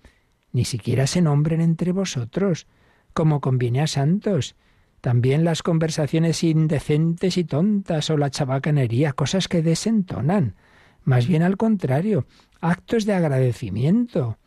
ni 0.52 0.66
siquiera 0.66 1.06
se 1.06 1.22
nombren 1.22 1.62
entre 1.62 1.92
vosotros, 1.92 2.68
como 3.14 3.42
conviene 3.42 3.82
a 3.82 3.88
santos. 3.88 4.56
También 5.02 5.44
las 5.44 5.64
conversaciones 5.64 6.44
indecentes 6.44 7.38
y 7.38 7.44
tontas 7.44 8.10
o 8.10 8.18
la 8.18 8.30
chabacanería, 8.30 9.14
cosas 9.14 9.48
que 9.48 9.62
desentonan. 9.62 10.56
Más 11.04 11.28
bien 11.28 11.44
al 11.44 11.58
contrario, 11.58 12.26
actos 12.60 13.06
de 13.06 13.14
agradecimiento 13.14 14.38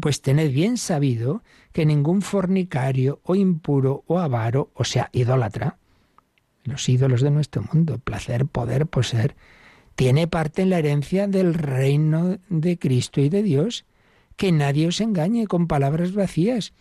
pues 0.00 0.20
tened 0.20 0.52
bien 0.52 0.76
sabido 0.76 1.42
que 1.72 1.86
ningún 1.86 2.22
fornicario 2.22 3.20
o 3.22 3.34
impuro 3.34 4.04
o 4.06 4.18
avaro, 4.18 4.70
o 4.74 4.84
sea, 4.84 5.10
idólatra, 5.12 5.78
los 6.64 6.88
ídolos 6.88 7.20
de 7.20 7.30
nuestro 7.30 7.62
mundo, 7.72 7.98
placer, 7.98 8.46
poder, 8.46 8.86
poseer, 8.86 9.36
tiene 9.94 10.26
parte 10.26 10.62
en 10.62 10.70
la 10.70 10.78
herencia 10.78 11.26
del 11.28 11.54
reino 11.54 12.38
de 12.48 12.78
Cristo 12.78 13.20
y 13.20 13.28
de 13.28 13.42
Dios. 13.42 13.84
Que 14.36 14.50
nadie 14.50 14.88
os 14.88 15.00
engañe 15.00 15.46
con 15.46 15.68
palabras 15.68 16.12
vacías, 16.12 16.72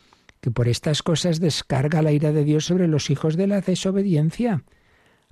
que 0.43 0.51
por 0.51 0.67
estas 0.67 1.03
cosas 1.03 1.39
descarga 1.39 2.01
la 2.01 2.11
ira 2.11 2.33
de 2.33 2.43
Dios 2.43 2.65
sobre 2.65 2.89
los 2.89 3.09
hijos 3.09 3.37
de 3.37 3.47
la 3.47 3.61
desobediencia. 3.61 4.65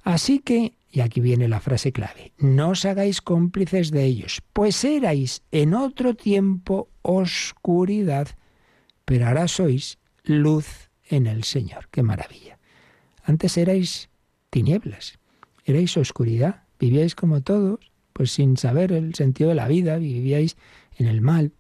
Así 0.04 0.40
que 0.40 0.78
y 0.90 1.02
aquí 1.02 1.20
viene 1.20 1.50
la 1.50 1.60
frase 1.60 1.92
clave. 1.92 2.32
No 2.38 2.70
os 2.70 2.86
hagáis 2.86 3.20
cómplices 3.20 3.92
de 3.92 4.06
ellos, 4.06 4.42
pues 4.54 4.86
erais 4.86 5.44
en 5.52 5.74
otro 5.74 6.16
tiempo 6.16 6.88
oscuridad, 7.02 8.30
pero 9.04 9.28
ahora 9.28 9.50
sois 9.50 10.00
luz 10.24 10.90
en 11.10 11.28
el 11.28 11.44
Señor. 11.44 11.90
Qué 11.92 12.04
maravilla. 12.04 12.58
Antes 13.24 13.58
erais 13.58 14.10
tinieblas, 14.50 15.20
erais 15.66 15.98
oscuridad, 15.98 16.64
vivíais 16.80 17.16
como 17.16 17.42
todos, 17.42 17.92
pues 18.14 18.32
sin 18.32 18.56
saber 18.56 18.94
el 18.94 19.14
sentido 19.14 19.50
de 19.50 19.56
la 19.56 19.68
vida, 19.68 19.98
vivíais 19.98 20.56
en 20.96 21.08
el 21.08 21.20
mal. 21.20 21.52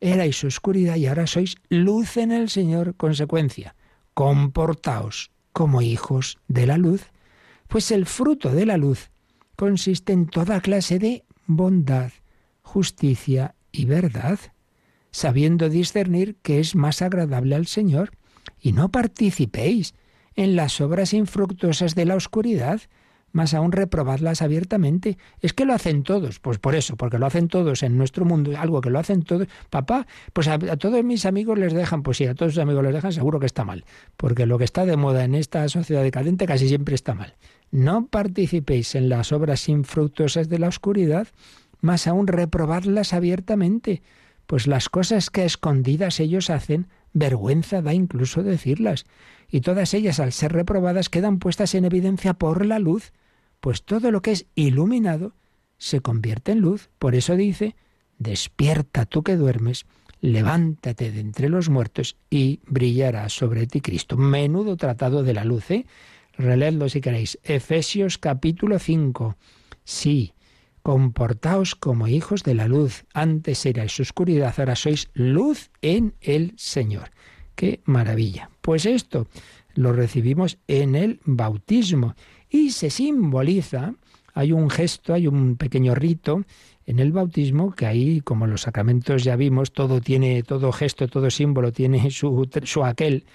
Erais 0.00 0.42
oscuridad 0.44 0.96
y 0.96 1.06
ahora 1.06 1.26
sois 1.26 1.56
luz 1.68 2.16
en 2.16 2.32
el 2.32 2.48
Señor. 2.48 2.96
Consecuencia, 2.96 3.74
comportaos 4.14 5.30
como 5.52 5.82
hijos 5.82 6.38
de 6.48 6.66
la 6.66 6.76
luz 6.76 7.10
pues 7.68 7.90
el 7.90 8.06
fruto 8.06 8.50
de 8.50 8.66
la 8.66 8.76
luz 8.76 9.10
consiste 9.54 10.12
en 10.12 10.26
toda 10.26 10.60
clase 10.60 10.98
de 10.98 11.24
bondad, 11.46 12.10
justicia 12.62 13.54
y 13.70 13.84
verdad, 13.84 14.38
sabiendo 15.10 15.68
discernir 15.68 16.36
qué 16.42 16.60
es 16.60 16.74
más 16.74 17.02
agradable 17.02 17.54
al 17.54 17.66
Señor, 17.66 18.12
y 18.60 18.72
no 18.72 18.90
participéis 18.90 19.94
en 20.34 20.56
las 20.56 20.80
obras 20.80 21.12
infructuosas 21.12 21.94
de 21.94 22.06
la 22.06 22.14
oscuridad, 22.16 22.80
más 23.32 23.54
aún 23.54 23.72
reprobadlas 23.72 24.42
abiertamente. 24.42 25.18
Es 25.40 25.52
que 25.52 25.64
lo 25.64 25.74
hacen 25.74 26.02
todos, 26.02 26.40
pues 26.40 26.58
por 26.58 26.74
eso, 26.74 26.96
porque 26.96 27.18
lo 27.18 27.26
hacen 27.26 27.48
todos 27.48 27.82
en 27.82 27.96
nuestro 27.96 28.24
mundo, 28.24 28.52
algo 28.58 28.80
que 28.80 28.90
lo 28.90 28.98
hacen 28.98 29.22
todos. 29.22 29.48
Papá, 29.70 30.06
pues 30.32 30.48
a, 30.48 30.58
todos 30.58 31.04
mis 31.04 31.26
amigos 31.26 31.58
les 31.58 31.72
dejan, 31.72 32.02
pues 32.02 32.18
sí, 32.18 32.26
a 32.26 32.34
todos 32.34 32.54
sus 32.54 32.62
amigos 32.62 32.84
les 32.84 32.94
dejan, 32.94 33.12
seguro 33.12 33.40
que 33.40 33.46
está 33.46 33.64
mal, 33.64 33.84
porque 34.16 34.46
lo 34.46 34.58
que 34.58 34.64
está 34.64 34.84
de 34.86 34.96
moda 34.96 35.24
en 35.24 35.34
esta 35.34 35.68
sociedad 35.68 36.02
decadente 36.02 36.46
casi 36.46 36.68
siempre 36.68 36.94
está 36.94 37.14
mal. 37.14 37.34
No 37.70 38.06
participéis 38.06 38.94
en 38.94 39.08
las 39.08 39.32
obras 39.32 39.68
infructuosas 39.68 40.48
de 40.48 40.58
la 40.58 40.68
oscuridad, 40.68 41.28
más 41.80 42.06
aún 42.06 42.26
reprobadlas 42.26 43.12
abiertamente, 43.12 44.02
pues 44.46 44.66
las 44.66 44.88
cosas 44.88 45.30
que 45.30 45.44
escondidas 45.44 46.20
ellos 46.20 46.50
hacen, 46.50 46.88
vergüenza 47.12 47.82
da 47.82 47.94
incluso 47.94 48.42
decirlas, 48.42 49.04
y 49.50 49.60
todas 49.60 49.94
ellas 49.94 50.20
al 50.20 50.32
ser 50.32 50.52
reprobadas 50.52 51.08
quedan 51.08 51.38
puestas 51.38 51.74
en 51.74 51.84
evidencia 51.84 52.34
por 52.34 52.66
la 52.66 52.78
luz, 52.78 53.12
pues 53.60 53.82
todo 53.82 54.10
lo 54.10 54.22
que 54.22 54.32
es 54.32 54.46
iluminado 54.54 55.34
se 55.78 56.00
convierte 56.00 56.52
en 56.52 56.60
luz. 56.60 56.90
Por 56.98 57.14
eso 57.14 57.36
dice, 57.36 57.76
despierta 58.18 59.06
tú 59.06 59.22
que 59.22 59.36
duermes, 59.36 59.86
levántate 60.20 61.10
de 61.10 61.20
entre 61.20 61.48
los 61.48 61.68
muertos 61.68 62.16
y 62.30 62.60
brillará 62.66 63.28
sobre 63.28 63.66
ti 63.66 63.80
Cristo. 63.80 64.16
Menudo 64.16 64.76
tratado 64.76 65.22
de 65.22 65.34
la 65.34 65.44
luz, 65.44 65.70
¿eh? 65.70 65.86
Releedlo 66.36 66.88
si 66.88 67.00
queréis. 67.00 67.38
Efesios 67.42 68.18
capítulo 68.18 68.78
5. 68.78 69.36
Sí, 69.84 70.34
comportaos 70.88 71.74
como 71.74 72.08
hijos 72.08 72.44
de 72.44 72.54
la 72.54 72.66
luz. 72.66 73.04
Antes 73.12 73.66
erais 73.66 74.00
oscuridad, 74.00 74.54
ahora 74.56 74.74
sois 74.74 75.10
luz 75.12 75.70
en 75.82 76.14
el 76.22 76.54
Señor. 76.56 77.10
¡Qué 77.54 77.82
maravilla! 77.84 78.48
Pues 78.62 78.86
esto 78.86 79.26
lo 79.74 79.92
recibimos 79.92 80.56
en 80.66 80.94
el 80.94 81.20
bautismo 81.26 82.14
y 82.48 82.70
se 82.70 82.88
simboliza, 82.88 83.96
hay 84.32 84.52
un 84.52 84.70
gesto, 84.70 85.12
hay 85.12 85.26
un 85.26 85.56
pequeño 85.56 85.94
rito 85.94 86.44
en 86.86 87.00
el 87.00 87.12
bautismo, 87.12 87.72
que 87.72 87.84
ahí, 87.84 88.22
como 88.22 88.46
los 88.46 88.62
sacramentos 88.62 89.24
ya 89.24 89.36
vimos, 89.36 89.72
todo 89.72 90.00
tiene, 90.00 90.42
todo 90.42 90.72
gesto, 90.72 91.06
todo 91.06 91.30
símbolo 91.30 91.70
tiene 91.70 92.10
su, 92.10 92.48
su 92.62 92.82
aquel. 92.82 93.26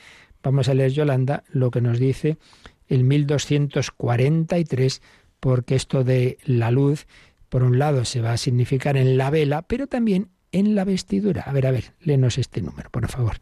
Vamos 0.42 0.70
a 0.70 0.74
leer, 0.74 0.92
Yolanda, 0.92 1.44
lo 1.52 1.70
que 1.70 1.82
nos 1.82 2.00
dice 2.00 2.40
el 2.88 3.04
1243, 3.04 5.04
porque 5.40 5.76
esto 5.76 6.04
de 6.04 6.40
la 6.46 6.72
luz, 6.72 7.06
por 7.54 7.62
un 7.62 7.78
lado, 7.78 8.04
se 8.04 8.20
va 8.20 8.34
a 8.34 8.38
significar 8.38 8.98
en 8.98 9.16
la 9.16 9.30
vela, 9.30 9.62
pero 9.62 9.86
también 9.86 10.32
en 10.52 10.74
la 10.74 10.86
vestidura. 10.86 11.44
A 11.44 11.54
ver, 11.54 11.68
a 11.68 11.72
ver, 11.72 11.94
léenos 12.00 12.40
este 12.40 12.64
número, 12.64 12.90
por 12.90 13.08
favor. 13.08 13.42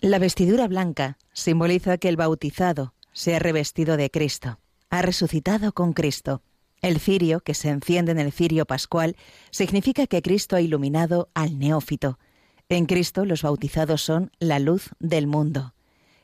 La 0.00 0.18
vestidura 0.18 0.66
blanca 0.66 1.18
simboliza 1.34 1.98
que 1.98 2.08
el 2.08 2.16
bautizado 2.16 2.94
se 3.12 3.36
ha 3.36 3.38
revestido 3.38 3.98
de 3.98 4.10
Cristo, 4.10 4.60
ha 4.88 5.02
resucitado 5.02 5.72
con 5.72 5.92
Cristo 5.92 6.40
el 6.80 7.00
cirio, 7.00 7.40
que 7.40 7.52
se 7.52 7.68
enciende 7.68 8.12
en 8.12 8.18
el 8.18 8.32
cirio 8.32 8.64
pascual, 8.64 9.14
significa 9.50 10.06
que 10.06 10.22
Cristo 10.22 10.56
ha 10.56 10.62
iluminado 10.62 11.28
al 11.34 11.58
neófito. 11.58 12.18
En 12.70 12.86
Cristo 12.86 13.26
los 13.26 13.42
bautizados 13.42 14.00
son 14.00 14.32
la 14.38 14.58
luz 14.58 14.88
del 15.00 15.26
mundo. 15.26 15.74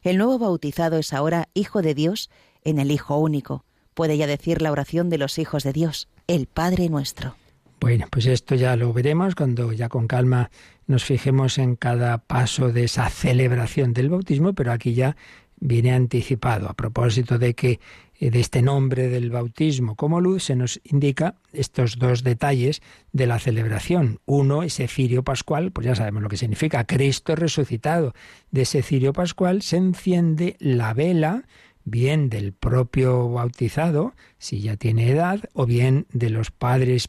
El 0.00 0.16
nuevo 0.16 0.38
bautizado 0.38 0.96
es 0.96 1.12
ahora 1.12 1.50
hijo 1.52 1.82
de 1.82 1.92
Dios 1.92 2.30
en 2.64 2.78
el 2.78 2.90
Hijo 2.90 3.18
único. 3.18 3.66
Puede 4.00 4.16
ya 4.16 4.26
decir 4.26 4.62
la 4.62 4.72
oración 4.72 5.10
de 5.10 5.18
los 5.18 5.38
hijos 5.38 5.62
de 5.62 5.74
Dios, 5.74 6.08
el 6.26 6.46
Padre 6.46 6.88
nuestro. 6.88 7.36
Bueno, 7.80 8.06
pues 8.10 8.24
esto 8.24 8.54
ya 8.54 8.74
lo 8.74 8.94
veremos 8.94 9.34
cuando 9.34 9.74
ya 9.74 9.90
con 9.90 10.06
calma 10.06 10.50
nos 10.86 11.04
fijemos 11.04 11.58
en 11.58 11.76
cada 11.76 12.16
paso 12.16 12.72
de 12.72 12.84
esa 12.84 13.10
celebración 13.10 13.92
del 13.92 14.08
bautismo, 14.08 14.54
pero 14.54 14.72
aquí 14.72 14.94
ya 14.94 15.18
viene 15.58 15.92
anticipado 15.92 16.70
a 16.70 16.72
propósito 16.72 17.38
de 17.38 17.52
que 17.52 17.78
eh, 18.18 18.30
de 18.30 18.40
este 18.40 18.62
nombre 18.62 19.08
del 19.08 19.30
bautismo 19.30 19.96
como 19.96 20.22
luz, 20.22 20.44
se 20.44 20.56
nos 20.56 20.80
indica 20.84 21.34
estos 21.52 21.98
dos 21.98 22.24
detalles 22.24 22.80
de 23.12 23.26
la 23.26 23.38
celebración. 23.38 24.18
Uno, 24.24 24.62
ese 24.62 24.88
cirio 24.88 25.24
pascual, 25.24 25.72
pues 25.72 25.86
ya 25.86 25.94
sabemos 25.94 26.22
lo 26.22 26.30
que 26.30 26.38
significa, 26.38 26.84
Cristo 26.84 27.36
resucitado. 27.36 28.14
De 28.50 28.62
ese 28.62 28.80
cirio 28.82 29.12
pascual 29.12 29.60
se 29.60 29.76
enciende 29.76 30.56
la 30.58 30.94
vela, 30.94 31.44
bien 31.90 32.30
del 32.30 32.52
propio 32.52 33.28
bautizado, 33.28 34.14
si 34.38 34.60
ya 34.60 34.76
tiene 34.76 35.10
edad, 35.10 35.40
o 35.52 35.66
bien 35.66 36.06
de 36.12 36.30
los 36.30 36.50
padres 36.50 37.08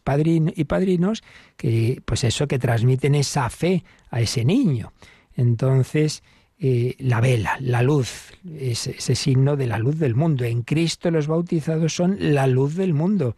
y 0.56 0.64
padrinos, 0.66 1.24
que 1.56 2.02
pues 2.06 2.24
eso 2.24 2.48
que 2.48 2.60
transmiten 2.60 3.16
esa 3.16 3.50
fe 3.50 3.84
a 4.10 4.22
ese 4.22 4.44
niño. 4.44 4.92
Entonces, 5.36 6.24
eh, 6.60 6.96
la 7.00 7.22
vela, 7.22 7.58
la 7.60 7.82
luz, 7.82 8.34
ese, 8.60 8.92
ese 8.92 9.16
signo 9.16 9.56
de 9.56 9.68
la 9.68 9.80
luz 9.80 9.98
del 9.98 10.16
mundo. 10.16 10.44
En 10.46 10.62
Cristo 10.62 11.10
los 11.10 11.28
bautizados 11.28 11.96
son 11.96 12.18
la 12.20 12.46
luz 12.48 12.76
del 12.76 12.94
mundo. 12.94 13.36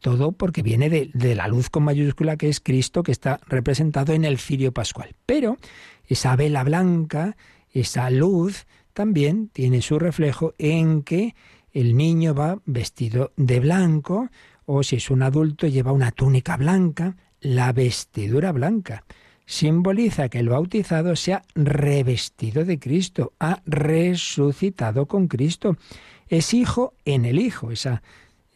Todo 0.00 0.32
porque 0.32 0.62
viene 0.62 0.90
de, 0.90 1.10
de, 1.14 1.34
la 1.34 1.48
luz 1.48 1.70
con 1.70 1.84
mayúscula 1.84 2.36
que 2.36 2.50
es 2.50 2.60
Cristo 2.60 3.02
que 3.02 3.12
está 3.12 3.40
representado 3.46 4.12
en 4.12 4.24
el 4.26 4.38
cirio 4.38 4.72
pascual. 4.72 5.14
Pero 5.24 5.56
esa 6.06 6.36
vela 6.36 6.64
blanca, 6.64 7.36
esa 7.72 8.10
luz, 8.10 8.66
también 8.96 9.50
tiene 9.50 9.82
su 9.82 9.98
reflejo 9.98 10.54
en 10.56 11.02
que 11.02 11.34
el 11.70 11.98
niño 11.98 12.34
va 12.34 12.62
vestido 12.64 13.30
de 13.36 13.60
blanco 13.60 14.30
o 14.64 14.82
si 14.82 14.96
es 14.96 15.10
un 15.10 15.22
adulto 15.22 15.66
lleva 15.66 15.92
una 15.92 16.12
túnica 16.12 16.56
blanca, 16.56 17.14
la 17.42 17.74
vestidura 17.74 18.52
blanca 18.52 19.04
simboliza 19.44 20.30
que 20.30 20.38
el 20.38 20.48
bautizado 20.48 21.14
se 21.14 21.34
ha 21.34 21.42
revestido 21.54 22.64
de 22.64 22.78
Cristo, 22.78 23.34
ha 23.38 23.60
resucitado 23.66 25.04
con 25.04 25.28
Cristo. 25.28 25.76
Es 26.28 26.54
hijo 26.54 26.94
en 27.04 27.26
el 27.26 27.38
Hijo, 27.38 27.72
esa 27.72 28.02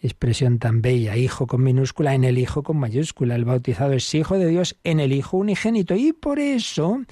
expresión 0.01 0.59
tan 0.59 0.81
bella, 0.81 1.19
hijo 1.19 1.47
con 1.47 1.63
minúscula 1.63 2.15
en 2.15 2.25
el 2.25 2.39
Hijo 2.39 2.63
con 2.63 2.79
mayúscula. 2.79 3.37
El 3.37 3.45
bautizado 3.45 3.93
es 3.93 4.15
hijo 4.15 4.39
de 4.39 4.49
Dios 4.49 4.79
en 4.85 5.01
el 5.01 5.13
Hijo 5.13 5.37
unigénito 5.37 5.95
y 5.95 6.15
por 6.15 6.39
eso 6.39 7.03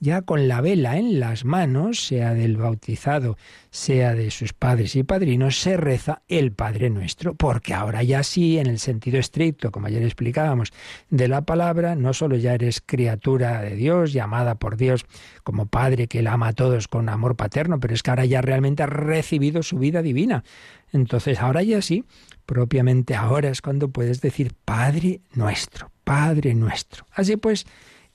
ya 0.00 0.22
con 0.22 0.48
la 0.48 0.62
vela 0.62 0.96
en 0.96 1.20
las 1.20 1.44
manos, 1.44 2.06
sea 2.06 2.32
del 2.32 2.56
bautizado, 2.56 3.36
sea 3.70 4.14
de 4.14 4.30
sus 4.30 4.54
padres 4.54 4.96
y 4.96 5.02
padrinos, 5.02 5.60
se 5.60 5.76
reza 5.76 6.22
el 6.26 6.52
Padre 6.52 6.88
Nuestro, 6.88 7.34
porque 7.34 7.74
ahora 7.74 8.02
ya 8.02 8.22
sí, 8.22 8.58
en 8.58 8.66
el 8.66 8.78
sentido 8.78 9.18
estricto, 9.18 9.70
como 9.70 9.86
ayer 9.86 10.02
explicábamos, 10.02 10.72
de 11.10 11.28
la 11.28 11.42
palabra, 11.42 11.96
no 11.96 12.14
solo 12.14 12.36
ya 12.36 12.54
eres 12.54 12.80
criatura 12.84 13.60
de 13.60 13.76
Dios, 13.76 14.14
llamada 14.14 14.54
por 14.54 14.78
Dios 14.78 15.04
como 15.44 15.66
Padre 15.66 16.08
que 16.08 16.22
la 16.22 16.32
ama 16.32 16.48
a 16.48 16.52
todos 16.54 16.88
con 16.88 17.10
amor 17.10 17.36
paterno, 17.36 17.78
pero 17.78 17.92
es 17.92 18.02
que 18.02 18.10
ahora 18.10 18.24
ya 18.24 18.40
realmente 18.40 18.82
has 18.82 18.90
recibido 18.90 19.62
su 19.62 19.78
vida 19.78 20.00
divina. 20.00 20.44
Entonces 20.92 21.40
ahora 21.40 21.62
ya 21.62 21.82
sí, 21.82 22.04
propiamente 22.46 23.14
ahora 23.14 23.50
es 23.50 23.60
cuando 23.60 23.90
puedes 23.90 24.22
decir 24.22 24.54
Padre 24.64 25.20
Nuestro, 25.34 25.90
Padre 26.04 26.54
Nuestro. 26.54 27.06
Así 27.12 27.36
pues, 27.36 27.66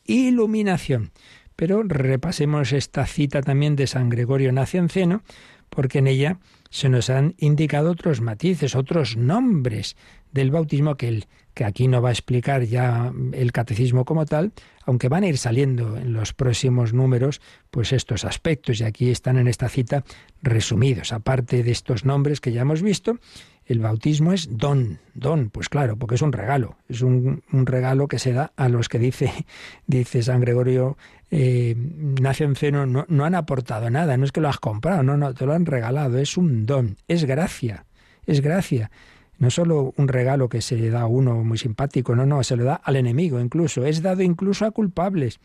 iluminación. 0.04 1.12
Pero 1.56 1.84
repasemos 1.84 2.74
esta 2.74 3.06
cita 3.06 3.42
también 3.42 3.76
de 3.76 3.88
San 3.88 4.10
Gregorio 4.10 4.52
Nacianceno, 4.52 5.24
porque 5.70 6.00
en 6.00 6.08
ella 6.08 6.40
se 6.70 6.90
nos 6.90 7.10
han 7.10 7.36
indicado 7.38 7.92
otros 7.92 8.22
matices, 8.22 8.76
otros 8.76 9.18
nombres 9.18 9.96
del 10.32 10.52
bautismo 10.52 10.96
que, 10.96 11.08
el, 11.08 11.26
que 11.54 11.64
aquí 11.64 11.88
no 11.88 12.02
va 12.02 12.10
a 12.10 12.12
explicar 12.12 12.64
ya 12.64 13.14
el 13.32 13.52
catecismo 13.54 14.04
como 14.04 14.26
tal, 14.26 14.52
aunque 14.86 15.08
van 15.08 15.24
a 15.24 15.28
ir 15.28 15.38
saliendo 15.38 15.98
en 15.98 16.12
los 16.12 16.34
próximos 16.34 16.94
números, 16.94 17.42
pues 17.72 17.94
estos 17.94 18.26
aspectos, 18.26 18.82
y 18.82 18.84
aquí 18.84 19.10
están 19.10 19.38
en 19.38 19.48
esta 19.48 19.70
cita 19.70 20.04
resumidos, 20.42 21.14
aparte 21.14 21.64
de 21.64 21.72
estos 21.72 22.04
nombres 22.04 22.42
que 22.42 22.52
ya 22.52 22.62
hemos 22.62 22.82
visto, 22.82 23.18
el 23.66 23.80
bautismo 23.80 24.32
es 24.32 24.58
don, 24.58 25.00
don, 25.16 25.50
pues 25.50 25.70
claro, 25.70 25.98
porque 25.98 26.16
es 26.16 26.22
un 26.22 26.34
regalo, 26.34 26.76
es 26.88 27.02
un, 27.02 27.42
un 27.52 27.66
regalo 27.66 28.08
que 28.08 28.20
se 28.20 28.34
da 28.34 28.52
a 28.58 28.70
los 28.70 28.90
que 28.90 29.00
dice, 29.00 29.32
dice 29.88 30.22
San 30.22 30.42
Gregorio 30.42 30.98
eh, 31.32 31.76
Nacianceno, 32.22 32.86
no, 32.86 33.06
no 33.08 33.26
han 33.26 33.36
aportado 33.36 33.90
nada, 33.90 34.18
no 34.18 34.26
es 34.26 34.32
que 34.32 34.42
lo 34.42 34.50
has 34.50 34.60
comprado, 34.60 35.04
no, 35.04 35.18
no, 35.18 35.34
te 35.34 35.46
lo 35.46 35.54
han 35.54 35.66
regalado, 35.66 36.18
es 36.18 36.38
un 36.38 36.66
don, 36.66 36.98
es 37.08 37.26
gracia, 37.26 37.86
es 38.26 38.42
gracia. 38.42 38.92
No 39.38 39.50
solo 39.50 39.94
un 39.98 40.08
regalo 40.08 40.48
que 40.48 40.62
se 40.62 40.78
le 40.78 40.90
da 40.90 41.02
a 41.02 41.08
uno 41.08 41.44
muy 41.44 41.58
simpático, 41.58 42.16
no, 42.16 42.26
no, 42.26 42.42
se 42.44 42.56
lo 42.56 42.64
da 42.64 42.76
al 42.76 42.96
enemigo 42.96 43.40
incluso, 43.40 43.86
es 43.86 44.02
dado 44.02 44.22
incluso 44.22 44.66
a 44.66 44.72
culpables. 44.72 45.40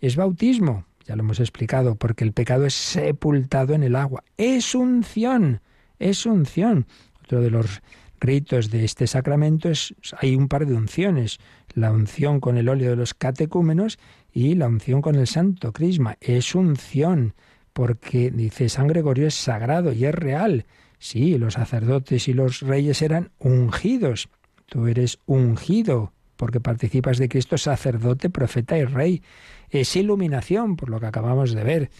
Es 0.00 0.16
bautismo, 0.16 0.86
ya 1.06 1.14
lo 1.16 1.22
hemos 1.22 1.40
explicado, 1.40 1.96
porque 1.96 2.24
el 2.24 2.32
pecado 2.32 2.64
es 2.64 2.74
sepultado 2.74 3.74
en 3.74 3.82
el 3.82 3.96
agua. 3.96 4.24
Es 4.38 4.74
unción, 4.74 5.60
es 5.98 6.24
unción. 6.24 6.86
Otro 7.22 7.42
de 7.42 7.50
los 7.50 7.82
ritos 8.18 8.70
de 8.70 8.84
este 8.84 9.06
sacramento 9.06 9.68
es, 9.68 9.94
hay 10.18 10.34
un 10.34 10.48
par 10.48 10.66
de 10.66 10.74
unciones, 10.74 11.38
la 11.74 11.92
unción 11.92 12.40
con 12.40 12.56
el 12.56 12.68
óleo 12.70 12.90
de 12.90 12.96
los 12.96 13.12
catecúmenos 13.12 13.98
y 14.34 14.56
la 14.56 14.66
unción 14.66 15.00
con 15.00 15.14
el 15.14 15.28
santo 15.28 15.72
crisma. 15.72 16.18
Es 16.20 16.56
unción, 16.56 17.34
porque 17.72 18.32
dice 18.32 18.68
San 18.68 18.88
Gregorio 18.88 19.28
es 19.28 19.34
sagrado 19.34 19.92
y 19.92 20.04
es 20.04 20.14
real. 20.14 20.66
Sí, 20.98 21.38
los 21.38 21.54
sacerdotes 21.54 22.26
y 22.28 22.32
los 22.32 22.60
reyes 22.60 23.00
eran 23.00 23.30
ungidos. 23.38 24.28
Tú 24.66 24.88
eres 24.88 25.20
ungido 25.26 26.12
porque 26.36 26.60
participas 26.60 27.18
de 27.18 27.28
Cristo 27.28 27.56
sacerdote, 27.56 28.28
profeta 28.28 28.76
y 28.76 28.84
rey. 28.84 29.22
Es 29.70 29.94
iluminación, 29.94 30.76
por 30.76 30.90
lo 30.90 30.98
que 30.98 31.06
acabamos 31.06 31.52
de 31.54 31.62
ver, 31.62 31.90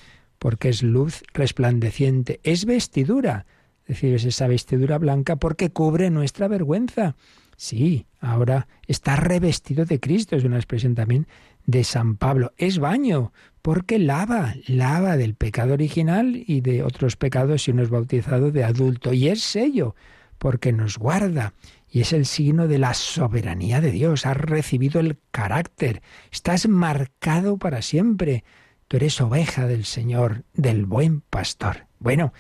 porque 0.41 0.71
es 0.71 0.83
luz 0.83 1.23
resplandeciente. 1.33 2.41
Es 2.43 2.65
vestidura, 2.65 3.47
decir, 3.87 4.13
es 4.13 4.25
esa 4.25 4.49
vestidura 4.49 4.99
blanca 4.99 5.37
porque 5.37 5.71
cubre 5.71 6.11
nuestra 6.11 6.49
vergüenza. 6.49 7.15
Sí, 7.57 8.07
ahora 8.21 8.67
está 8.89 9.15
revestido 9.15 9.85
de 9.85 10.01
Cristo, 10.01 10.35
es 10.35 10.43
una 10.43 10.57
expresión 10.57 10.97
también 10.97 11.29
de 11.67 11.85
San 11.85 12.17
Pablo. 12.17 12.53
Es 12.57 12.79
baño, 12.79 13.33
porque 13.63 13.99
lava, 13.99 14.55
lava 14.67 15.17
del 15.17 15.35
pecado 15.35 15.73
original 15.75 16.43
y 16.47 16.61
de 16.61 16.83
otros 16.83 17.17
pecados 17.17 17.63
si 17.63 17.71
uno 17.71 17.83
es 17.83 17.91
bautizado 17.91 18.51
de 18.51 18.65
adulto. 18.65 19.13
Y 19.13 19.29
es 19.29 19.43
sello, 19.43 19.95
porque 20.39 20.73
nos 20.73 20.99
guarda. 20.99 21.55
Y 21.89 22.01
es 22.01 22.13
el 22.13 22.27
signo 22.27 22.67
de 22.69 22.79
la 22.79 22.93
soberanía 22.93 23.81
de 23.81 23.93
Dios. 23.93 24.27
Has 24.27 24.37
recibido 24.37 25.01
el 25.01 25.17
carácter. 25.31 26.03
Estás 26.31 26.69
marcado 26.69 27.57
para 27.57 27.83
siempre. 27.83 28.45
Tú 28.89 28.97
eres 28.97 29.21
oveja 29.21 29.67
del 29.67 29.85
Señor, 29.85 30.45
del 30.53 30.87
buen 30.87 31.21
pastor. 31.23 31.87
Bueno, 31.99 32.33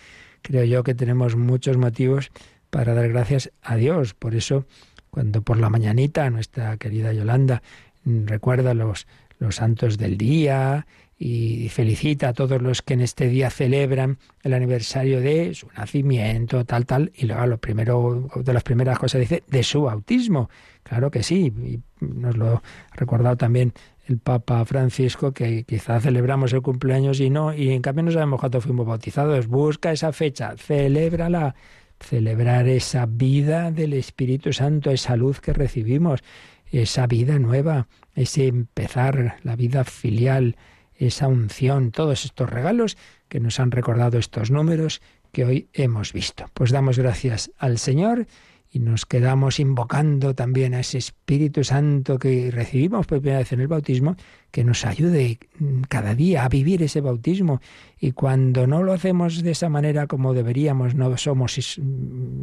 creo 0.42 0.64
yo 0.64 0.82
que 0.82 0.94
tenemos 0.94 1.36
muchos 1.36 1.76
motivos 1.76 2.30
para 2.68 2.92
dar 2.92 3.08
gracias 3.08 3.50
a 3.62 3.76
Dios. 3.76 4.12
Por 4.12 4.34
eso, 4.34 4.66
cuando 5.10 5.42
por 5.42 5.58
la 5.58 5.70
mañanita 5.70 6.28
nuestra 6.28 6.76
querida 6.76 7.12
Yolanda 7.12 7.62
recuerda 8.04 8.74
los, 8.74 9.06
los 9.38 9.56
santos 9.56 9.98
del 9.98 10.16
día 10.16 10.86
y 11.18 11.68
felicita 11.68 12.30
a 12.30 12.32
todos 12.32 12.60
los 12.60 12.82
que 12.82 12.94
en 12.94 13.00
este 13.00 13.28
día 13.28 13.48
celebran 13.50 14.18
el 14.42 14.52
aniversario 14.52 15.20
de 15.20 15.54
su 15.54 15.68
nacimiento, 15.76 16.64
tal, 16.64 16.86
tal, 16.86 17.12
y 17.14 17.26
luego 17.26 17.46
lo 17.46 17.58
primero, 17.58 18.28
de 18.36 18.52
las 18.52 18.62
primeras 18.62 18.98
cosas 18.98 19.20
dice, 19.20 19.42
de 19.48 19.62
su 19.62 19.82
bautismo. 19.82 20.50
Claro 20.82 21.10
que 21.10 21.22
sí, 21.22 21.46
y 21.46 21.80
nos 22.04 22.36
lo 22.36 22.56
ha 22.56 22.62
recordado 22.92 23.36
también 23.36 23.72
el 24.06 24.18
Papa 24.18 24.64
Francisco, 24.64 25.32
que 25.32 25.64
quizá 25.64 26.00
celebramos 26.00 26.52
el 26.52 26.62
cumpleaños 26.62 27.20
y 27.20 27.30
no, 27.30 27.54
y 27.54 27.70
en 27.70 27.80
cambio 27.80 28.04
no 28.04 28.10
sabemos 28.10 28.40
cuándo 28.40 28.60
fuimos 28.60 28.86
bautizados. 28.86 29.46
Busca 29.46 29.92
esa 29.92 30.12
fecha, 30.12 30.56
celébrala, 30.58 31.54
celebrar 32.00 32.68
esa 32.68 33.06
vida 33.06 33.70
del 33.70 33.94
Espíritu 33.94 34.52
Santo, 34.52 34.90
esa 34.90 35.16
luz 35.16 35.40
que 35.40 35.52
recibimos, 35.52 36.22
esa 36.82 37.06
vida 37.06 37.38
nueva, 37.38 37.88
ese 38.14 38.46
empezar, 38.46 39.36
la 39.42 39.56
vida 39.56 39.84
filial, 39.84 40.56
esa 40.94 41.28
unción, 41.28 41.90
todos 41.90 42.24
estos 42.24 42.50
regalos 42.50 42.96
que 43.28 43.40
nos 43.40 43.60
han 43.60 43.70
recordado 43.70 44.18
estos 44.18 44.50
números 44.50 45.00
que 45.32 45.44
hoy 45.44 45.68
hemos 45.72 46.12
visto. 46.12 46.46
Pues 46.54 46.70
damos 46.70 46.98
gracias 46.98 47.50
al 47.58 47.78
Señor 47.78 48.26
y 48.70 48.80
nos 48.80 49.06
quedamos 49.06 49.60
invocando 49.60 50.34
también 50.34 50.74
a 50.74 50.80
ese 50.80 50.98
Espíritu 50.98 51.62
Santo 51.62 52.18
que 52.18 52.50
recibimos 52.50 53.06
por 53.06 53.20
primera 53.20 53.38
vez 53.38 53.52
en 53.52 53.60
el 53.60 53.68
bautismo, 53.68 54.16
que 54.50 54.64
nos 54.64 54.84
ayude 54.84 55.38
cada 55.88 56.16
día 56.16 56.44
a 56.44 56.48
vivir 56.48 56.82
ese 56.82 57.00
bautismo. 57.00 57.60
Y 58.00 58.12
cuando 58.12 58.66
no 58.66 58.82
lo 58.82 58.92
hacemos 58.92 59.44
de 59.44 59.52
esa 59.52 59.68
manera 59.68 60.08
como 60.08 60.34
deberíamos, 60.34 60.96
no 60.96 61.16
somos 61.18 61.80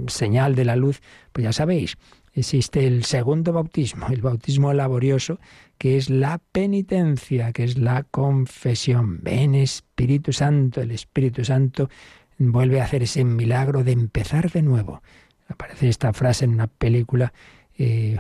señal 0.08 0.56
de 0.56 0.64
la 0.64 0.78
luz, 0.78 1.02
pues 1.34 1.44
ya 1.44 1.52
sabéis, 1.52 1.98
existe 2.34 2.88
el 2.88 3.04
segundo 3.04 3.54
bautismo, 3.54 4.08
el 4.10 4.22
bautismo 4.22 4.74
laborioso, 4.74 5.40
que 5.78 5.98
es 5.98 6.10
la 6.10 6.40
penitencia, 6.52 7.52
que 7.52 7.64
es 7.64 7.78
la 7.78 8.04
confesión. 8.04 9.20
Ven 9.24 9.56
Espíritu 9.56 10.34
Santo, 10.34 10.82
el 10.82 10.92
Espíritu 10.92 11.44
Santo 11.44 11.90
vuelve 12.38 12.82
a 12.82 12.86
hacer 12.86 13.04
ese 13.04 13.24
milagro 13.24 13.84
de 13.84 13.92
empezar 13.92 14.52
de 14.52 14.62
nuevo 14.62 15.02
Aparece 15.52 15.90
esta 15.90 16.14
frase 16.14 16.46
en 16.46 16.54
una 16.54 16.68
película 16.68 17.34
eh, 17.78 18.20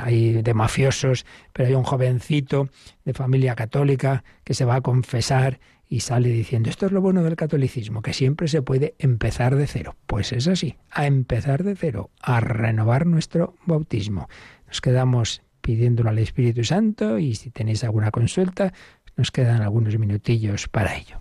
hay 0.00 0.42
de 0.42 0.54
mafiosos, 0.54 1.24
pero 1.52 1.68
hay 1.68 1.74
un 1.74 1.84
jovencito 1.84 2.68
de 3.04 3.14
familia 3.14 3.54
católica 3.54 4.24
que 4.44 4.54
se 4.54 4.64
va 4.64 4.76
a 4.76 4.80
confesar 4.80 5.58
y 5.88 6.00
sale 6.00 6.28
diciendo, 6.28 6.70
esto 6.70 6.86
es 6.86 6.92
lo 6.92 7.00
bueno 7.00 7.22
del 7.22 7.36
catolicismo, 7.36 8.02
que 8.02 8.12
siempre 8.12 8.48
se 8.48 8.62
puede 8.62 8.94
empezar 8.98 9.56
de 9.56 9.66
cero. 9.66 9.96
Pues 10.06 10.32
es 10.32 10.48
así, 10.48 10.76
a 10.90 11.06
empezar 11.06 11.62
de 11.64 11.76
cero, 11.76 12.10
a 12.20 12.40
renovar 12.40 13.06
nuestro 13.06 13.54
bautismo. 13.66 14.28
Nos 14.66 14.80
quedamos 14.80 15.42
pidiéndolo 15.60 16.10
al 16.10 16.18
Espíritu 16.18 16.64
Santo 16.64 17.18
y 17.18 17.34
si 17.34 17.50
tenéis 17.50 17.84
alguna 17.84 18.10
consulta, 18.10 18.72
nos 19.16 19.30
quedan 19.30 19.62
algunos 19.62 19.98
minutillos 19.98 20.68
para 20.68 20.96
ello. 20.96 21.18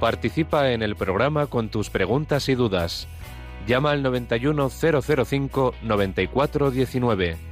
Participa 0.00 0.72
en 0.72 0.82
el 0.82 0.96
programa 0.96 1.46
con 1.46 1.68
tus 1.68 1.88
preguntas 1.88 2.48
y 2.48 2.56
dudas. 2.56 3.06
Llama 3.68 3.92
al 3.92 4.02
91005 4.02 5.74
9419. 5.82 7.51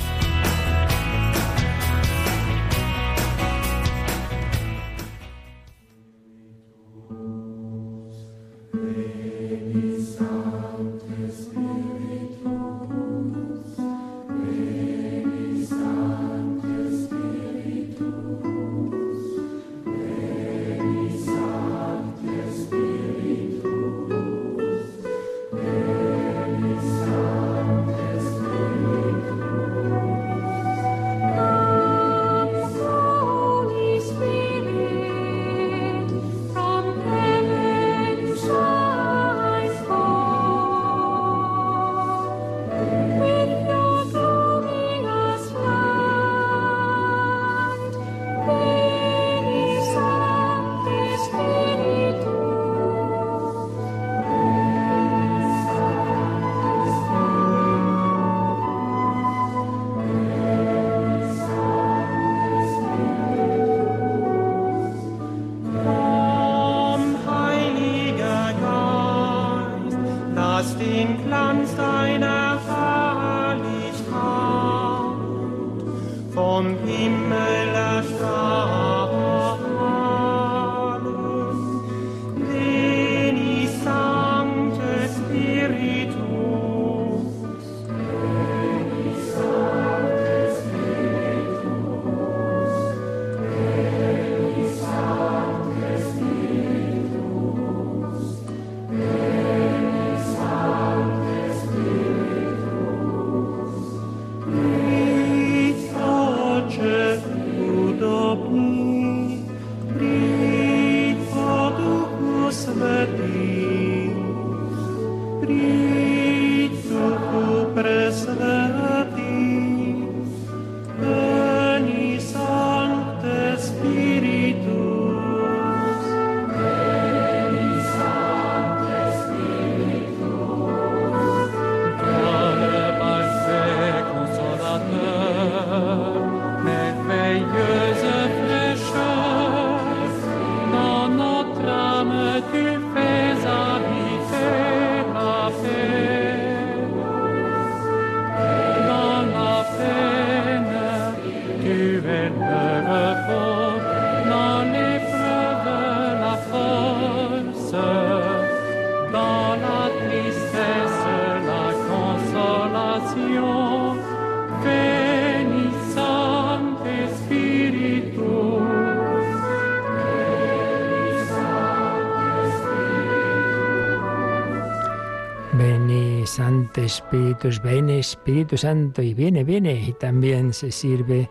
Santo 176.71 176.85
Espíritus, 176.85 177.61
ven 177.61 177.89
Espíritu 177.89 178.55
Santo 178.55 179.01
y 179.01 179.13
viene, 179.13 179.43
viene. 179.43 179.73
Y 179.73 179.91
también 179.91 180.53
se 180.53 180.71
sirve 180.71 181.29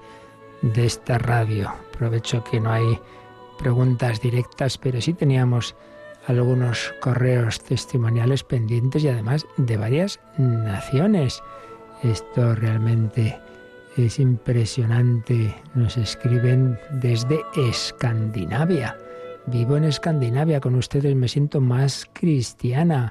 de 0.61 0.85
esta 0.85 1.17
radio. 1.17 1.71
Aprovecho 1.71 2.45
que 2.45 2.61
no 2.61 2.71
hay 2.71 2.99
preguntas 3.59 4.21
directas, 4.21 4.77
pero 4.77 5.01
sí 5.01 5.15
teníamos 5.15 5.75
algunos 6.27 6.93
correos 7.01 7.59
testimoniales 7.63 8.45
pendientes 8.45 9.03
y 9.03 9.09
además 9.09 9.47
de 9.57 9.79
varias 9.79 10.21
naciones. 10.37 11.43
Esto 12.03 12.55
realmente 12.55 13.39
es 13.97 14.19
impresionante. 14.19 15.55
Nos 15.75 15.97
escriben 15.97 16.79
desde 17.01 17.41
Escandinavia. 17.57 18.95
Vivo 19.47 19.79
en 19.79 19.85
Escandinavia 19.85 20.61
con 20.61 20.75
ustedes, 20.75 21.17
me 21.17 21.29
siento 21.29 21.63
más 21.63 22.07
cristiana. 22.13 23.11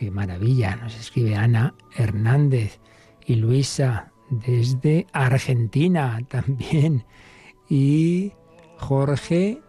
Qué 0.00 0.10
maravilla, 0.10 0.76
nos 0.76 0.98
escribe 0.98 1.36
Ana 1.36 1.74
Hernández 1.94 2.80
y 3.26 3.34
Luisa 3.34 4.10
desde 4.30 5.06
Argentina 5.12 6.18
también. 6.28 7.04
Y 7.68 8.32
Jorge 8.78 9.60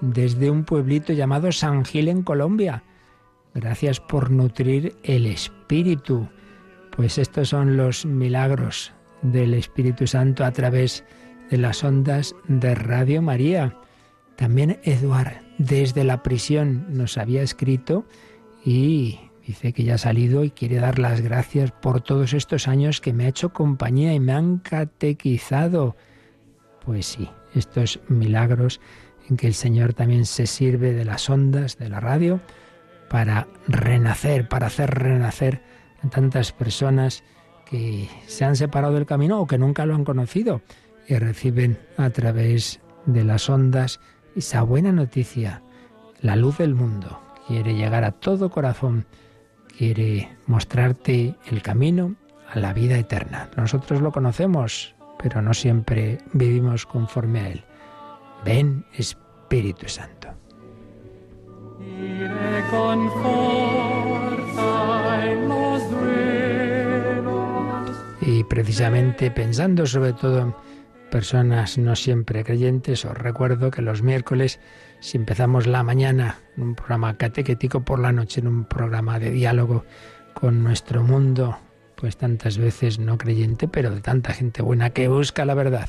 desde 0.00 0.48
un 0.48 0.62
pueblito 0.62 1.12
llamado 1.12 1.50
San 1.50 1.84
Gil 1.84 2.06
en 2.06 2.22
Colombia. 2.22 2.84
Gracias 3.52 3.98
por 3.98 4.30
nutrir 4.30 4.94
el 5.02 5.26
espíritu. 5.26 6.28
Pues 6.94 7.18
estos 7.18 7.48
son 7.48 7.76
los 7.76 8.06
milagros 8.06 8.92
del 9.22 9.54
Espíritu 9.54 10.06
Santo 10.06 10.44
a 10.44 10.52
través 10.52 11.02
de 11.50 11.58
las 11.58 11.82
ondas 11.82 12.36
de 12.46 12.76
Radio 12.76 13.22
María. 13.22 13.76
También 14.36 14.78
Eduard 14.84 15.42
desde 15.58 16.04
la 16.04 16.22
prisión 16.22 16.86
nos 16.96 17.18
había 17.18 17.42
escrito 17.42 18.06
y 18.64 19.18
dice 19.50 19.72
que 19.72 19.82
ya 19.82 19.94
ha 19.94 19.98
salido 19.98 20.44
y 20.44 20.52
quiere 20.52 20.76
dar 20.76 21.00
las 21.00 21.22
gracias 21.22 21.72
por 21.72 22.00
todos 22.00 22.34
estos 22.34 22.68
años 22.68 23.00
que 23.00 23.12
me 23.12 23.24
ha 23.24 23.28
hecho 23.28 23.52
compañía 23.52 24.14
y 24.14 24.20
me 24.20 24.32
han 24.32 24.58
catequizado. 24.58 25.96
Pues 26.84 27.06
sí, 27.06 27.28
estos 27.52 27.98
milagros 28.06 28.80
en 29.28 29.36
que 29.36 29.48
el 29.48 29.54
Señor 29.54 29.92
también 29.92 30.24
se 30.24 30.46
sirve 30.46 30.92
de 30.92 31.04
las 31.04 31.28
ondas 31.28 31.78
de 31.78 31.88
la 31.88 31.98
radio 31.98 32.40
para 33.08 33.48
renacer, 33.66 34.46
para 34.46 34.68
hacer 34.68 34.88
renacer 34.90 35.62
a 36.04 36.08
tantas 36.10 36.52
personas 36.52 37.24
que 37.68 38.08
se 38.28 38.44
han 38.44 38.54
separado 38.54 38.94
del 38.94 39.04
camino 39.04 39.40
o 39.40 39.48
que 39.48 39.58
nunca 39.58 39.84
lo 39.84 39.96
han 39.96 40.04
conocido 40.04 40.62
y 41.08 41.16
reciben 41.16 41.76
a 41.96 42.10
través 42.10 42.78
de 43.04 43.24
las 43.24 43.50
ondas 43.50 43.98
esa 44.36 44.62
buena 44.62 44.92
noticia. 44.92 45.60
La 46.20 46.36
luz 46.36 46.58
del 46.58 46.76
mundo 46.76 47.20
quiere 47.48 47.74
llegar 47.74 48.04
a 48.04 48.12
todo 48.12 48.48
corazón, 48.48 49.06
quiere 49.80 50.28
mostrarte 50.44 51.36
el 51.50 51.62
camino 51.62 52.14
a 52.52 52.58
la 52.58 52.74
vida 52.74 52.98
eterna. 52.98 53.48
Nosotros 53.56 54.02
lo 54.02 54.12
conocemos, 54.12 54.94
pero 55.18 55.40
no 55.40 55.54
siempre 55.54 56.18
vivimos 56.34 56.84
conforme 56.84 57.40
a 57.40 57.48
él. 57.48 57.64
Ven, 58.44 58.84
Espíritu 58.92 59.88
Santo. 59.88 60.28
Y 68.20 68.44
precisamente 68.44 69.30
pensando 69.30 69.86
sobre 69.86 70.12
todo 70.12 70.40
en 70.40 70.54
personas 71.10 71.78
no 71.78 71.96
siempre 71.96 72.44
creyentes, 72.44 73.06
os 73.06 73.16
recuerdo 73.16 73.70
que 73.70 73.80
los 73.80 74.02
miércoles, 74.02 74.60
si 75.00 75.16
empezamos 75.16 75.66
la 75.66 75.82
mañana 75.82 76.38
en 76.56 76.62
un 76.62 76.74
programa 76.74 77.16
catequético, 77.16 77.80
por 77.80 77.98
la 77.98 78.12
noche 78.12 78.40
en 78.40 78.48
un 78.48 78.64
programa 78.64 79.18
de 79.18 79.30
diálogo 79.30 79.84
con 80.34 80.62
nuestro 80.62 81.02
mundo, 81.02 81.58
pues 81.96 82.16
tantas 82.16 82.58
veces 82.58 82.98
no 82.98 83.18
creyente, 83.18 83.68
pero 83.68 83.90
de 83.90 84.00
tanta 84.00 84.32
gente 84.32 84.62
buena 84.62 84.90
que 84.90 85.08
busca 85.08 85.44
la 85.44 85.54
verdad 85.54 85.88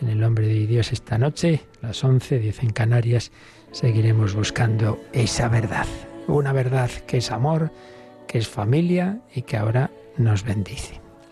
en 0.00 0.08
el 0.08 0.20
nombre 0.20 0.46
de 0.46 0.66
Dios 0.66 0.92
esta 0.92 1.18
noche, 1.18 1.62
las 1.80 2.02
11, 2.02 2.38
10 2.38 2.62
en 2.64 2.70
Canarias, 2.70 3.32
seguiremos 3.72 4.34
buscando 4.34 5.00
esa 5.12 5.48
verdad. 5.48 5.86
Una 6.28 6.52
verdad 6.52 6.90
que 7.06 7.18
es 7.18 7.30
amor, 7.30 7.72
que 8.26 8.38
es 8.38 8.48
familia 8.48 9.20
y 9.34 9.42
que 9.42 9.56
ahora 9.56 9.90
nos 10.16 10.44
bendice. 10.44 11.05